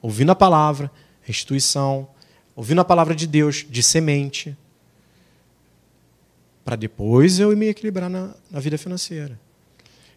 ouvindo 0.00 0.30
a 0.30 0.34
palavra, 0.34 0.90
restituição, 1.20 2.08
ouvindo 2.54 2.80
a 2.80 2.84
palavra 2.84 3.14
de 3.14 3.26
Deus, 3.26 3.66
de 3.68 3.82
semente, 3.82 4.56
para 6.64 6.76
depois 6.76 7.38
eu 7.40 7.54
me 7.56 7.66
equilibrar 7.66 8.08
na, 8.08 8.34
na 8.50 8.60
vida 8.60 8.78
financeira. 8.78 9.38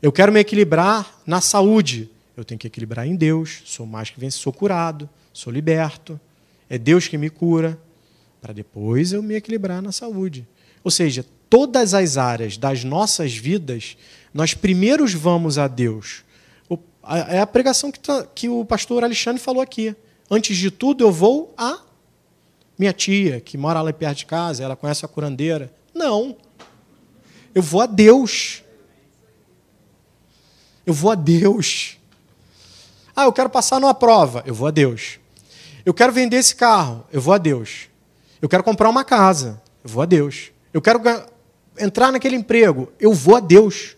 Eu 0.01 0.11
quero 0.11 0.31
me 0.31 0.39
equilibrar 0.39 1.21
na 1.25 1.39
saúde. 1.41 2.09
Eu 2.35 2.43
tenho 2.43 2.59
que 2.59 2.67
equilibrar 2.67 3.07
em 3.07 3.15
Deus, 3.15 3.61
sou 3.65 3.85
mais 3.85 4.09
que 4.09 4.19
vencedor, 4.19 4.43
sou 4.43 4.53
curado 4.53 5.09
sou 5.33 5.51
liberto, 5.51 6.19
é 6.69 6.77
Deus 6.77 7.07
que 7.07 7.17
me 7.17 7.29
cura, 7.29 7.79
para 8.41 8.53
depois 8.53 9.13
eu 9.13 9.21
me 9.21 9.35
equilibrar 9.35 9.81
na 9.81 9.91
saúde. 9.91 10.47
Ou 10.83 10.89
seja, 10.89 11.25
todas 11.49 11.93
as 11.93 12.17
áreas 12.17 12.57
das 12.57 12.83
nossas 12.83 13.35
vidas, 13.35 13.97
nós 14.33 14.53
primeiros 14.53 15.13
vamos 15.13 15.57
a 15.57 15.67
Deus. 15.67 16.23
É 17.29 17.39
a 17.39 17.47
pregação 17.47 17.91
que, 17.91 17.99
tá, 17.99 18.25
que 18.33 18.47
o 18.47 18.63
pastor 18.63 19.03
Alexandre 19.03 19.41
falou 19.41 19.61
aqui. 19.61 19.95
Antes 20.29 20.55
de 20.55 20.71
tudo, 20.71 21.03
eu 21.03 21.11
vou 21.11 21.53
a 21.57 21.81
minha 22.77 22.93
tia, 22.93 23.39
que 23.39 23.57
mora 23.57 23.81
lá 23.81 23.91
perto 23.93 24.19
de 24.19 24.25
casa, 24.25 24.63
ela 24.63 24.75
conhece 24.75 25.05
a 25.05 25.07
curandeira. 25.07 25.71
Não. 25.93 26.35
Eu 27.53 27.61
vou 27.61 27.81
a 27.81 27.85
Deus. 27.85 28.63
Eu 30.85 30.93
vou 30.93 31.11
a 31.11 31.15
Deus. 31.15 31.97
Ah, 33.15 33.25
eu 33.25 33.33
quero 33.33 33.49
passar 33.49 33.79
numa 33.79 33.93
prova. 33.93 34.41
Eu 34.45 34.55
vou 34.55 34.67
a 34.67 34.71
Deus. 34.71 35.19
Eu 35.85 35.93
quero 35.93 36.11
vender 36.11 36.37
esse 36.37 36.55
carro, 36.55 37.05
eu 37.11 37.21
vou 37.21 37.33
a 37.33 37.37
Deus. 37.37 37.87
Eu 38.41 38.49
quero 38.49 38.63
comprar 38.63 38.89
uma 38.89 39.03
casa, 39.03 39.61
eu 39.83 39.89
vou 39.89 40.01
a 40.03 40.05
Deus. 40.05 40.51
Eu 40.73 40.81
quero 40.81 41.01
entrar 41.77 42.11
naquele 42.11 42.35
emprego, 42.35 42.91
eu 42.99 43.13
vou 43.13 43.35
a 43.35 43.39
Deus. 43.39 43.95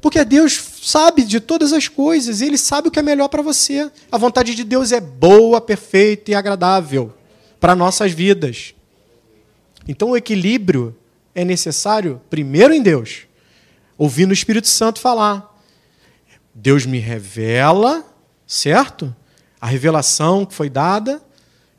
Porque 0.00 0.24
Deus 0.24 0.52
sabe 0.82 1.24
de 1.24 1.40
todas 1.40 1.72
as 1.72 1.88
coisas, 1.88 2.40
ele 2.40 2.58
sabe 2.58 2.88
o 2.88 2.90
que 2.90 2.98
é 2.98 3.02
melhor 3.02 3.28
para 3.28 3.42
você. 3.42 3.90
A 4.10 4.18
vontade 4.18 4.54
de 4.54 4.62
Deus 4.62 4.92
é 4.92 5.00
boa, 5.00 5.60
perfeita 5.60 6.30
e 6.30 6.34
agradável 6.34 7.12
para 7.58 7.74
nossas 7.74 8.12
vidas. 8.12 8.74
Então 9.88 10.10
o 10.10 10.16
equilíbrio 10.16 10.96
é 11.34 11.44
necessário 11.44 12.20
primeiro 12.28 12.74
em 12.74 12.82
Deus, 12.82 13.26
ouvindo 13.96 14.30
o 14.30 14.34
Espírito 14.34 14.68
Santo 14.68 15.00
falar. 15.00 15.54
Deus 16.54 16.86
me 16.86 16.98
revela, 16.98 18.04
certo? 18.46 19.14
A 19.66 19.68
revelação 19.68 20.46
que 20.46 20.54
foi 20.54 20.70
dada, 20.70 21.20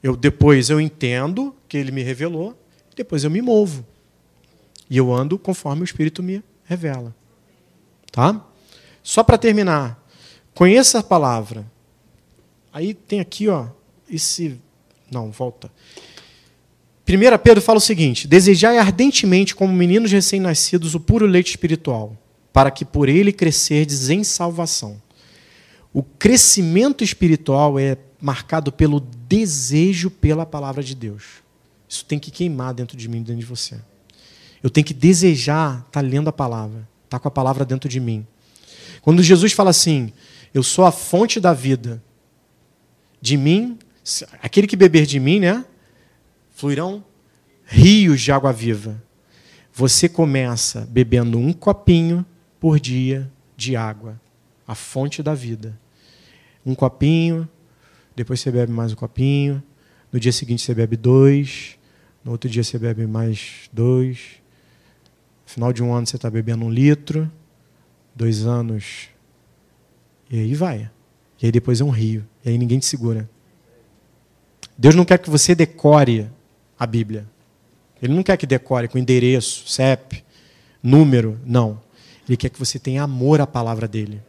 eu 0.04 0.18
depois 0.18 0.70
eu 0.70 0.82
entendo 0.82 1.56
que 1.70 1.78
ele 1.78 1.90
me 1.90 2.04
revelou, 2.04 2.54
depois 2.94 3.24
eu 3.24 3.32
me 3.32 3.42
movo. 3.42 3.86
E 4.90 4.98
eu 4.98 5.14
ando 5.14 5.40
conforme 5.40 5.84
o 5.84 5.86
Espírito 5.86 6.22
me 6.22 6.44
revela. 6.66 7.16
Tá? 8.12 8.46
Só 9.02 9.24
para 9.24 9.38
terminar, 9.38 10.06
conheça 10.54 11.00
a 11.00 11.04
palavra. 11.04 11.66
Aí 12.74 12.94
tem 12.94 13.22
aqui, 13.22 13.48
ó, 13.48 13.68
esse. 14.10 14.60
Não, 15.10 15.32
volta. 15.32 15.72
1 17.08 17.38
Pedro 17.42 17.62
fala 17.62 17.78
o 17.78 17.82
seguinte: 17.82 18.28
Desejai 18.28 18.78
ardentemente, 18.80 19.56
como 19.56 19.72
meninos 19.72 20.12
recém-nascidos, 20.12 20.94
o 20.94 21.00
puro 21.00 21.26
leite 21.26 21.52
espiritual, 21.52 22.18
para 22.52 22.70
que 22.70 22.84
por 22.84 23.08
ele 23.08 23.32
crescerdes 23.32 24.10
em 24.10 24.26
salvação 24.26 25.07
o 25.98 26.04
crescimento 26.04 27.04
espiritual 27.04 27.80
é 27.80 27.98
marcado 28.22 28.72
pelo 28.72 29.00
desejo 29.00 30.12
pela 30.12 30.46
palavra 30.46 30.84
de 30.84 30.94
Deus. 30.94 31.42
Isso 31.90 32.06
tem 32.06 32.20
que 32.20 32.30
queimar 32.30 32.72
dentro 32.72 32.96
de 32.96 33.10
mim, 33.10 33.24
dentro 33.24 33.38
de 33.38 33.46
você. 33.48 33.80
Eu 34.62 34.70
tenho 34.70 34.86
que 34.86 34.94
desejar 34.94 35.78
estar 35.78 35.90
tá 35.90 36.02
lendo 36.02 36.28
a 36.28 36.32
palavra, 36.32 36.88
estar 37.06 37.18
tá 37.18 37.20
com 37.20 37.28
a 37.28 37.32
palavra 37.32 37.66
dentro 37.66 37.90
de 37.90 38.00
mim. 38.00 38.28
Quando 39.02 39.24
Jesus 39.24 39.54
fala 39.54 39.72
assim, 39.72 40.14
eu 40.54 40.62
sou 40.62 40.86
a 40.86 40.92
fonte 40.92 41.40
da 41.40 41.52
vida, 41.52 42.00
de 43.20 43.36
mim, 43.36 43.80
aquele 44.40 44.68
que 44.68 44.76
beber 44.76 45.08
de 45.08 45.20
mim, 45.20 45.40
né, 45.40 45.66
fluirão 46.52 47.04
rios 47.66 48.22
de 48.22 48.32
água 48.32 48.54
viva. 48.54 49.04
Você 49.74 50.08
começa 50.08 50.88
bebendo 50.92 51.40
um 51.40 51.52
copinho 51.52 52.24
por 52.60 52.80
dia 52.80 53.28
de 53.56 53.76
água, 53.76 54.22
a 54.68 54.76
fonte 54.76 55.24
da 55.24 55.34
vida 55.34 55.76
um 56.70 56.76
copinho, 56.76 57.48
depois 58.14 58.42
você 58.42 58.52
bebe 58.52 58.72
mais 58.74 58.92
um 58.92 58.96
copinho, 58.96 59.64
no 60.12 60.20
dia 60.20 60.34
seguinte 60.34 60.62
você 60.62 60.74
bebe 60.74 60.98
dois, 60.98 61.78
no 62.24 62.32
outro 62.32 62.50
dia 62.50 62.62
você 62.62 62.78
bebe 62.78 63.08
mais 63.08 63.70
dois. 63.72 64.42
No 65.46 65.52
final 65.52 65.72
de 65.72 65.82
um 65.82 65.94
ano 65.94 66.06
você 66.06 66.18
está 66.18 66.30
bebendo 66.30 66.66
um 66.66 66.70
litro, 66.70 67.32
dois 68.14 68.46
anos, 68.46 69.08
e 70.30 70.40
aí 70.40 70.54
vai. 70.54 70.92
E 71.42 71.46
aí 71.46 71.52
depois 71.52 71.80
é 71.80 71.86
um 71.86 71.90
rio, 71.90 72.28
e 72.44 72.50
aí 72.50 72.58
ninguém 72.58 72.80
te 72.80 72.86
segura. 72.86 73.30
Deus 74.78 74.94
não 74.94 75.06
quer 75.06 75.20
que 75.20 75.30
você 75.30 75.56
decore 75.56 76.30
a 76.78 76.86
Bíblia. 76.86 77.26
Ele 78.02 78.14
não 78.14 78.24
quer 78.24 78.36
que 78.36 78.46
decore 78.46 78.90
com 78.90 78.98
endereço, 78.98 79.68
CEP, 79.68 80.24
número, 80.84 81.40
não. 81.46 81.82
Ele 82.28 82.36
quer 82.36 82.50
que 82.50 82.60
você 82.60 82.78
tenha 82.78 83.04
amor 83.04 83.40
à 83.40 83.48
palavra 83.48 83.88
dele 83.88 84.22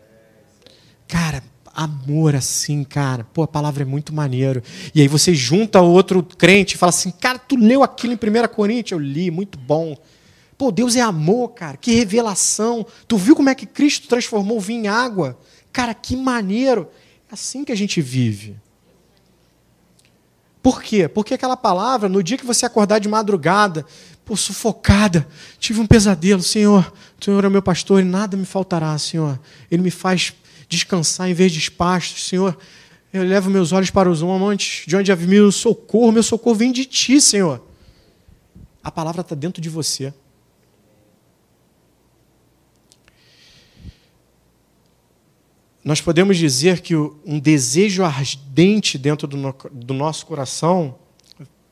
Cara, 1.09 1.43
amor 1.79 2.35
assim, 2.35 2.83
cara. 2.83 3.22
Pô, 3.33 3.45
a 3.45 3.49
palavra 3.49 3.85
é 3.85 3.87
muito 3.87 4.12
maneiro. 4.12 4.61
E 4.93 5.01
aí 5.01 5.07
você 5.07 5.33
junta 5.33 5.81
outro 5.81 6.24
crente 6.24 6.74
e 6.74 6.79
fala 6.79 6.91
assim: 6.91 7.12
"Cara, 7.12 7.39
tu 7.39 7.57
leu 7.57 7.85
aquilo 7.85 8.12
em 8.12 8.16
1 8.16 8.49
Coríntios? 8.49 8.93
Eu 8.93 8.99
li, 8.99 9.31
muito 9.31 9.57
bom". 9.57 9.97
Pô, 10.57 10.72
Deus 10.72 10.97
é 10.97 11.01
amor, 11.01 11.51
cara. 11.51 11.76
Que 11.76 11.93
revelação. 11.93 12.85
Tu 13.07 13.16
viu 13.16 13.37
como 13.37 13.49
é 13.49 13.55
que 13.55 13.64
Cristo 13.64 14.09
transformou 14.09 14.57
o 14.57 14.61
vinho 14.61 14.87
em 14.87 14.89
água? 14.89 15.39
Cara, 15.72 15.95
que 15.95 16.16
maneiro. 16.16 16.89
É 17.31 17.35
assim 17.35 17.64
que 17.64 17.70
a 17.70 17.76
gente 17.76 18.01
vive. 18.01 18.57
Por 20.61 20.83
quê? 20.83 21.07
Porque 21.07 21.35
aquela 21.35 21.57
palavra, 21.57 22.09
no 22.09 22.22
dia 22.22 22.37
que 22.37 22.45
você 22.45 22.66
acordar 22.66 22.99
de 22.99 23.09
madrugada, 23.09 23.87
pô, 24.24 24.37
sufocada, 24.37 25.26
tive 25.59 25.81
um 25.81 25.87
pesadelo, 25.87 26.43
Senhor, 26.43 26.93
o 27.20 27.24
Senhor 27.24 27.45
é 27.45 27.49
meu 27.49 27.62
pastor 27.62 28.01
e 28.01 28.05
nada 28.05 28.37
me 28.37 28.45
faltará, 28.45 28.99
Senhor. 28.99 29.39
Ele 29.70 29.83
me 29.83 29.91
faz 29.91 30.31
descansar 30.68 31.28
em 31.28 31.34
vez 31.34 31.52
de 31.52 31.70
pastos, 31.70 32.26
Senhor. 32.26 32.56
Eu 33.12 33.22
levo 33.22 33.50
meus 33.50 33.72
olhos 33.72 33.90
para 33.90 34.10
os 34.10 34.22
montes, 34.22 34.84
de 34.86 34.96
onde 34.96 35.10
havia 35.10 35.26
meu 35.26 35.50
socorro, 35.50 36.12
meu 36.12 36.22
socorro 36.22 36.56
vem 36.56 36.72
de 36.72 36.84
ti, 36.84 37.20
Senhor. 37.20 37.64
A 38.82 38.90
palavra 38.90 39.22
está 39.22 39.34
dentro 39.34 39.62
de 39.62 39.68
você. 39.68 40.12
nós 45.88 46.02
podemos 46.02 46.36
dizer 46.36 46.82
que 46.82 46.94
um 46.94 47.38
desejo 47.40 48.04
ardente 48.04 48.98
dentro 48.98 49.26
do, 49.26 49.94
nosso 49.94 50.26
coração 50.26 50.96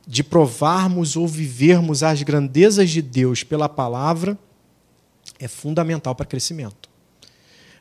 de 0.06 0.24
provarmos 0.24 1.16
ou 1.16 1.28
vivermos 1.28 2.02
as 2.02 2.22
grandezas 2.22 2.88
de 2.88 3.02
Deus 3.02 3.42
pela 3.42 3.68
palavra 3.68 4.38
é 5.38 5.46
fundamental 5.46 6.14
para 6.14 6.24
crescimento. 6.24 6.85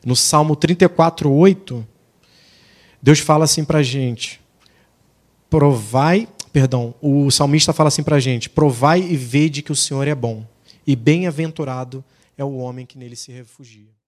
No 0.06 0.14
Salmo 0.14 0.54
34, 0.54 1.28
8, 1.28 1.84
Deus 3.02 3.18
fala 3.18 3.42
assim 3.42 3.64
para 3.64 3.80
a 3.80 3.82
gente: 3.82 4.40
provai, 5.50 6.28
perdão, 6.52 6.94
o 7.02 7.28
salmista 7.28 7.72
fala 7.72 7.88
assim 7.88 8.04
para 8.04 8.14
a 8.14 8.20
gente: 8.20 8.48
provai 8.48 9.00
e 9.00 9.16
vede 9.16 9.62
que 9.62 9.72
o 9.72 9.76
Senhor 9.76 10.06
é 10.06 10.14
bom, 10.14 10.46
e 10.86 10.94
bem-aventurado 10.94 12.04
é 12.38 12.44
o 12.44 12.56
homem 12.56 12.86
que 12.86 12.96
nele 12.96 13.16
se 13.16 13.32
refugia. 13.32 13.95